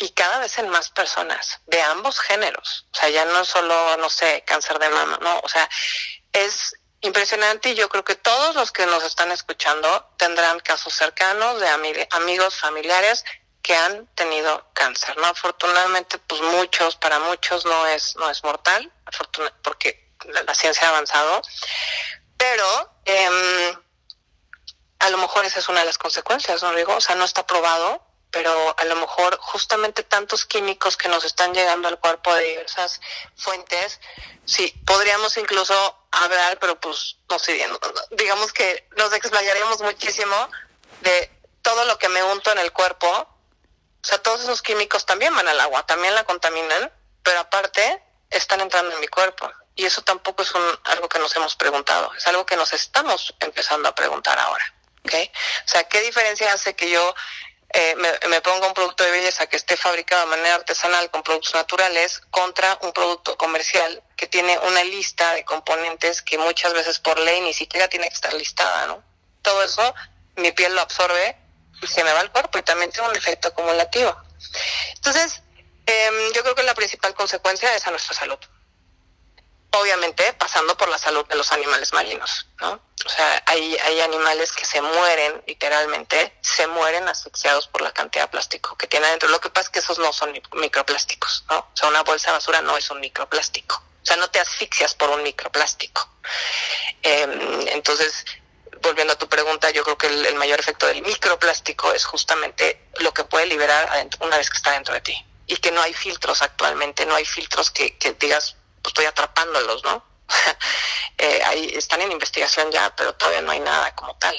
y 0.00 0.10
cada 0.10 0.38
vez 0.38 0.58
en 0.58 0.68
más 0.70 0.90
personas 0.90 1.60
de 1.66 1.80
ambos 1.82 2.18
géneros. 2.20 2.86
O 2.92 2.96
sea, 2.96 3.10
ya 3.10 3.24
no 3.26 3.44
solo, 3.44 3.96
no 3.98 4.08
sé, 4.08 4.42
cáncer 4.46 4.78
de 4.78 4.88
mama, 4.88 5.18
no, 5.20 5.40
o 5.40 5.48
sea, 5.48 5.68
es 6.32 6.74
impresionante 7.02 7.70
y 7.70 7.74
yo 7.74 7.88
creo 7.88 8.04
que 8.04 8.14
todos 8.14 8.54
los 8.54 8.72
que 8.72 8.86
nos 8.86 9.04
están 9.04 9.30
escuchando 9.30 10.12
tendrán 10.16 10.60
casos 10.60 10.94
cercanos 10.94 11.60
de 11.60 11.68
amigos, 11.68 12.56
familiares 12.56 13.24
que 13.62 13.74
han 13.74 14.06
tenido 14.14 14.70
cáncer, 14.72 15.16
¿no? 15.18 15.26
Afortunadamente, 15.26 16.18
pues 16.18 16.40
muchos, 16.40 16.96
para 16.96 17.18
muchos 17.18 17.66
no 17.66 17.86
es, 17.86 18.16
no 18.16 18.28
es 18.30 18.42
mortal, 18.42 18.90
porque 19.62 20.09
la, 20.26 20.54
ciencia 20.54 20.86
ha 20.86 20.90
avanzado, 20.90 21.42
pero 22.36 22.94
eh, 23.04 23.76
a 24.98 25.10
lo 25.10 25.18
mejor 25.18 25.44
esa 25.44 25.58
es 25.58 25.68
una 25.68 25.80
de 25.80 25.86
las 25.86 25.98
consecuencias, 25.98 26.62
¿no 26.62 26.74
digo? 26.74 26.94
O 26.94 27.00
sea, 27.00 27.16
no 27.16 27.24
está 27.24 27.46
probado, 27.46 28.02
pero 28.30 28.74
a 28.78 28.84
lo 28.84 28.96
mejor 28.96 29.38
justamente 29.40 30.02
tantos 30.02 30.44
químicos 30.44 30.96
que 30.96 31.08
nos 31.08 31.24
están 31.24 31.52
llegando 31.52 31.88
al 31.88 31.98
cuerpo 31.98 32.34
de 32.34 32.44
diversas 32.44 33.00
fuentes, 33.36 34.00
sí, 34.44 34.72
podríamos 34.86 35.36
incluso 35.36 36.06
hablar, 36.10 36.58
pero 36.60 36.78
pues 36.78 37.16
no 37.28 37.38
sé, 37.38 37.66
digamos 38.12 38.52
que 38.52 38.88
nos 38.96 39.12
explayaríamos 39.12 39.80
muchísimo 39.80 40.36
de 41.00 41.30
todo 41.62 41.84
lo 41.86 41.98
que 41.98 42.08
me 42.08 42.22
unto 42.22 42.52
en 42.52 42.58
el 42.58 42.72
cuerpo, 42.72 43.08
o 43.08 44.06
sea, 44.06 44.18
todos 44.22 44.42
esos 44.42 44.62
químicos 44.62 45.04
también 45.04 45.34
van 45.34 45.48
al 45.48 45.60
agua, 45.60 45.84
también 45.86 46.14
la 46.14 46.24
contaminan, 46.24 46.92
pero 47.22 47.40
aparte 47.40 48.02
están 48.30 48.60
entrando 48.60 48.94
en 48.94 49.00
mi 49.00 49.08
cuerpo. 49.08 49.50
Y 49.80 49.86
eso 49.86 50.02
tampoco 50.02 50.42
es 50.42 50.54
un, 50.54 50.62
algo 50.84 51.08
que 51.08 51.18
nos 51.18 51.34
hemos 51.36 51.56
preguntado, 51.56 52.12
es 52.14 52.26
algo 52.26 52.44
que 52.44 52.54
nos 52.54 52.70
estamos 52.74 53.34
empezando 53.40 53.88
a 53.88 53.94
preguntar 53.94 54.38
ahora. 54.38 54.74
¿okay? 55.06 55.32
O 55.64 55.68
sea, 55.68 55.84
¿qué 55.84 56.02
diferencia 56.02 56.52
hace 56.52 56.74
que 56.76 56.90
yo 56.90 57.14
eh, 57.72 57.96
me, 58.28 58.40
ponga 58.42 58.66
un 58.66 58.74
producto 58.74 59.04
de 59.04 59.10
belleza 59.10 59.46
que 59.46 59.56
esté 59.56 59.78
fabricado 59.78 60.20
de 60.26 60.36
manera 60.36 60.56
artesanal 60.56 61.10
con 61.10 61.22
productos 61.22 61.54
naturales 61.54 62.20
contra 62.30 62.78
un 62.82 62.92
producto 62.92 63.38
comercial 63.38 64.02
que 64.18 64.26
tiene 64.26 64.58
una 64.58 64.84
lista 64.84 65.32
de 65.32 65.46
componentes 65.46 66.20
que 66.20 66.36
muchas 66.36 66.74
veces 66.74 66.98
por 66.98 67.18
ley 67.18 67.40
ni 67.40 67.54
siquiera 67.54 67.88
tiene 67.88 68.06
que 68.06 68.14
estar 68.14 68.34
listada, 68.34 68.86
¿no? 68.86 69.02
Todo 69.40 69.62
eso 69.62 69.94
mi 70.36 70.52
piel 70.52 70.74
lo 70.74 70.82
absorbe 70.82 71.38
y 71.80 71.86
se 71.86 72.04
me 72.04 72.12
va 72.12 72.20
al 72.20 72.30
cuerpo 72.30 72.58
y 72.58 72.62
también 72.62 72.90
tiene 72.90 73.08
un 73.08 73.16
efecto 73.16 73.48
acumulativo. 73.48 74.14
Entonces, 74.96 75.40
eh, 75.86 76.30
yo 76.34 76.42
creo 76.42 76.54
que 76.54 76.64
la 76.64 76.74
principal 76.74 77.14
consecuencia 77.14 77.74
es 77.74 77.86
a 77.86 77.90
nuestra 77.90 78.14
salud 78.14 78.38
obviamente 79.72 80.32
pasando 80.34 80.76
por 80.76 80.88
la 80.88 80.98
salud 80.98 81.24
de 81.26 81.36
los 81.36 81.52
animales 81.52 81.92
marinos, 81.92 82.46
¿no? 82.60 82.80
O 83.04 83.08
sea, 83.08 83.42
hay, 83.46 83.76
hay 83.78 84.00
animales 84.00 84.52
que 84.52 84.64
se 84.64 84.82
mueren, 84.82 85.42
literalmente, 85.46 86.36
se 86.42 86.66
mueren 86.66 87.08
asfixiados 87.08 87.66
por 87.68 87.80
la 87.80 87.92
cantidad 87.92 88.24
de 88.24 88.28
plástico 88.28 88.76
que 88.76 88.86
tiene 88.86 89.06
adentro. 89.06 89.28
Lo 89.30 89.40
que 89.40 89.48
pasa 89.48 89.68
es 89.68 89.70
que 89.70 89.78
esos 89.78 89.98
no 89.98 90.12
son 90.12 90.32
microplásticos, 90.54 91.44
¿no? 91.48 91.58
O 91.58 91.70
sea, 91.76 91.88
una 91.88 92.02
bolsa 92.02 92.28
de 92.28 92.32
basura 92.34 92.60
no 92.60 92.76
es 92.76 92.90
un 92.90 93.00
microplástico. 93.00 93.82
O 94.02 94.06
sea, 94.06 94.16
no 94.16 94.28
te 94.30 94.40
asfixias 94.40 94.94
por 94.94 95.10
un 95.10 95.22
microplástico. 95.22 96.08
Eh, 97.02 97.68
entonces, 97.72 98.24
volviendo 98.82 99.12
a 99.12 99.18
tu 99.18 99.28
pregunta, 99.28 99.70
yo 99.70 99.82
creo 99.84 99.98
que 99.98 100.06
el, 100.06 100.34
mayor 100.34 100.60
efecto 100.60 100.86
del 100.86 101.02
microplástico 101.02 101.92
es 101.92 102.04
justamente 102.04 102.88
lo 102.98 103.12
que 103.12 103.24
puede 103.24 103.46
liberar 103.46 103.88
adentro, 103.90 104.24
una 104.26 104.36
vez 104.36 104.50
que 104.50 104.56
está 104.56 104.72
dentro 104.72 104.94
de 104.94 105.00
ti. 105.00 105.26
Y 105.46 105.56
que 105.56 105.70
no 105.70 105.82
hay 105.82 105.92
filtros 105.92 106.42
actualmente, 106.42 107.06
no 107.06 107.14
hay 107.14 107.24
filtros 107.24 107.70
que, 107.70 107.96
que 107.98 108.12
digas, 108.12 108.56
estoy 108.88 109.06
atrapándolos, 109.06 109.82
¿no? 109.84 110.04
eh, 111.18 111.40
ahí 111.46 111.72
están 111.74 112.00
en 112.02 112.12
investigación 112.12 112.70
ya, 112.70 112.94
pero 112.96 113.14
todavía 113.14 113.42
no 113.42 113.50
hay 113.52 113.60
nada 113.60 113.94
como 113.94 114.16
tal. 114.16 114.36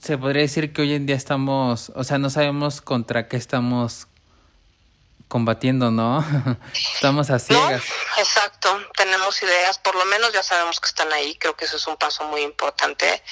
Se 0.00 0.18
podría 0.18 0.42
decir 0.42 0.72
que 0.72 0.82
hoy 0.82 0.94
en 0.94 1.06
día 1.06 1.16
estamos, 1.16 1.90
o 1.94 2.04
sea, 2.04 2.18
no 2.18 2.30
sabemos 2.30 2.80
contra 2.80 3.28
qué 3.28 3.36
estamos 3.36 4.08
combatiendo, 5.28 5.90
¿no? 5.90 6.24
estamos 6.94 7.30
a 7.30 7.38
ciegas. 7.38 7.82
exacto, 8.18 8.80
tenemos 8.96 9.42
ideas, 9.42 9.78
por 9.78 9.94
lo 9.96 10.04
menos 10.06 10.32
ya 10.32 10.42
sabemos 10.42 10.80
que 10.80 10.88
están 10.88 11.12
ahí, 11.12 11.36
creo 11.36 11.56
que 11.56 11.64
eso 11.64 11.76
es 11.76 11.86
un 11.86 11.96
paso 11.96 12.24
muy 12.24 12.42
importante. 12.42 13.22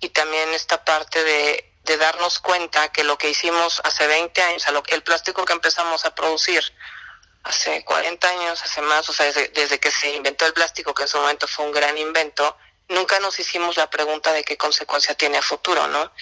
Y 0.00 0.10
también 0.10 0.48
esta 0.50 0.84
parte 0.84 1.22
de, 1.24 1.72
de 1.84 1.96
darnos 1.96 2.38
cuenta 2.38 2.88
que 2.88 3.02
lo 3.02 3.18
que 3.18 3.30
hicimos 3.30 3.80
hace 3.84 4.06
20 4.06 4.42
años, 4.42 4.64
el 4.88 5.02
plástico 5.02 5.44
que 5.44 5.52
empezamos 5.52 6.04
a 6.04 6.14
producir 6.14 6.62
hace 7.44 7.84
40 7.84 8.28
años, 8.28 8.62
hace 8.62 8.82
más, 8.82 9.08
o 9.08 9.12
sea, 9.12 9.26
desde, 9.32 9.80
que 9.80 9.90
se 9.90 10.10
inventó 10.14 10.46
el 10.46 10.52
plástico, 10.52 10.94
que 10.94 11.02
en 11.02 11.08
su 11.08 11.18
momento 11.18 11.46
fue 11.48 11.64
un 11.64 11.72
gran 11.72 11.96
invento, 11.96 12.56
nunca 12.88 13.20
nos 13.20 13.38
hicimos 13.38 13.76
la 13.76 13.88
pregunta 13.90 14.32
de 14.32 14.44
qué 14.44 14.56
consecuencia 14.56 15.14
tiene 15.14 15.38
a 15.38 15.42
futuro, 15.42 15.86
¿no? 15.88 16.12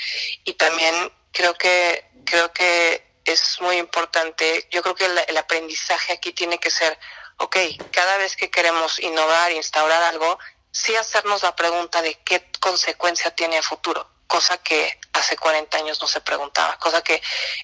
Y 0.44 0.54
también 0.54 1.12
creo 1.32 1.54
que, 1.54 2.10
creo 2.24 2.52
que 2.52 3.20
es 3.24 3.60
muy 3.60 3.76
importante, 3.76 4.68
yo 4.70 4.82
creo 4.82 4.94
que 4.94 5.06
el, 5.06 5.36
aprendizaje 5.36 6.12
aquí 6.12 6.32
tiene 6.32 6.58
que 6.58 6.70
ser, 6.70 6.98
ok, 7.38 7.56
cada 7.90 8.16
vez 8.18 8.36
que 8.36 8.50
queremos 8.50 8.98
innovar, 9.00 9.52
instaurar 9.52 10.02
algo, 10.04 10.38
sí 10.70 10.94
hacernos 10.94 11.42
la 11.42 11.56
pregunta 11.56 12.02
de 12.02 12.14
qué 12.24 12.50
consecuencia 12.60 13.34
tiene 13.34 13.58
a 13.58 13.62
futuro, 13.62 14.08
cosa 14.26 14.58
que 14.58 15.00
hace 15.12 15.36
40 15.36 15.78
años 15.78 16.00
no 16.00 16.06
se 16.06 16.20
preguntaba, 16.20 16.78
cosa 16.78 17.02
que 17.02 17.20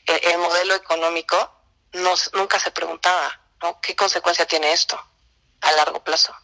el, 0.06 0.20
el 0.32 0.38
modelo 0.38 0.74
económico 0.74 1.62
nos, 1.92 2.32
nunca 2.34 2.58
se 2.58 2.70
preguntaba. 2.70 3.41
¿Qué 3.80 3.94
consecuencia 3.94 4.46
tiene 4.46 4.72
esto 4.72 5.00
a 5.60 5.72
largo 5.72 6.02
plazo? 6.02 6.34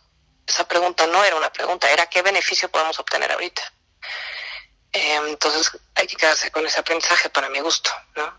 Esa 0.46 0.66
pregunta 0.66 1.06
no 1.06 1.22
era 1.24 1.36
una 1.36 1.52
pregunta, 1.52 1.90
era 1.90 2.06
qué 2.06 2.22
beneficio 2.22 2.70
podemos 2.70 2.98
obtener 2.98 3.30
ahorita. 3.32 3.62
Em, 4.92 5.26
entonces 5.28 5.70
hay 5.94 6.06
que 6.06 6.16
quedarse 6.16 6.50
con 6.50 6.66
ese 6.66 6.80
aprendizaje 6.80 7.28
para 7.28 7.50
mi 7.50 7.60
gusto, 7.60 7.90
¿no? 8.16 8.32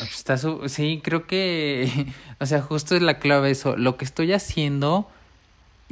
Está 0.00 0.36
sí, 0.68 1.00
creo 1.02 1.26
que, 1.26 2.06
o 2.40 2.46
sea, 2.46 2.62
justo 2.62 2.94
es 2.94 3.02
la 3.02 3.18
clave 3.18 3.50
eso, 3.50 3.76
lo 3.76 3.96
que 3.96 4.04
estoy 4.04 4.32
haciendo, 4.32 5.10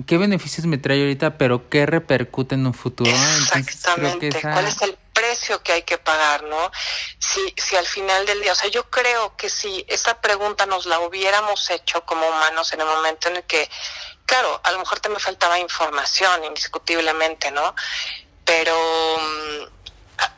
qué 0.07 0.19
beneficios 0.19 0.67
me 0.67 0.79
trae 0.79 1.01
ahorita, 1.01 1.39
pero 1.39 1.69
qué 1.69 1.87
repercute 1.87 2.55
en 2.55 2.67
un 2.67 2.75
futuro. 2.75 3.11
Exactamente, 3.11 4.31
¿cuál 4.41 4.67
es 4.67 4.83
el 4.83 4.99
precio 5.13 5.63
que 5.63 5.73
hay 5.73 5.83
que 5.83 5.99
pagar, 5.99 6.43
no? 6.45 6.71
Si, 7.19 7.55
si 7.57 7.77
al 7.77 7.87
final 7.87 8.27
del 8.27 8.41
día, 8.41 8.53
o 8.53 8.55
sea, 8.55 8.69
yo 8.69 8.91
creo 8.91 9.37
que 9.37 9.49
si 9.49 9.85
esa 9.89 10.21
pregunta 10.21 10.67
nos 10.67 10.87
la 10.87 11.01
hubiéramos 11.01 11.71
hecho 11.71 12.05
como 12.05 12.27
humanos 12.27 12.73
en 12.73 12.81
el 12.81 12.87
momento 12.87 13.29
en 13.29 13.37
el 13.37 13.45
que, 13.45 13.71
claro, 14.27 14.61
a 14.65 14.73
lo 14.73 14.79
mejor 14.79 15.01
te 15.01 15.09
me 15.09 15.19
faltaba 15.19 15.59
información, 15.59 16.45
indiscutiblemente, 16.45 17.51
¿no? 17.51 17.75
Pero 18.45 18.77
mm, 19.19 19.83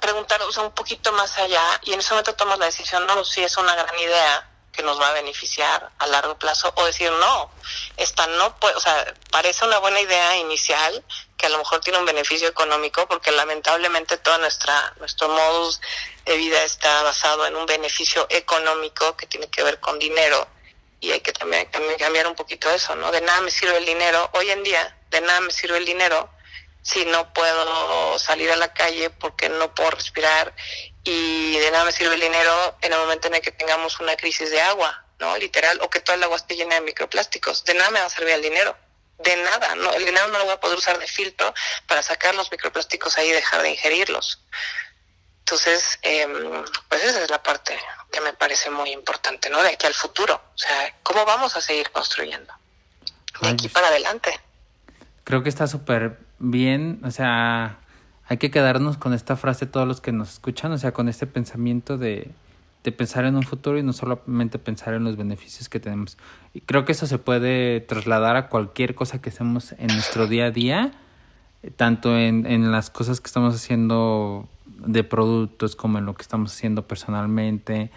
preguntar 0.00 0.40
un 0.58 0.72
poquito 0.72 1.12
más 1.12 1.36
allá 1.38 1.62
y 1.82 1.92
en 1.92 2.00
ese 2.00 2.10
momento 2.10 2.34
tomas 2.34 2.58
la 2.58 2.66
decisión, 2.66 3.06
no, 3.06 3.24
si 3.24 3.42
es 3.42 3.56
una 3.56 3.74
gran 3.74 3.98
idea, 3.98 4.53
que 4.74 4.82
nos 4.82 5.00
va 5.00 5.08
a 5.08 5.12
beneficiar 5.12 5.90
a 5.98 6.06
largo 6.06 6.38
plazo 6.38 6.72
o 6.76 6.84
decir 6.84 7.10
no, 7.12 7.50
esta 7.96 8.26
no 8.26 8.58
puede, 8.58 8.74
o 8.74 8.80
sea, 8.80 9.14
parece 9.30 9.64
una 9.64 9.78
buena 9.78 10.00
idea 10.00 10.36
inicial 10.36 11.04
que 11.36 11.46
a 11.46 11.48
lo 11.48 11.58
mejor 11.58 11.80
tiene 11.80 11.98
un 11.98 12.04
beneficio 12.04 12.48
económico 12.48 13.06
porque 13.08 13.30
lamentablemente 13.32 14.16
toda 14.18 14.38
nuestra 14.38 14.94
nuestro 14.98 15.28
modus 15.28 15.80
de 16.24 16.36
vida 16.36 16.62
está 16.62 17.02
basado 17.02 17.46
en 17.46 17.56
un 17.56 17.66
beneficio 17.66 18.26
económico 18.30 19.16
que 19.16 19.26
tiene 19.26 19.48
que 19.48 19.62
ver 19.62 19.80
con 19.80 19.98
dinero 19.98 20.48
y 21.00 21.12
hay 21.12 21.20
que 21.20 21.32
también, 21.32 21.70
también 21.70 21.98
cambiar 21.98 22.26
un 22.26 22.34
poquito 22.34 22.70
eso, 22.70 22.94
¿no? 22.96 23.12
De 23.12 23.20
nada 23.20 23.40
me 23.42 23.50
sirve 23.50 23.76
el 23.76 23.84
dinero, 23.84 24.30
hoy 24.32 24.50
en 24.50 24.62
día 24.62 24.96
de 25.10 25.20
nada 25.20 25.40
me 25.40 25.52
sirve 25.52 25.78
el 25.78 25.84
dinero 25.84 26.30
si 26.82 27.04
no 27.06 27.32
puedo 27.32 28.18
salir 28.18 28.50
a 28.50 28.56
la 28.56 28.72
calle 28.72 29.10
porque 29.10 29.48
no 29.48 29.74
puedo 29.74 29.90
respirar 29.90 30.54
y 31.04 31.58
de 31.58 31.70
nada 31.70 31.84
me 31.84 31.92
sirve 31.92 32.14
el 32.14 32.20
dinero 32.20 32.76
en 32.80 32.92
el 32.92 32.98
momento 32.98 33.28
en 33.28 33.34
el 33.34 33.42
que 33.42 33.52
tengamos 33.52 34.00
una 34.00 34.16
crisis 34.16 34.50
de 34.50 34.60
agua, 34.62 35.04
¿no? 35.20 35.36
Literal, 35.36 35.78
o 35.82 35.90
que 35.90 36.00
toda 36.00 36.16
el 36.16 36.22
agua 36.22 36.36
esté 36.36 36.56
llena 36.56 36.76
de 36.76 36.80
microplásticos. 36.80 37.64
De 37.64 37.74
nada 37.74 37.90
me 37.90 38.00
va 38.00 38.06
a 38.06 38.10
servir 38.10 38.32
el 38.32 38.42
dinero. 38.42 38.74
De 39.18 39.36
nada, 39.36 39.74
¿no? 39.76 39.92
El 39.92 40.04
dinero 40.04 40.26
no 40.28 40.38
lo 40.38 40.44
voy 40.44 40.54
a 40.54 40.60
poder 40.60 40.78
usar 40.78 40.98
de 40.98 41.06
filtro 41.06 41.54
para 41.86 42.02
sacar 42.02 42.34
los 42.34 42.50
microplásticos 42.50 43.16
ahí 43.18 43.28
y 43.28 43.32
dejar 43.32 43.62
de 43.62 43.70
ingerirlos. 43.70 44.40
Entonces, 45.40 45.98
em, 46.00 46.64
pues 46.88 47.04
esa 47.04 47.22
es 47.22 47.30
la 47.30 47.42
parte 47.42 47.78
que 48.10 48.20
me 48.22 48.32
parece 48.32 48.70
muy 48.70 48.90
importante, 48.90 49.50
¿no? 49.50 49.62
De 49.62 49.68
aquí 49.68 49.86
al 49.86 49.94
futuro. 49.94 50.40
O 50.54 50.58
sea, 50.58 50.94
¿cómo 51.02 51.26
vamos 51.26 51.54
a 51.54 51.60
seguir 51.60 51.90
construyendo? 51.90 52.52
De 53.42 53.50
aquí 53.50 53.68
para 53.68 53.88
adelante. 53.88 54.40
Creo 55.22 55.42
que 55.42 55.50
está 55.50 55.66
súper 55.66 56.18
bien, 56.38 57.02
o 57.04 57.10
sea, 57.10 57.78
hay 58.26 58.38
que 58.38 58.50
quedarnos 58.50 58.96
con 58.96 59.12
esta 59.12 59.36
frase 59.36 59.66
todos 59.66 59.86
los 59.86 60.00
que 60.00 60.12
nos 60.12 60.34
escuchan, 60.34 60.72
o 60.72 60.78
sea, 60.78 60.92
con 60.92 61.08
este 61.08 61.26
pensamiento 61.26 61.98
de, 61.98 62.30
de 62.84 62.92
pensar 62.92 63.24
en 63.24 63.36
un 63.36 63.42
futuro 63.42 63.78
y 63.78 63.82
no 63.82 63.92
solamente 63.92 64.58
pensar 64.58 64.94
en 64.94 65.04
los 65.04 65.16
beneficios 65.16 65.68
que 65.68 65.80
tenemos. 65.80 66.16
Y 66.52 66.60
creo 66.60 66.84
que 66.84 66.92
eso 66.92 67.06
se 67.06 67.18
puede 67.18 67.80
trasladar 67.80 68.36
a 68.36 68.48
cualquier 68.48 68.94
cosa 68.94 69.20
que 69.20 69.30
hacemos 69.30 69.72
en 69.72 69.88
nuestro 69.88 70.26
día 70.26 70.46
a 70.46 70.50
día, 70.50 70.92
tanto 71.76 72.16
en, 72.16 72.46
en 72.46 72.72
las 72.72 72.90
cosas 72.90 73.20
que 73.20 73.26
estamos 73.26 73.54
haciendo 73.54 74.48
de 74.86 75.04
productos 75.04 75.76
como 75.76 75.98
en 75.98 76.06
lo 76.06 76.14
que 76.14 76.22
estamos 76.22 76.52
haciendo 76.52 76.86
personalmente. 76.86 77.90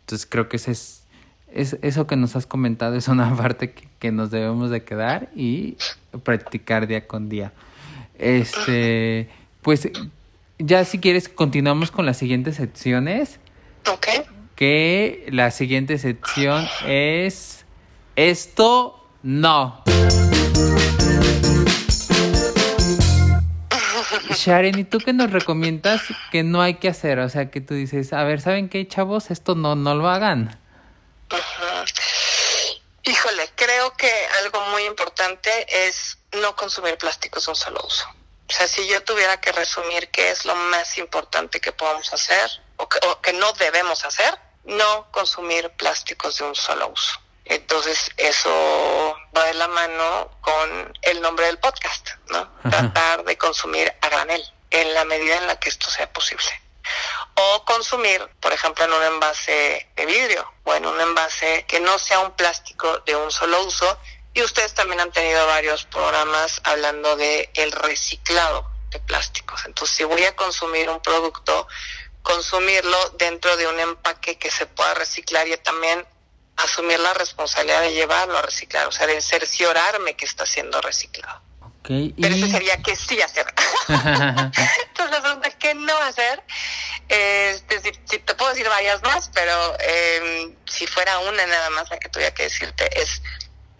Entonces 0.00 0.26
creo 0.26 0.48
que 0.48 0.56
ese 0.56 0.72
es, 0.72 1.04
es 1.52 1.78
eso 1.82 2.06
que 2.06 2.16
nos 2.16 2.36
has 2.36 2.46
comentado 2.46 2.96
es 2.96 3.08
una 3.08 3.34
parte 3.36 3.72
que, 3.72 3.88
que 3.98 4.12
nos 4.12 4.30
debemos 4.30 4.70
de 4.70 4.84
quedar 4.84 5.30
y 5.34 5.76
practicar 6.22 6.86
día 6.86 7.06
con 7.06 7.28
día. 7.28 7.52
Este 8.18 9.28
pues 9.62 9.88
ya 10.58 10.84
si 10.84 10.98
quieres 10.98 11.28
continuamos 11.28 11.90
con 11.90 12.06
las 12.06 12.18
siguientes 12.18 12.56
secciones. 12.56 13.40
Ok. 13.86 14.08
Que 14.54 15.26
la 15.30 15.50
siguiente 15.50 15.98
sección 15.98 16.68
es 16.86 17.64
esto 18.16 19.08
no. 19.22 19.82
Sharon, 24.34 24.78
¿y 24.78 24.84
tú 24.84 24.98
qué 24.98 25.12
nos 25.12 25.30
recomiendas 25.30 26.02
que 26.30 26.42
no 26.42 26.62
hay 26.62 26.74
que 26.74 26.88
hacer? 26.88 27.18
O 27.18 27.28
sea, 27.28 27.50
que 27.50 27.60
tú 27.60 27.74
dices, 27.74 28.12
a 28.12 28.24
ver, 28.24 28.40
¿saben 28.40 28.68
qué, 28.68 28.86
chavos? 28.86 29.30
Esto 29.30 29.54
no, 29.54 29.74
no 29.74 29.94
lo 29.94 30.08
hagan. 30.08 30.58
Híjole, 33.02 33.50
creo 33.54 33.92
que 33.96 34.10
algo 34.42 34.60
muy 34.70 34.84
importante 34.84 35.50
es 35.88 36.18
no 36.40 36.54
consumir 36.56 36.96
plásticos 36.96 37.46
de 37.46 37.50
un 37.50 37.56
solo 37.56 37.80
uso. 37.86 38.06
O 38.50 38.52
sea, 38.52 38.66
si 38.66 38.84
yo 38.88 39.00
tuviera 39.04 39.40
que 39.40 39.52
resumir 39.52 40.10
qué 40.10 40.30
es 40.30 40.44
lo 40.44 40.56
más 40.56 40.98
importante 40.98 41.60
que 41.60 41.70
podemos 41.70 42.12
hacer 42.12 42.50
o 42.78 42.88
que, 42.88 43.32
no 43.34 43.52
debemos 43.52 44.04
hacer, 44.04 44.36
no 44.64 45.08
consumir 45.12 45.70
plásticos 45.70 46.38
de 46.38 46.44
un 46.44 46.56
solo 46.56 46.88
uso. 46.88 47.20
Entonces, 47.44 48.10
eso 48.16 49.16
va 49.36 49.44
de 49.44 49.54
la 49.54 49.68
mano 49.68 50.36
con 50.40 50.98
el 51.02 51.20
nombre 51.20 51.46
del 51.46 51.60
podcast, 51.60 52.08
¿no? 52.30 52.50
Tratar 52.68 53.22
de 53.22 53.38
consumir 53.38 53.94
a 54.00 54.08
granel 54.08 54.42
en 54.70 54.94
la 54.94 55.04
medida 55.04 55.36
en 55.36 55.46
la 55.46 55.60
que 55.60 55.68
esto 55.68 55.88
sea 55.88 56.12
posible. 56.12 56.50
O 57.36 57.64
consumir, 57.64 58.28
por 58.40 58.52
ejemplo, 58.52 58.84
en 58.84 58.92
un 58.92 59.02
envase 59.04 59.88
de 59.94 60.06
vidrio 60.06 60.52
o 60.64 60.74
en 60.74 60.86
un 60.86 61.00
envase 61.00 61.64
que 61.68 61.78
no 61.78 62.00
sea 62.00 62.18
un 62.18 62.32
plástico 62.32 62.98
de 63.06 63.14
un 63.14 63.30
solo 63.30 63.62
uso, 63.62 63.96
y 64.34 64.42
ustedes 64.42 64.74
también 64.74 65.00
han 65.00 65.10
tenido 65.10 65.46
varios 65.46 65.84
programas 65.84 66.60
hablando 66.64 67.16
de 67.16 67.50
el 67.54 67.72
reciclado 67.72 68.70
de 68.90 69.00
plásticos. 69.00 69.64
Entonces, 69.66 69.96
si 69.96 70.04
voy 70.04 70.24
a 70.24 70.36
consumir 70.36 70.88
un 70.88 71.00
producto, 71.00 71.66
consumirlo 72.22 72.96
dentro 73.18 73.56
de 73.56 73.66
un 73.66 73.80
empaque 73.80 74.38
que 74.38 74.50
se 74.50 74.66
pueda 74.66 74.94
reciclar 74.94 75.48
y 75.48 75.56
también 75.58 76.04
asumir 76.56 77.00
la 77.00 77.14
responsabilidad 77.14 77.82
de 77.82 77.92
llevarlo 77.92 78.38
a 78.38 78.42
reciclar, 78.42 78.86
o 78.86 78.92
sea, 78.92 79.06
de 79.06 79.20
cerciorarme 79.20 80.14
que 80.14 80.26
está 80.26 80.46
siendo 80.46 80.80
reciclado. 80.80 81.40
Pero 81.82 82.34
eso 82.34 82.46
sería 82.46 82.76
que 82.82 82.94
sí 82.94 83.20
hacer. 83.20 83.46
Entonces 83.88 85.10
la 85.10 85.22
pregunta 85.22 85.48
es 85.48 85.56
qué 85.56 85.74
no 85.74 85.96
hacer. 85.98 86.42
Este, 87.08 87.80
si, 87.80 88.18
te 88.18 88.34
puedo 88.34 88.50
decir 88.52 88.68
varias 88.68 89.02
más, 89.02 89.30
pero 89.34 89.76
eh, 89.80 90.54
si 90.66 90.86
fuera 90.86 91.18
una 91.20 91.44
nada 91.46 91.70
más 91.70 91.90
la 91.90 91.98
que 91.98 92.08
tuviera 92.08 92.32
que 92.32 92.44
decirte 92.44 92.88
es 93.00 93.22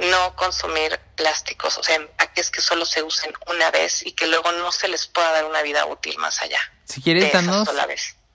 no 0.00 0.34
consumir 0.36 0.98
plásticos, 1.16 1.78
o 1.78 1.82
sea, 1.82 1.96
empaques 1.96 2.50
que 2.50 2.60
solo 2.60 2.84
se 2.84 3.02
usen 3.02 3.32
una 3.48 3.70
vez 3.70 4.04
y 4.06 4.12
que 4.12 4.26
luego 4.26 4.52
no 4.52 4.72
se 4.72 4.88
les 4.88 5.06
pueda 5.06 5.30
dar 5.32 5.44
una 5.44 5.62
vida 5.62 5.84
útil 5.86 6.16
más 6.18 6.40
allá. 6.40 6.60
Si 6.84 7.02
quieres, 7.02 7.32
danos, 7.32 7.68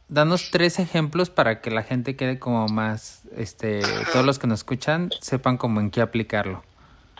danos 0.07 0.51
tres 0.51 0.79
ejemplos 0.79 1.29
para 1.29 1.61
que 1.61 1.71
la 1.71 1.83
gente 1.83 2.15
quede 2.15 2.39
como 2.39 2.67
más, 2.67 3.19
este, 3.35 3.81
todos 4.11 4.25
los 4.25 4.39
que 4.39 4.47
nos 4.47 4.59
escuchan 4.59 5.09
sepan 5.21 5.57
cómo 5.57 5.79
en 5.79 5.91
qué 5.91 6.01
aplicarlo. 6.01 6.63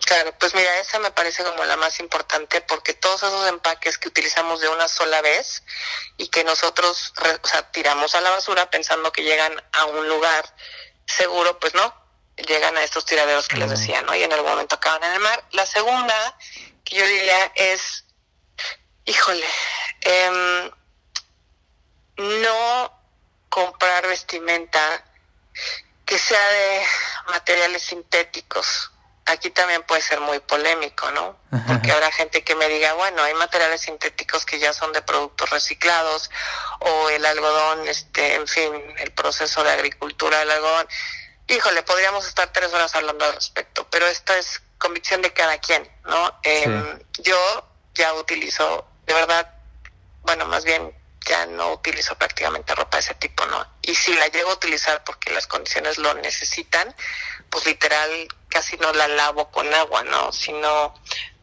Claro, 0.05 0.33
pues 0.39 0.53
mira, 0.53 0.79
esa 0.79 0.99
me 0.99 1.09
parece 1.11 1.43
como 1.43 1.63
la 1.63 1.77
más 1.77 1.99
importante 1.99 2.61
porque 2.61 2.93
todos 2.93 3.23
esos 3.23 3.47
empaques 3.47 3.97
que 3.97 4.09
utilizamos 4.09 4.59
de 4.59 4.67
una 4.67 4.87
sola 4.87 5.21
vez 5.21 5.63
y 6.17 6.27
que 6.27 6.43
nosotros 6.43 7.13
o 7.41 7.47
sea, 7.47 7.71
tiramos 7.71 8.13
a 8.13 8.21
la 8.21 8.29
basura 8.29 8.69
pensando 8.69 9.11
que 9.11 9.23
llegan 9.23 9.53
a 9.71 9.85
un 9.85 10.07
lugar 10.07 10.45
seguro, 11.07 11.59
pues 11.59 11.73
no, 11.75 11.93
llegan 12.37 12.75
a 12.77 12.83
estos 12.83 13.05
tiraderos 13.05 13.47
que 13.47 13.57
les 13.57 13.69
decía, 13.69 14.01
¿no? 14.01 14.15
Y 14.15 14.23
en 14.23 14.33
algún 14.33 14.49
momento 14.49 14.75
acaban 14.75 15.03
en 15.03 15.13
el 15.13 15.19
mar. 15.19 15.43
La 15.51 15.65
segunda, 15.65 16.37
que 16.83 16.97
yo 16.97 17.05
diría, 17.05 17.51
es, 17.55 18.05
híjole, 19.05 19.45
eh, 20.01 20.71
no 22.17 22.99
comprar 23.49 24.07
vestimenta 24.07 25.03
que 26.05 26.19
sea 26.19 26.49
de 26.49 26.81
materiales 27.27 27.83
sintéticos. 27.83 28.91
Aquí 29.27 29.49
también 29.49 29.81
puede 29.83 30.01
ser 30.01 30.19
muy 30.19 30.39
polémico, 30.39 31.09
¿no? 31.11 31.39
Porque 31.65 31.91
habrá 31.91 32.11
gente 32.11 32.43
que 32.43 32.53
me 32.53 32.67
diga, 32.67 32.93
bueno, 32.93 33.23
hay 33.23 33.33
materiales 33.33 33.81
sintéticos 33.81 34.45
que 34.45 34.59
ya 34.59 34.71
son 34.71 34.93
de 34.93 35.01
productos 35.01 35.49
reciclados 35.49 36.29
o 36.81 37.09
el 37.09 37.25
algodón, 37.25 37.87
este, 37.87 38.35
en 38.35 38.47
fin, 38.47 38.71
el 38.99 39.11
proceso 39.13 39.63
de 39.63 39.71
agricultura 39.71 40.39
del 40.39 40.51
algodón 40.51 40.87
Híjole, 41.47 41.83
podríamos 41.83 42.27
estar 42.27 42.51
tres 42.51 42.73
horas 42.73 42.95
hablando 42.95 43.25
al 43.25 43.35
respecto, 43.35 43.87
pero 43.89 44.07
esta 44.07 44.37
es 44.37 44.61
convicción 44.77 45.21
de 45.21 45.31
cada 45.31 45.59
quien, 45.59 45.89
¿no? 46.05 46.39
Em, 46.43 46.99
yo 47.19 47.37
ya 47.93 48.13
utilizo, 48.13 48.87
de 49.05 49.13
verdad, 49.13 49.53
bueno, 50.23 50.45
más 50.45 50.65
bien 50.65 50.93
ya 51.25 51.45
no 51.45 51.73
utilizo 51.73 52.15
prácticamente 52.15 52.73
ropa 52.75 52.97
de 52.97 53.01
ese 53.01 53.15
tipo, 53.15 53.45
¿no? 53.45 53.65
Y 53.81 53.95
si 53.95 54.13
la 54.15 54.27
llego 54.27 54.51
a 54.51 54.55
utilizar 54.55 55.03
porque 55.03 55.33
las 55.33 55.47
condiciones 55.47 55.97
lo 55.97 56.13
necesitan, 56.15 56.95
pues 57.49 57.65
literal 57.65 58.27
casi 58.49 58.77
no 58.77 58.91
la 58.93 59.07
lavo 59.07 59.51
con 59.51 59.71
agua, 59.73 60.03
¿no? 60.03 60.31
Sino, 60.31 60.93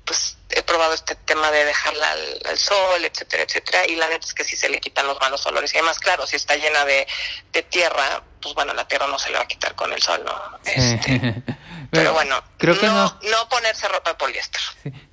pues 0.04 0.36
he 0.52 0.62
probado 0.62 0.94
este 0.94 1.14
tema 1.14 1.50
de 1.50 1.64
dejarla 1.64 2.12
al, 2.12 2.58
sol, 2.58 3.04
etcétera, 3.04 3.42
etcétera, 3.42 3.86
y 3.86 3.96
la 3.96 4.08
neta 4.08 4.26
es 4.26 4.34
que 4.34 4.44
sí 4.44 4.56
se 4.56 4.68
le 4.68 4.80
quitan 4.80 5.06
los 5.06 5.18
malos 5.20 5.44
olores. 5.46 5.72
Y 5.74 5.78
además, 5.78 5.98
claro, 5.98 6.26
si 6.26 6.36
está 6.36 6.56
llena 6.56 6.84
de, 6.84 7.06
de 7.52 7.62
tierra, 7.62 8.22
pues 8.40 8.54
bueno, 8.54 8.74
la 8.74 8.86
tierra 8.86 9.06
no 9.06 9.18
se 9.18 9.30
le 9.30 9.36
va 9.36 9.42
a 9.42 9.48
quitar 9.48 9.74
con 9.74 9.92
el 9.92 10.02
sol, 10.02 10.22
¿no? 10.24 10.58
Este, 10.64 11.42
pero 11.90 12.12
bueno, 12.12 12.42
creo 12.58 12.78
que 12.78 12.86
no, 12.86 13.18
no, 13.22 13.48
ponerse 13.48 13.88
ropa 13.88 14.10
de 14.10 14.16
poliéster. 14.16 14.60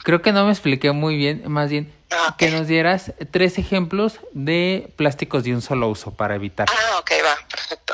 Creo 0.03 0.21
que 0.21 0.31
no 0.31 0.45
me 0.45 0.51
expliqué 0.51 0.91
muy 0.91 1.15
bien, 1.15 1.43
más 1.47 1.69
bien, 1.69 1.93
Ah, 2.11 2.35
que 2.37 2.49
nos 2.49 2.67
dieras 2.67 3.13
tres 3.31 3.59
ejemplos 3.59 4.19
de 4.31 4.91
plásticos 4.97 5.43
de 5.43 5.53
un 5.53 5.61
solo 5.61 5.89
uso 5.89 6.15
para 6.15 6.35
evitar. 6.35 6.67
Ah, 6.71 6.97
ok, 6.97 7.11
va, 7.23 7.37
perfecto. 7.47 7.93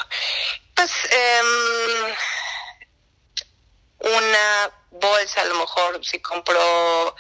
Pues 0.73 0.91
em, 1.11 1.45
una 3.99 4.71
bolsa, 4.91 5.41
a 5.41 5.45
lo 5.45 5.55
mejor 5.55 5.99
si 6.05 6.19
compro 6.19 7.13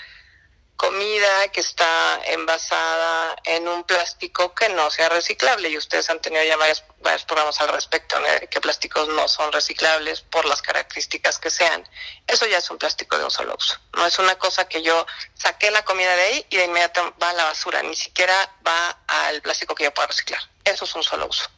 comida 0.75 1.47
que 1.49 1.61
está 1.61 2.21
envasada 2.25 3.35
en 3.45 3.67
un 3.67 3.83
plástico 3.83 4.53
que 4.53 4.69
no 4.69 4.89
sea 4.91 5.09
reciclable 5.09 5.69
y 5.69 5.77
ustedes 5.77 6.09
han 6.09 6.19
tenido 6.19 6.43
ya 6.43 6.57
varios, 6.57 6.83
varios 6.99 7.23
programas 7.23 7.59
al 7.61 7.69
respecto 7.69 8.17
que 8.49 8.61
plásticos 8.61 9.07
no 9.09 9.27
son 9.27 9.51
reciclables 9.51 10.21
por 10.21 10.45
las 10.45 10.61
características 10.61 11.39
que 11.39 11.49
sean. 11.49 11.87
Eso 12.27 12.45
ya 12.45 12.57
es 12.57 12.69
un 12.69 12.77
plástico 12.77 13.17
de 13.17 13.23
un 13.23 13.31
solo 13.31 13.55
uso. 13.57 13.79
No 13.93 14.05
es 14.05 14.19
una 14.19 14.35
cosa 14.35 14.67
que 14.67 14.81
yo 14.81 15.05
saqué 15.33 15.71
la 15.71 15.85
comida 15.85 16.15
de 16.15 16.21
ahí 16.21 16.45
y 16.49 16.57
de 16.57 16.65
inmediato 16.65 17.13
va 17.21 17.29
a 17.29 17.33
la 17.33 17.45
basura, 17.45 17.81
ni 17.83 17.95
siquiera 17.95 18.35
va 18.65 18.99
al 19.07 19.41
plástico 19.41 19.75
que 19.75 19.85
yo 19.85 19.93
pueda 19.93 20.07
reciclar. 20.07 20.41
Eso 20.63 20.85
es 20.85 20.95
un 20.95 21.03
solo 21.03 21.27
uso. 21.27 21.49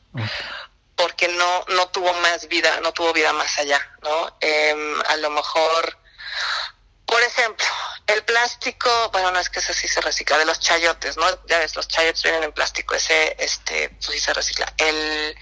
Porque 0.95 1.27
no, 1.27 1.65
no 1.69 1.87
tuvo 1.89 2.13
más 2.15 2.47
vida, 2.47 2.79
no 2.81 2.91
tuvo 2.91 3.13
vida 3.13 3.31
más 3.33 3.57
allá, 3.59 3.79
¿no? 4.01 4.35
Em, 4.41 5.01
a 5.07 5.15
lo 5.17 5.29
mejor 5.29 5.97
por 7.07 7.21
ejemplo, 7.21 7.65
el 8.07 8.23
plástico, 8.23 8.89
bueno, 9.11 9.31
no 9.31 9.39
es 9.39 9.49
que 9.49 9.59
ese 9.59 9.73
sí 9.73 9.87
se 9.87 9.99
recicla, 10.01 10.37
de 10.37 10.45
los 10.45 10.59
chayotes, 10.59 11.17
¿no? 11.17 11.25
Ya 11.47 11.59
ves, 11.59 11.75
los 11.75 11.87
chayotes 11.87 12.23
vienen 12.23 12.43
en 12.43 12.53
plástico, 12.53 12.95
ese, 12.95 13.35
este, 13.37 13.89
pues 13.89 14.11
sí 14.11 14.19
se 14.19 14.33
recicla. 14.33 14.73
El, 14.77 15.35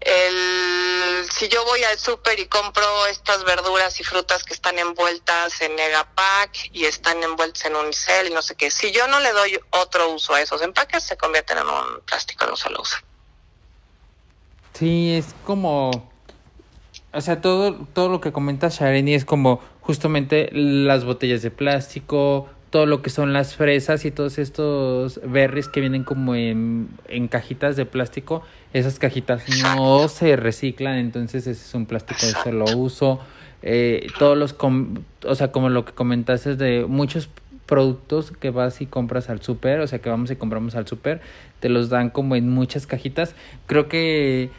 el, 0.00 1.28
si 1.30 1.48
yo 1.48 1.62
voy 1.66 1.84
al 1.84 1.98
súper 1.98 2.40
y 2.40 2.46
compro 2.46 3.06
estas 3.06 3.44
verduras 3.44 4.00
y 4.00 4.04
frutas 4.04 4.44
que 4.44 4.54
están 4.54 4.78
envueltas 4.78 5.60
en 5.60 5.76
Negapack 5.76 6.70
y 6.72 6.86
están 6.86 7.22
envueltas 7.22 7.66
en 7.66 7.76
unicel 7.76 8.28
y 8.28 8.30
no 8.30 8.40
sé 8.40 8.54
qué, 8.54 8.70
si 8.70 8.90
yo 8.92 9.06
no 9.06 9.20
le 9.20 9.32
doy 9.32 9.60
otro 9.70 10.10
uso 10.12 10.34
a 10.34 10.40
esos 10.40 10.62
empaques, 10.62 11.04
se 11.04 11.18
convierten 11.18 11.58
en 11.58 11.66
un 11.66 12.00
plástico 12.06 12.46
de 12.46 12.52
un 12.52 12.56
solo 12.56 12.80
uso. 12.80 12.96
Sí, 14.72 15.16
es 15.16 15.26
como, 15.44 15.90
o 17.12 17.20
sea, 17.20 17.40
todo, 17.42 17.74
todo 17.92 18.08
lo 18.08 18.20
que 18.20 18.32
comenta 18.32 18.68
Shareni 18.68 19.14
es 19.14 19.24
como 19.24 19.60
justamente 19.86 20.50
las 20.52 21.04
botellas 21.04 21.42
de 21.42 21.52
plástico, 21.52 22.48
todo 22.70 22.86
lo 22.86 23.02
que 23.02 23.10
son 23.10 23.32
las 23.32 23.54
fresas 23.54 24.04
y 24.04 24.10
todos 24.10 24.38
estos 24.38 25.20
berries 25.24 25.68
que 25.68 25.78
vienen 25.78 26.02
como 26.02 26.34
en, 26.34 26.88
en 27.06 27.28
cajitas 27.28 27.76
de 27.76 27.86
plástico, 27.86 28.42
esas 28.72 28.98
cajitas 28.98 29.44
no 29.62 30.08
se 30.08 30.34
reciclan, 30.34 30.96
entonces 30.96 31.46
ese 31.46 31.64
es 31.64 31.74
un 31.74 31.86
plástico 31.86 32.26
de 32.26 32.32
solo 32.32 32.64
uso. 32.76 33.20
Eh, 33.62 34.08
todos 34.18 34.36
los, 34.36 34.56
o 35.24 35.34
sea, 35.36 35.52
como 35.52 35.68
lo 35.68 35.84
que 35.84 35.92
comentaste 35.92 36.56
de 36.56 36.84
muchos 36.86 37.28
productos 37.66 38.32
que 38.32 38.50
vas 38.50 38.80
y 38.80 38.86
compras 38.86 39.30
al 39.30 39.40
súper, 39.40 39.78
o 39.80 39.86
sea, 39.86 40.00
que 40.00 40.10
vamos 40.10 40.32
y 40.32 40.36
compramos 40.36 40.74
al 40.74 40.88
súper, 40.88 41.20
te 41.60 41.68
los 41.68 41.90
dan 41.90 42.10
como 42.10 42.34
en 42.34 42.48
muchas 42.48 42.88
cajitas. 42.88 43.36
Creo 43.66 43.88
que 43.88 44.50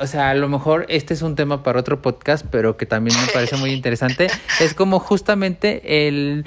o 0.00 0.06
sea, 0.06 0.30
a 0.30 0.34
lo 0.34 0.48
mejor 0.48 0.86
este 0.88 1.14
es 1.14 1.22
un 1.22 1.36
tema 1.36 1.62
para 1.62 1.78
otro 1.78 2.00
podcast, 2.00 2.46
pero 2.50 2.76
que 2.76 2.86
también 2.86 3.16
me 3.20 3.32
parece 3.32 3.56
muy 3.56 3.70
interesante. 3.70 4.28
Es 4.58 4.74
como 4.74 4.98
justamente 4.98 6.08
el 6.08 6.44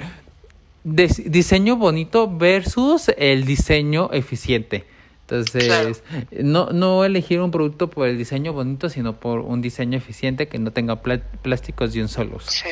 diseño 0.82 1.76
bonito 1.76 2.28
versus 2.28 3.10
el 3.16 3.44
diseño 3.44 4.10
eficiente. 4.12 4.84
Entonces, 5.26 6.02
no, 6.32 6.66
no 6.66 7.02
elegir 7.02 7.40
un 7.40 7.50
producto 7.50 7.88
por 7.88 8.06
el 8.08 8.18
diseño 8.18 8.52
bonito, 8.52 8.90
sino 8.90 9.18
por 9.18 9.38
un 9.38 9.62
diseño 9.62 9.96
eficiente 9.96 10.48
que 10.48 10.58
no 10.58 10.70
tenga 10.70 11.00
plásticos 11.00 11.94
de 11.94 12.02
un 12.02 12.08
solo 12.08 12.40
Sí. 12.40 12.68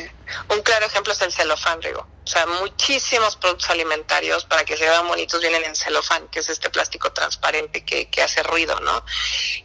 Un 0.55 0.61
claro 0.61 0.85
ejemplo 0.85 1.15
es 1.15 1.23
el 1.23 1.33
celofán, 1.33 1.81
Rigo. 1.81 2.07
O 2.25 2.27
sea, 2.27 2.47
muchísimos 2.47 3.37
productos 3.37 3.71
alimentarios 3.71 4.45
para 4.45 4.65
que 4.65 4.77
se 4.77 4.85
vean 4.85 5.09
bonitos 5.09 5.41
vienen 5.41 5.65
en 5.65 5.75
celofán, 5.75 6.29
que 6.29 6.41
es 6.41 6.51
este 6.51 6.69
plástico 6.69 7.11
transparente 7.13 7.85
que, 7.87 8.11
que 8.11 8.23
hace 8.23 8.43
ruido, 8.43 8.79
¿no? 8.81 9.03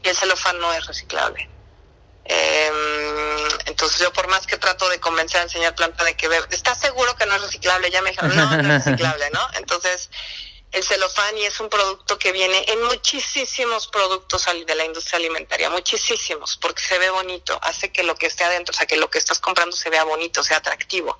Y 0.01 0.07
el 0.07 0.15
celofán 0.15 0.57
no 0.59 0.71
es 0.71 0.87
reciclable. 0.87 1.49
Eh, 2.23 2.71
entonces 3.65 3.99
yo 3.99 4.11
por 4.11 4.27
más 4.27 4.45
que 4.47 4.57
trato 4.57 4.89
de 4.89 4.99
convencer 4.99 5.41
al 5.41 5.49
señor 5.49 5.75
planta 5.75 6.03
de 6.03 6.15
que 6.15 6.27
¿estás 6.51 6.77
seguro 6.79 7.15
que 7.15 7.25
no 7.25 7.35
es 7.35 7.41
reciclable? 7.41 7.89
Ya 7.89 8.01
me 8.01 8.11
dijeron, 8.11 8.35
no, 8.35 8.61
no 8.61 8.75
es 8.75 8.85
reciclable, 8.85 9.29
¿no? 9.31 9.41
Entonces 9.57 10.09
el 10.71 10.83
celofán 10.83 11.37
y 11.37 11.43
es 11.43 11.59
un 11.59 11.69
producto 11.69 12.19
que 12.19 12.31
viene 12.31 12.65
en 12.67 12.83
muchísimos 12.83 13.87
productos 13.87 14.45
de 14.65 14.75
la 14.75 14.85
industria 14.85 15.17
alimentaria, 15.17 15.69
muchísimos, 15.69 16.57
porque 16.57 16.81
se 16.81 16.99
ve 16.99 17.09
bonito, 17.09 17.57
hace 17.63 17.91
que 17.91 18.03
lo 18.03 18.15
que 18.15 18.27
esté 18.27 18.43
adentro, 18.43 18.73
o 18.73 18.77
sea, 18.77 18.85
que 18.85 18.97
lo 18.97 19.09
que 19.09 19.17
estás 19.17 19.39
comprando 19.39 19.75
se 19.75 19.89
vea 19.89 20.03
bonito, 20.03 20.43
sea 20.43 20.57
atractivo. 20.57 21.17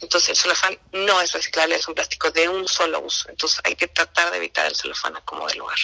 Entonces 0.00 0.30
el 0.30 0.36
celofán 0.36 0.78
no 0.92 1.20
es 1.20 1.32
reciclable, 1.32 1.76
es 1.76 1.88
un 1.88 1.94
plástico 1.94 2.30
de 2.30 2.48
un 2.48 2.68
solo 2.68 3.00
uso, 3.00 3.28
entonces 3.30 3.60
hay 3.64 3.76
que 3.76 3.88
tratar 3.88 4.30
de 4.30 4.38
evitar 4.38 4.66
el 4.66 4.74
celofán 4.74 5.16
a 5.16 5.20
como 5.20 5.46
de 5.46 5.54
lugar. 5.54 5.78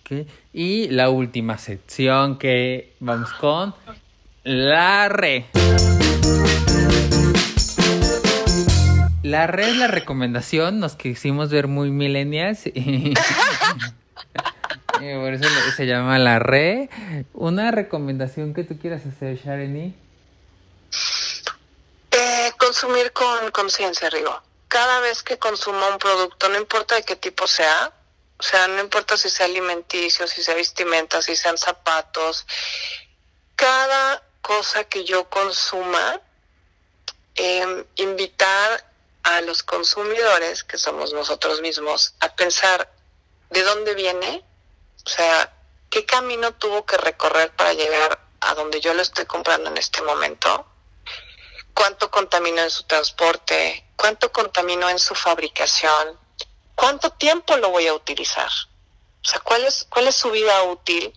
Okay. 0.00 0.26
Y 0.52 0.88
la 0.88 1.08
última 1.08 1.56
sección 1.56 2.38
que 2.38 2.94
vamos 3.00 3.32
con 3.34 3.74
la 4.44 5.08
re. 5.08 5.46
La 9.28 9.46
red, 9.46 9.74
la 9.74 9.88
recomendación, 9.88 10.80
nos 10.80 10.96
quisimos 10.96 11.50
ver 11.50 11.68
muy 11.68 11.90
millennials 11.90 12.64
y, 12.64 13.12
por 14.92 15.34
eso 15.34 15.46
se 15.76 15.84
llama 15.84 16.18
la 16.18 16.38
red. 16.38 16.88
Una 17.34 17.70
recomendación 17.70 18.54
que 18.54 18.64
tú 18.64 18.78
quieras 18.78 19.02
hacer, 19.04 19.36
Shareni. 19.36 19.94
Eh, 22.10 22.52
consumir 22.58 23.12
con 23.12 23.50
conciencia, 23.50 24.08
Rigo. 24.08 24.42
Cada 24.66 25.00
vez 25.00 25.22
que 25.22 25.36
consuma 25.36 25.88
un 25.88 25.98
producto, 25.98 26.48
no 26.48 26.56
importa 26.56 26.94
de 26.94 27.02
qué 27.02 27.14
tipo 27.14 27.46
sea, 27.46 27.92
o 28.38 28.42
sea, 28.42 28.66
no 28.66 28.80
importa 28.80 29.18
si 29.18 29.28
sea 29.28 29.44
alimenticio, 29.44 30.26
si 30.26 30.42
sea 30.42 30.54
vestimenta, 30.54 31.20
si 31.20 31.36
sean 31.36 31.58
zapatos, 31.58 32.46
cada 33.56 34.22
cosa 34.40 34.84
que 34.84 35.04
yo 35.04 35.28
consuma, 35.28 36.18
eh, 37.34 37.84
invitar 37.96 38.87
a 39.22 39.40
los 39.42 39.62
consumidores, 39.62 40.64
que 40.64 40.78
somos 40.78 41.12
nosotros 41.12 41.60
mismos, 41.60 42.14
a 42.20 42.34
pensar 42.34 42.90
de 43.50 43.62
dónde 43.62 43.94
viene, 43.94 44.44
o 45.04 45.08
sea, 45.08 45.52
qué 45.90 46.04
camino 46.04 46.52
tuvo 46.54 46.84
que 46.84 46.96
recorrer 46.96 47.54
para 47.54 47.72
llegar 47.72 48.20
a 48.40 48.54
donde 48.54 48.80
yo 48.80 48.94
lo 48.94 49.02
estoy 49.02 49.26
comprando 49.26 49.70
en 49.70 49.78
este 49.78 50.02
momento, 50.02 50.66
cuánto 51.74 52.10
contaminó 52.10 52.62
en 52.62 52.70
su 52.70 52.84
transporte, 52.84 53.84
cuánto 53.96 54.32
contaminó 54.32 54.88
en 54.88 54.98
su 54.98 55.14
fabricación, 55.14 56.18
cuánto 56.74 57.10
tiempo 57.10 57.56
lo 57.56 57.70
voy 57.70 57.86
a 57.86 57.94
utilizar, 57.94 58.50
o 59.22 59.28
sea, 59.28 59.40
cuál 59.40 59.64
es, 59.64 59.86
cuál 59.88 60.08
es 60.08 60.14
su 60.14 60.30
vida 60.30 60.62
útil. 60.64 61.12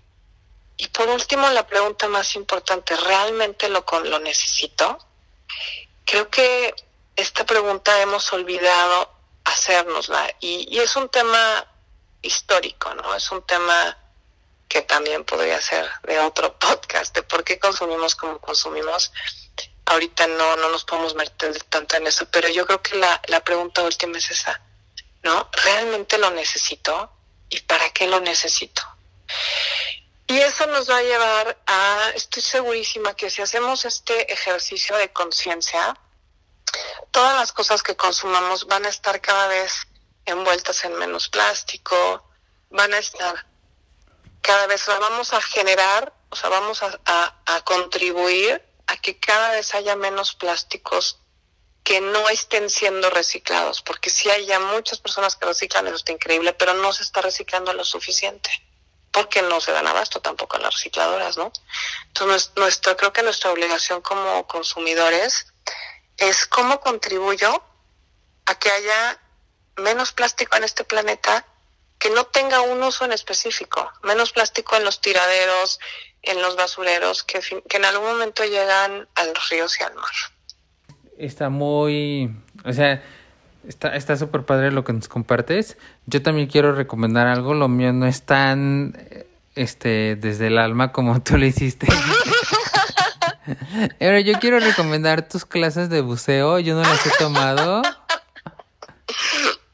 Y 0.78 0.88
por 0.88 1.08
último, 1.10 1.48
la 1.50 1.68
pregunta 1.68 2.08
más 2.08 2.36
importante, 2.36 2.96
¿realmente 2.96 3.70
lo, 3.70 3.86
lo 4.04 4.20
necesito? 4.20 4.98
Creo 6.06 6.30
que 6.30 6.74
esta 7.22 7.46
pregunta 7.46 8.02
hemos 8.02 8.32
olvidado 8.34 9.12
hacérnosla 9.44 10.36
y, 10.40 10.80
es 10.80 10.96
un 10.96 11.10
tema 11.10 11.66
histórico, 12.22 12.94
¿no? 12.96 13.16
Es 13.16 13.32
un 13.32 13.46
tema 13.46 13.98
que 14.68 14.82
también 14.82 15.24
podría 15.24 15.62
ser 15.62 15.90
de 16.04 16.20
otro 16.20 16.58
podcast, 16.60 17.16
de 17.16 17.24
por 17.24 17.44
qué 17.44 17.60
consumimos 17.60 18.16
como 18.16 18.40
consumimos. 18.40 19.12
Ahorita 19.86 20.28
no, 20.28 20.56
no 20.58 20.70
nos 20.70 20.86
podemos 20.86 21.16
meter 21.16 21.62
tanto 21.64 21.98
en 21.98 22.08
eso, 22.08 22.26
pero 22.32 22.48
yo 22.50 22.66
creo 22.66 22.82
que 22.82 22.96
la, 22.98 23.22
la 23.28 23.44
pregunta 23.44 23.84
última 23.84 24.18
es 24.18 24.32
esa, 24.32 24.62
¿no? 25.24 25.50
¿Realmente 25.64 26.18
lo 26.18 26.32
necesito? 26.32 27.12
¿Y 27.50 27.60
para 27.62 27.90
qué 27.92 28.08
lo 28.08 28.20
necesito? 28.22 28.82
Y 30.28 30.40
eso 30.40 30.66
nos 30.68 30.90
va 30.90 30.98
a 30.98 31.04
llevar 31.04 31.58
a, 31.68 32.12
estoy 32.16 32.42
segurísima 32.42 33.14
que 33.16 33.30
si 33.30 33.42
hacemos 33.42 33.84
este 33.84 34.32
ejercicio 34.32 34.96
de 34.96 35.12
conciencia, 35.12 35.98
todas 37.12 37.36
las 37.36 37.52
cosas 37.52 37.84
que 37.84 37.96
consumamos 37.96 38.68
van 38.68 38.86
a 38.86 38.90
estar 38.90 39.22
cada 39.22 39.48
vez 39.48 39.88
envueltas 40.26 40.84
en 40.86 40.94
menos 40.96 41.30
plástico, 41.30 42.24
van 42.70 42.94
a 42.94 42.98
estar 42.98 43.46
cada 44.42 44.68
vez, 44.68 44.86
vamos 44.88 45.34
a 45.34 45.42
generar, 45.42 46.14
o 46.30 46.36
sea, 46.36 46.50
vamos 46.50 46.82
a, 46.82 47.00
a, 47.46 47.62
contribuir 47.62 48.64
a 48.88 48.98
que 48.98 49.20
cada 49.20 49.52
vez 49.52 49.74
haya 49.76 49.96
menos 49.96 50.34
plásticos 50.34 51.20
que 51.84 52.02
no 52.02 52.30
estén 52.30 52.70
siendo 52.70 53.10
reciclados, 53.10 53.82
porque 53.82 54.10
si 54.10 54.30
hay 54.30 54.46
ya 54.46 54.60
muchas 54.60 55.00
personas 55.00 55.36
que 55.36 55.46
reciclan, 55.46 55.88
eso 55.88 55.98
está 55.98 56.12
increíble, 56.12 56.54
pero 56.54 56.74
no 56.74 56.94
se 56.94 57.04
está 57.04 57.22
reciclando 57.22 57.74
lo 57.74 57.84
suficiente, 57.84 58.50
porque 59.12 59.42
no 59.42 59.60
se 59.62 59.72
dan 59.72 59.88
abasto 59.88 60.22
tampoco 60.22 60.58
a 60.58 60.60
las 60.60 60.74
recicladoras, 60.74 61.38
¿no? 61.38 61.52
Entonces, 62.08 62.52
nuestro, 62.56 62.96
creo 62.98 63.14
que 63.14 63.24
nuestra 63.24 63.52
obligación 63.52 64.02
como 64.02 64.48
consumidores 64.48 65.51
es 66.22 66.46
cómo 66.46 66.80
contribuyo 66.80 67.62
a 68.46 68.56
que 68.56 68.70
haya 68.70 69.20
menos 69.78 70.14
plástico 70.14 70.56
en 70.56 70.64
este 70.64 70.84
planeta 70.84 71.46
que 72.00 72.10
no 72.10 72.24
tenga 72.26 72.62
un 72.62 72.82
uso 72.82 73.06
en 73.06 73.12
específico, 73.12 73.92
menos 74.04 74.32
plástico 74.32 74.76
en 74.76 74.84
los 74.84 75.02
tiraderos, 75.02 75.80
en 76.24 76.42
los 76.42 76.56
basureros, 76.56 77.24
que, 77.24 77.40
que 77.40 77.78
en 77.78 77.86
algún 77.86 78.08
momento 78.08 78.44
llegan 78.44 79.08
a 79.16 79.24
los 79.26 79.50
ríos 79.50 79.80
y 79.80 79.84
al 79.84 79.96
mar. 79.96 80.12
Está 81.18 81.50
muy, 81.50 82.32
o 82.66 82.74
sea, 82.74 83.04
Está 83.68 83.96
está 83.96 84.18
súper 84.18 84.44
padre 84.44 84.72
lo 84.72 84.84
que 84.84 84.94
nos 84.94 85.08
compartes. 85.08 85.78
Yo 86.08 86.22
también 86.22 86.48
quiero 86.48 86.74
recomendar 86.74 87.28
algo. 87.28 87.54
Lo 87.54 87.68
mío 87.68 87.94
no 87.94 88.08
es 88.08 88.24
tan 88.24 88.98
este 89.54 90.16
desde 90.16 90.48
el 90.48 90.58
alma 90.58 90.92
como 90.92 91.22
tú 91.22 91.38
lo 91.38 91.46
hiciste. 91.46 91.88
Pero 94.00 94.20
yo 94.20 94.40
quiero 94.40 94.60
recomendar 94.60 95.28
tus 95.28 95.46
clases 95.46 95.90
de 95.90 96.02
buceo. 96.02 96.60
Yo 96.60 96.76
no 96.76 96.82
las 96.82 97.06
he 97.06 97.12
tomado. 97.18 97.82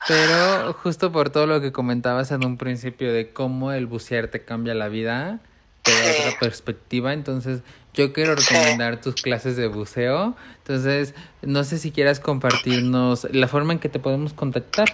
Pero 0.07 0.73
justo 0.73 1.11
por 1.11 1.29
todo 1.29 1.47
lo 1.47 1.59
que 1.59 1.71
comentabas 1.71 2.31
en 2.31 2.45
un 2.45 2.57
principio 2.57 3.11
de 3.11 3.31
cómo 3.31 3.73
el 3.73 3.87
bucear 3.87 4.29
te 4.29 4.43
cambia 4.43 4.73
la 4.73 4.87
vida, 4.87 5.39
te 5.81 5.91
da 5.91 6.27
otra 6.29 6.39
perspectiva, 6.39 7.11
entonces 7.11 7.61
yo 7.93 8.13
quiero 8.13 8.35
recomendar 8.35 9.01
tus 9.01 9.15
clases 9.15 9.57
de 9.57 9.67
buceo. 9.67 10.35
Entonces, 10.59 11.13
no 11.41 11.63
sé 11.63 11.77
si 11.79 11.91
quieras 11.91 12.19
compartirnos 12.19 13.27
la 13.31 13.47
forma 13.47 13.73
en 13.73 13.79
que 13.79 13.89
te 13.89 13.99
podemos 13.99 14.33
contactar. 14.33 14.87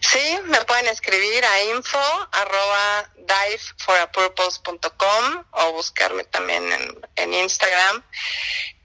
Sí, 0.00 0.38
me 0.44 0.64
pueden 0.64 0.86
escribir 0.88 1.44
a 1.44 1.62
info 1.64 2.00
arroba 2.32 3.10
diveforapurpose.com 3.16 5.44
o 5.52 5.72
buscarme 5.72 6.24
también 6.24 6.72
en, 6.72 7.00
en 7.16 7.34
Instagram. 7.34 8.02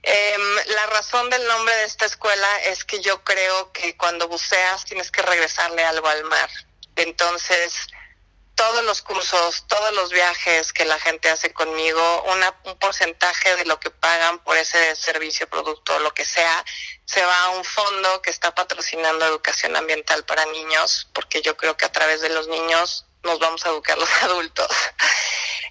Em, 0.04 0.56
la 0.68 0.88
razón 0.88 1.30
del 1.30 1.46
nombre 1.48 1.74
de 1.76 1.86
esta 1.86 2.06
escuela 2.06 2.48
es 2.64 2.84
que 2.84 3.00
yo 3.02 3.24
creo 3.24 3.72
que 3.72 3.96
cuando 3.98 4.28
buceas 4.28 4.84
tienes 4.86 5.12
que 5.12 5.22
regresarle 5.22 5.84
algo 5.84 6.08
al 6.08 6.24
mar. 6.24 6.50
Entonces, 6.96 7.88
todos 8.56 8.84
los 8.84 9.02
cursos, 9.02 9.66
todos 9.68 9.94
los 9.94 10.12
viajes 10.12 10.74
que 10.74 10.86
la 10.86 11.00
gente 11.00 11.30
hace 11.30 11.54
conmigo, 11.54 12.24
una, 12.24 12.56
un 12.66 12.78
porcentaje 12.78 13.56
de 13.56 13.66
lo 13.66 13.80
que 13.80 13.90
pagan 13.90 14.40
por 14.40 14.58
ese 14.58 14.96
servicio, 14.96 15.50
producto, 15.50 15.98
lo 16.00 16.14
que 16.14 16.26
sea, 16.26 16.64
se 17.06 17.26
va 17.26 17.44
a 17.46 17.50
un 17.50 17.64
fondo 17.64 18.22
que 18.22 18.30
está 18.30 18.54
patrocinando 18.54 19.26
educación 19.26 19.76
ambiental 19.76 20.24
para 20.26 20.46
niños, 20.46 21.10
porque 21.14 21.42
yo 21.42 21.58
creo 21.58 21.76
que 21.76 21.86
a 21.86 21.92
través 21.92 22.22
de 22.22 22.30
los 22.30 22.48
niños 22.48 23.06
nos 23.24 23.40
vamos 23.40 23.66
a 23.66 23.70
educar 23.70 23.98
los 23.98 24.10
adultos. 24.24 24.68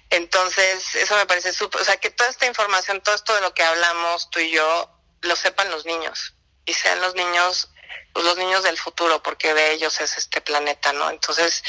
Entonces, 0.09 0.95
eso 0.95 1.15
me 1.15 1.25
parece 1.25 1.53
súper, 1.53 1.81
o 1.81 1.85
sea, 1.85 1.97
que 1.97 2.09
toda 2.09 2.29
esta 2.29 2.45
información, 2.45 3.01
todo 3.01 3.15
esto 3.15 3.33
de 3.33 3.41
lo 3.41 3.53
que 3.53 3.63
hablamos 3.63 4.29
tú 4.29 4.39
y 4.39 4.51
yo, 4.51 4.89
lo 5.21 5.35
sepan 5.35 5.71
los 5.71 5.85
niños 5.85 6.33
y 6.65 6.73
sean 6.73 6.99
los 7.01 7.15
niños, 7.15 7.69
pues 8.13 8.25
los 8.25 8.37
niños 8.37 8.63
del 8.63 8.77
futuro, 8.77 9.23
porque 9.23 9.53
de 9.53 9.71
ellos 9.71 10.01
es 10.01 10.17
este 10.17 10.41
planeta, 10.41 10.91
¿no? 10.93 11.09
Entonces, 11.09 11.63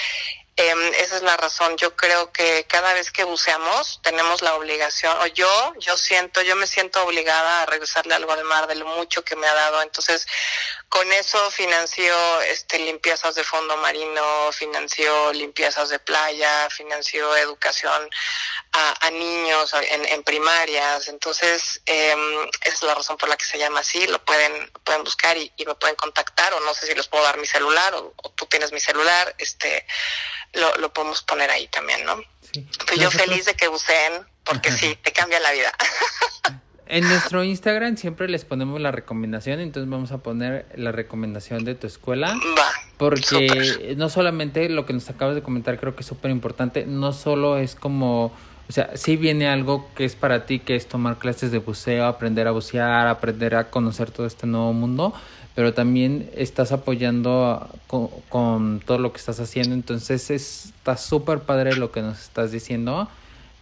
eh, 0.56 0.74
esa 0.98 1.16
es 1.16 1.22
la 1.22 1.36
razón. 1.38 1.76
Yo 1.78 1.96
creo 1.96 2.30
que 2.30 2.64
cada 2.68 2.92
vez 2.92 3.10
que 3.10 3.24
buceamos 3.24 4.00
tenemos 4.02 4.42
la 4.42 4.54
obligación, 4.54 5.16
o 5.22 5.26
yo, 5.26 5.72
yo 5.78 5.96
siento, 5.96 6.42
yo 6.42 6.56
me 6.56 6.66
siento 6.66 7.02
obligada 7.04 7.62
a 7.62 7.66
regresarle 7.66 8.14
algo 8.14 8.32
al 8.32 8.44
mar 8.44 8.66
de 8.66 8.74
lo 8.74 8.84
mucho 8.86 9.24
que 9.24 9.34
me 9.34 9.46
ha 9.46 9.54
dado. 9.54 9.80
Entonces, 9.80 10.26
con 10.90 11.10
eso 11.12 11.50
financió 11.50 12.14
este, 12.42 12.78
limpiezas 12.80 13.34
de 13.34 13.44
fondo 13.44 13.78
marino, 13.78 14.52
financió 14.52 15.32
limpiezas 15.32 15.88
de 15.88 15.98
playa, 15.98 16.68
financió 16.68 17.34
educación 17.36 18.10
a, 18.72 19.10
niños 19.10 19.72
en, 19.74 20.22
primarias. 20.22 21.08
Entonces, 21.08 21.80
eh, 21.86 22.14
esa 22.62 22.74
es 22.74 22.82
la 22.82 22.94
razón 22.94 23.16
por 23.16 23.28
la 23.28 23.36
que 23.36 23.44
se 23.44 23.58
llama 23.58 23.80
así. 23.80 24.06
Lo 24.06 24.22
pueden, 24.22 24.70
pueden 24.84 25.02
buscar 25.02 25.36
y, 25.38 25.50
y 25.56 25.64
me 25.64 25.74
pueden 25.74 25.96
contactar, 25.96 26.52
o 26.54 26.60
no 26.60 26.74
sé 26.74 26.86
si 26.86 26.94
les 26.94 27.08
puedo 27.08 27.24
dar 27.24 27.38
mi 27.38 27.46
celular, 27.46 27.94
o 27.94 28.31
tú 28.42 28.46
tienes 28.46 28.72
mi 28.72 28.80
celular, 28.80 29.34
este 29.38 29.86
lo, 30.54 30.76
lo 30.78 30.92
podemos 30.92 31.22
poner 31.22 31.50
ahí 31.50 31.68
también, 31.68 32.04
¿no? 32.04 32.20
Sí. 32.52 32.66
Pues 32.86 32.98
yo 32.98 33.10
feliz 33.10 33.44
de 33.44 33.54
que 33.54 33.68
buceen, 33.68 34.26
porque 34.44 34.72
sí, 34.72 34.98
te 35.02 35.12
cambia 35.12 35.38
la 35.38 35.52
vida. 35.52 35.72
En 36.88 37.08
nuestro 37.08 37.42
Instagram 37.42 37.96
siempre 37.96 38.28
les 38.28 38.44
ponemos 38.44 38.78
la 38.78 38.90
recomendación, 38.90 39.60
entonces 39.60 39.88
vamos 39.88 40.12
a 40.12 40.18
poner 40.18 40.66
la 40.74 40.92
recomendación 40.92 41.64
de 41.64 41.74
tu 41.74 41.86
escuela. 41.86 42.34
Va. 42.58 42.68
Porque 42.98 43.22
super. 43.22 43.96
no 43.96 44.10
solamente 44.10 44.68
lo 44.68 44.84
que 44.84 44.92
nos 44.92 45.08
acabas 45.08 45.34
de 45.34 45.42
comentar 45.42 45.80
creo 45.80 45.94
que 45.96 46.02
es 46.02 46.06
súper 46.06 46.30
importante, 46.30 46.84
no 46.84 47.14
solo 47.14 47.56
es 47.56 47.76
como, 47.76 48.26
o 48.26 48.72
sea, 48.72 48.90
sí 48.94 49.16
viene 49.16 49.48
algo 49.48 49.88
que 49.94 50.04
es 50.04 50.16
para 50.16 50.44
ti, 50.44 50.58
que 50.58 50.76
es 50.76 50.86
tomar 50.86 51.16
clases 51.16 51.50
de 51.50 51.58
buceo, 51.58 52.04
aprender 52.04 52.46
a 52.46 52.50
bucear, 52.50 53.06
aprender 53.06 53.54
a 53.54 53.70
conocer 53.70 54.10
todo 54.10 54.26
este 54.26 54.46
nuevo 54.46 54.74
mundo, 54.74 55.14
pero 55.54 55.74
también 55.74 56.30
estás 56.34 56.72
apoyando 56.72 57.68
con, 57.86 58.08
con 58.28 58.80
todo 58.80 58.98
lo 58.98 59.12
que 59.12 59.18
estás 59.18 59.40
haciendo, 59.40 59.74
entonces 59.74 60.30
está 60.30 60.96
súper 60.96 61.40
padre 61.40 61.76
lo 61.76 61.92
que 61.92 62.02
nos 62.02 62.20
estás 62.20 62.52
diciendo. 62.52 63.08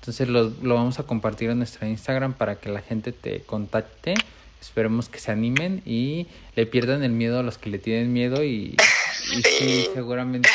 Entonces 0.00 0.28
lo, 0.28 0.52
lo, 0.62 0.76
vamos 0.76 0.98
a 0.98 1.02
compartir 1.02 1.50
en 1.50 1.58
nuestra 1.58 1.86
Instagram 1.86 2.32
para 2.32 2.56
que 2.56 2.70
la 2.70 2.80
gente 2.80 3.12
te 3.12 3.40
contacte. 3.40 4.14
Esperemos 4.60 5.08
que 5.08 5.18
se 5.18 5.30
animen 5.30 5.82
y 5.84 6.26
le 6.54 6.66
pierdan 6.66 7.02
el 7.02 7.12
miedo 7.12 7.38
a 7.38 7.42
los 7.42 7.58
que 7.58 7.70
le 7.70 7.78
tienen 7.78 8.12
miedo 8.12 8.42
y, 8.44 8.76
y 9.36 9.42
sí, 9.42 9.88
seguramente 9.92 10.48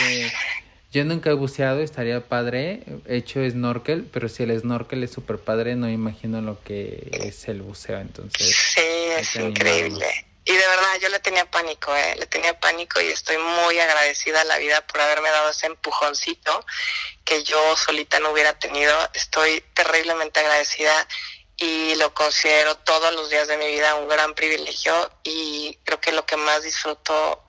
yo 0.95 1.03
nunca 1.03 1.29
he 1.29 1.33
buceado, 1.33 1.81
estaría 1.81 2.21
padre, 2.21 2.81
he 3.05 3.17
hecho 3.17 3.47
snorkel, 3.49 4.07
pero 4.13 4.29
si 4.29 4.43
el 4.43 4.57
snorkel 4.57 5.03
es 5.03 5.11
súper 5.11 5.39
padre, 5.39 5.75
no 5.75 5.89
imagino 5.89 6.39
lo 6.39 6.63
que 6.63 7.09
es 7.11 7.49
el 7.49 7.61
buceo, 7.63 7.99
entonces... 7.99 8.55
Sí, 8.73 8.81
es 9.19 9.35
increíble. 9.35 10.05
Y 10.47 10.53
de 10.53 10.67
verdad, 10.67 10.99
yo 11.01 11.09
le 11.09 11.19
tenía 11.19 11.49
pánico, 11.49 11.95
¿eh? 11.95 12.15
Le 12.17 12.27
tenía 12.27 12.59
pánico 12.59 13.01
y 13.01 13.07
estoy 13.07 13.37
muy 13.39 13.79
agradecida 13.79 14.41
a 14.41 14.45
la 14.45 14.59
vida 14.59 14.85
por 14.85 15.01
haberme 15.01 15.31
dado 15.31 15.49
ese 15.49 15.65
empujoncito 15.65 16.63
que 17.23 17.43
yo 17.43 17.75
solita 17.75 18.19
no 18.19 18.29
hubiera 18.29 18.57
tenido. 18.59 18.95
Estoy 19.15 19.61
terriblemente 19.73 20.39
agradecida 20.39 21.07
y 21.57 21.95
lo 21.95 22.13
considero 22.13 22.77
todos 22.77 23.13
los 23.15 23.29
días 23.29 23.47
de 23.47 23.57
mi 23.57 23.67
vida 23.67 23.95
un 23.95 24.07
gran 24.07 24.35
privilegio 24.35 25.11
y 25.23 25.79
creo 25.83 25.99
que 25.99 26.11
lo 26.11 26.25
que 26.25 26.35
más 26.35 26.61
disfruto 26.63 27.41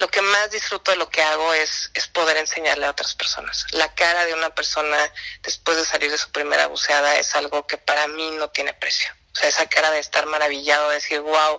lo 0.00 0.08
que 0.08 0.22
más 0.22 0.50
disfruto 0.50 0.90
de 0.90 0.96
lo 0.96 1.08
que 1.08 1.22
hago 1.22 1.54
es, 1.54 1.90
es 1.94 2.08
poder 2.08 2.36
enseñarle 2.36 2.86
a 2.86 2.90
otras 2.90 3.14
personas. 3.14 3.64
La 3.70 3.94
cara 3.94 4.24
de 4.24 4.34
una 4.34 4.52
persona 4.52 4.98
después 5.42 5.76
de 5.76 5.84
salir 5.84 6.10
de 6.10 6.18
su 6.18 6.32
primera 6.32 6.66
buceada 6.66 7.16
es 7.16 7.36
algo 7.36 7.66
que 7.66 7.78
para 7.78 8.08
mí 8.08 8.32
no 8.32 8.50
tiene 8.50 8.74
precio. 8.74 9.14
O 9.34 9.38
sea, 9.38 9.48
esa 9.48 9.66
cara 9.66 9.90
de 9.90 9.98
estar 9.98 10.26
maravillado, 10.26 10.88
de 10.90 10.94
decir, 10.94 11.20
wow, 11.20 11.58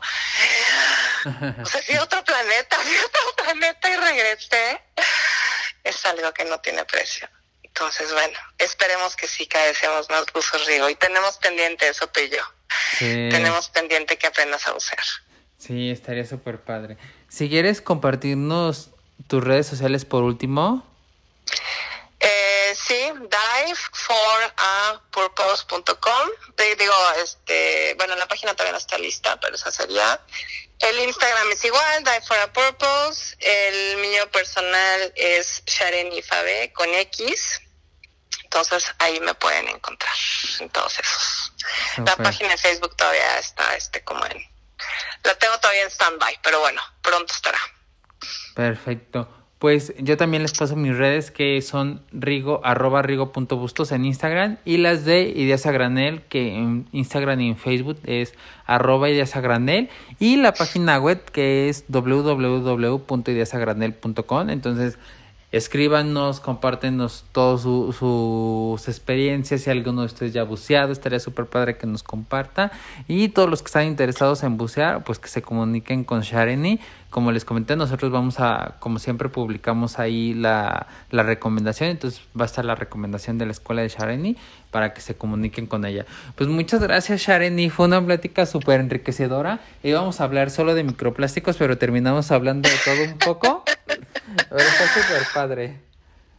o 1.61 1.65
sea, 1.65 1.81
fui 1.81 1.95
a 1.95 2.03
otro 2.03 2.23
planeta, 2.23 2.77
fui 2.83 2.95
a 2.95 3.05
otro 3.05 3.43
planeta 3.43 3.89
y 3.89 3.95
regresé, 3.97 4.81
es 5.83 6.05
algo 6.05 6.33
que 6.33 6.45
no 6.45 6.59
tiene 6.61 6.85
precio. 6.85 7.27
Entonces, 7.63 8.13
bueno, 8.13 8.37
esperemos 8.57 9.17
que 9.17 9.27
sí 9.27 9.47
cadecemos 9.47 10.09
más 10.09 10.25
buzos, 10.33 10.65
Rigo. 10.65 10.89
Y 10.89 10.95
tenemos 10.95 11.37
pendiente 11.37 11.89
eso 11.89 12.07
tú 12.07 12.21
y 12.21 12.29
yo. 12.29 12.41
Sí. 12.97 13.27
Tenemos 13.29 13.67
pendiente 13.67 14.17
que 14.17 14.27
aprendas 14.27 14.65
a 14.67 14.71
bucear. 14.71 15.03
Sí, 15.57 15.91
estaría 15.91 16.25
súper 16.25 16.61
padre. 16.61 16.97
Si 17.27 17.49
quieres 17.49 17.81
compartirnos 17.81 18.91
tus 19.27 19.43
redes 19.43 19.67
sociales 19.67 20.05
por 20.05 20.23
último. 20.23 20.85
Sí, 22.87 23.11
diveforapurpose.com. 23.65 26.29
Digo, 26.77 26.93
este, 27.23 27.95
bueno, 27.97 28.15
la 28.15 28.27
página 28.27 28.53
todavía 28.53 28.73
no 28.73 28.77
está 28.77 28.97
lista, 28.97 29.39
pero 29.39 29.55
esa 29.55 29.71
sería. 29.71 30.21
El 30.79 30.99
Instagram 30.99 31.51
es 31.51 31.63
igual, 31.65 32.03
Dive 32.03 32.21
for 32.21 32.37
a 32.37 32.53
Purpose. 32.53 33.35
El 33.39 33.97
mío 33.97 34.29
personal 34.29 35.11
es 35.15 35.63
Shareni 35.65 36.21
Fabe 36.21 36.71
con 36.73 36.93
X. 36.93 37.61
Entonces 38.43 38.93
ahí 38.99 39.19
me 39.19 39.33
pueden 39.33 39.67
encontrar 39.67 40.13
en 40.59 40.69
todos 40.69 40.99
esos. 40.99 41.53
La 42.05 42.15
página 42.17 42.49
de 42.49 42.57
Facebook 42.57 42.95
todavía 42.95 43.39
está 43.39 43.75
este 43.75 44.03
como 44.03 44.23
en 44.27 44.47
la 45.23 45.33
tengo 45.35 45.57
todavía 45.59 45.83
en 45.83 45.91
standby, 45.91 46.39
pero 46.43 46.59
bueno, 46.59 46.81
pronto 47.01 47.33
estará. 47.33 47.57
Perfecto. 48.53 49.44
Pues 49.59 49.93
yo 49.99 50.17
también 50.17 50.41
les 50.43 50.51
paso 50.51 50.75
mis 50.75 50.97
redes 50.97 51.31
que 51.31 51.61
son 51.61 52.01
rigo, 52.11 52.59
arroba 52.63 53.01
rigo.bustos 53.01 53.93
en 53.93 54.03
Instagram 54.03 54.57
y 54.65 54.75
las 54.77 55.05
de 55.05 55.29
Ideas 55.29 55.65
que 56.27 56.55
en 56.55 56.87
Instagram 56.91 57.39
y 57.39 57.47
en 57.49 57.57
Facebook 57.57 57.97
es 58.03 58.33
arroba 58.65 59.09
Ideas 59.09 59.31
y 60.19 60.35
la 60.35 60.53
página 60.53 60.99
web 60.99 61.23
que 61.31 61.69
es 61.69 61.85
www.ideasagranel.com. 61.87 64.49
Entonces 64.49 64.97
escríbanos, 65.55 66.41
compártenos 66.41 67.23
todas 67.31 67.61
su, 67.61 67.95
sus 67.97 68.89
experiencias, 68.89 69.61
si 69.61 69.69
alguno 69.69 70.01
de 70.01 70.07
ustedes 70.07 70.33
ya 70.33 70.41
ha 70.41 70.43
buceado, 70.43 70.91
estaría 70.91 71.19
súper 71.19 71.45
padre 71.45 71.77
que 71.77 71.87
nos 71.87 72.03
comparta. 72.03 72.73
Y 73.07 73.29
todos 73.29 73.49
los 73.49 73.61
que 73.61 73.67
están 73.67 73.85
interesados 73.85 74.43
en 74.43 74.57
bucear, 74.57 75.05
pues 75.05 75.17
que 75.17 75.29
se 75.29 75.41
comuniquen 75.41 76.03
con 76.03 76.21
Shareni. 76.21 76.81
Como 77.09 77.31
les 77.31 77.45
comenté, 77.45 77.77
nosotros 77.77 78.11
vamos 78.11 78.41
a, 78.41 78.75
como 78.79 78.99
siempre, 78.99 79.29
publicamos 79.29 79.97
ahí 79.97 80.33
la, 80.33 80.87
la 81.11 81.23
recomendación, 81.23 81.89
entonces 81.89 82.21
va 82.37 82.43
a 82.43 82.47
estar 82.47 82.65
la 82.65 82.75
recomendación 82.75 83.37
de 83.37 83.45
la 83.45 83.53
escuela 83.53 83.81
de 83.81 83.87
Shareni 83.87 84.35
para 84.71 84.93
que 84.93 84.99
se 84.99 85.15
comuniquen 85.15 85.67
con 85.67 85.85
ella. 85.85 86.05
Pues 86.35 86.49
muchas 86.49 86.81
gracias 86.81 87.21
Shareni, 87.21 87.69
fue 87.69 87.85
una 87.85 88.05
plática 88.05 88.45
súper 88.45 88.81
enriquecedora. 88.81 89.61
Íbamos 89.83 90.19
a 90.19 90.25
hablar 90.25 90.51
solo 90.51 90.75
de 90.75 90.83
microplásticos, 90.83 91.55
pero 91.55 91.77
terminamos 91.77 92.31
hablando 92.31 92.67
de 92.67 92.75
todo 92.83 93.13
un 93.13 93.17
poco. 93.19 93.63
Está 93.95 94.93
súper 94.93 95.27
padre. 95.33 95.81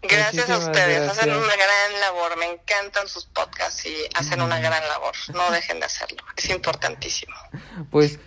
Gracias 0.02 0.34
Muchísimas 0.34 0.62
a 0.62 0.70
ustedes, 0.70 0.96
gracias. 1.02 1.18
hacen 1.18 1.34
una 1.36 1.56
gran 1.56 2.00
labor, 2.00 2.36
me 2.36 2.46
encantan 2.52 3.08
sus 3.08 3.24
podcasts 3.26 3.86
y 3.86 3.94
hacen 4.14 4.40
una 4.40 4.60
gran 4.60 4.86
labor, 4.86 5.14
no 5.34 5.50
dejen 5.50 5.80
de 5.80 5.86
hacerlo, 5.86 6.22
es 6.36 6.48
importantísimo. 6.50 7.34
Pues 7.90 8.18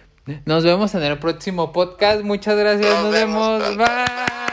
Nos 0.46 0.64
vemos 0.66 0.94
en 0.96 1.04
el 1.04 1.18
próximo 1.20 1.72
podcast. 1.72 2.22
Muchas 2.22 2.56
gracias. 2.58 2.94
Nos, 2.94 3.04
Nos 3.06 3.14
vemos. 3.14 3.62
vemos. 3.62 3.78
Bye. 3.78 4.49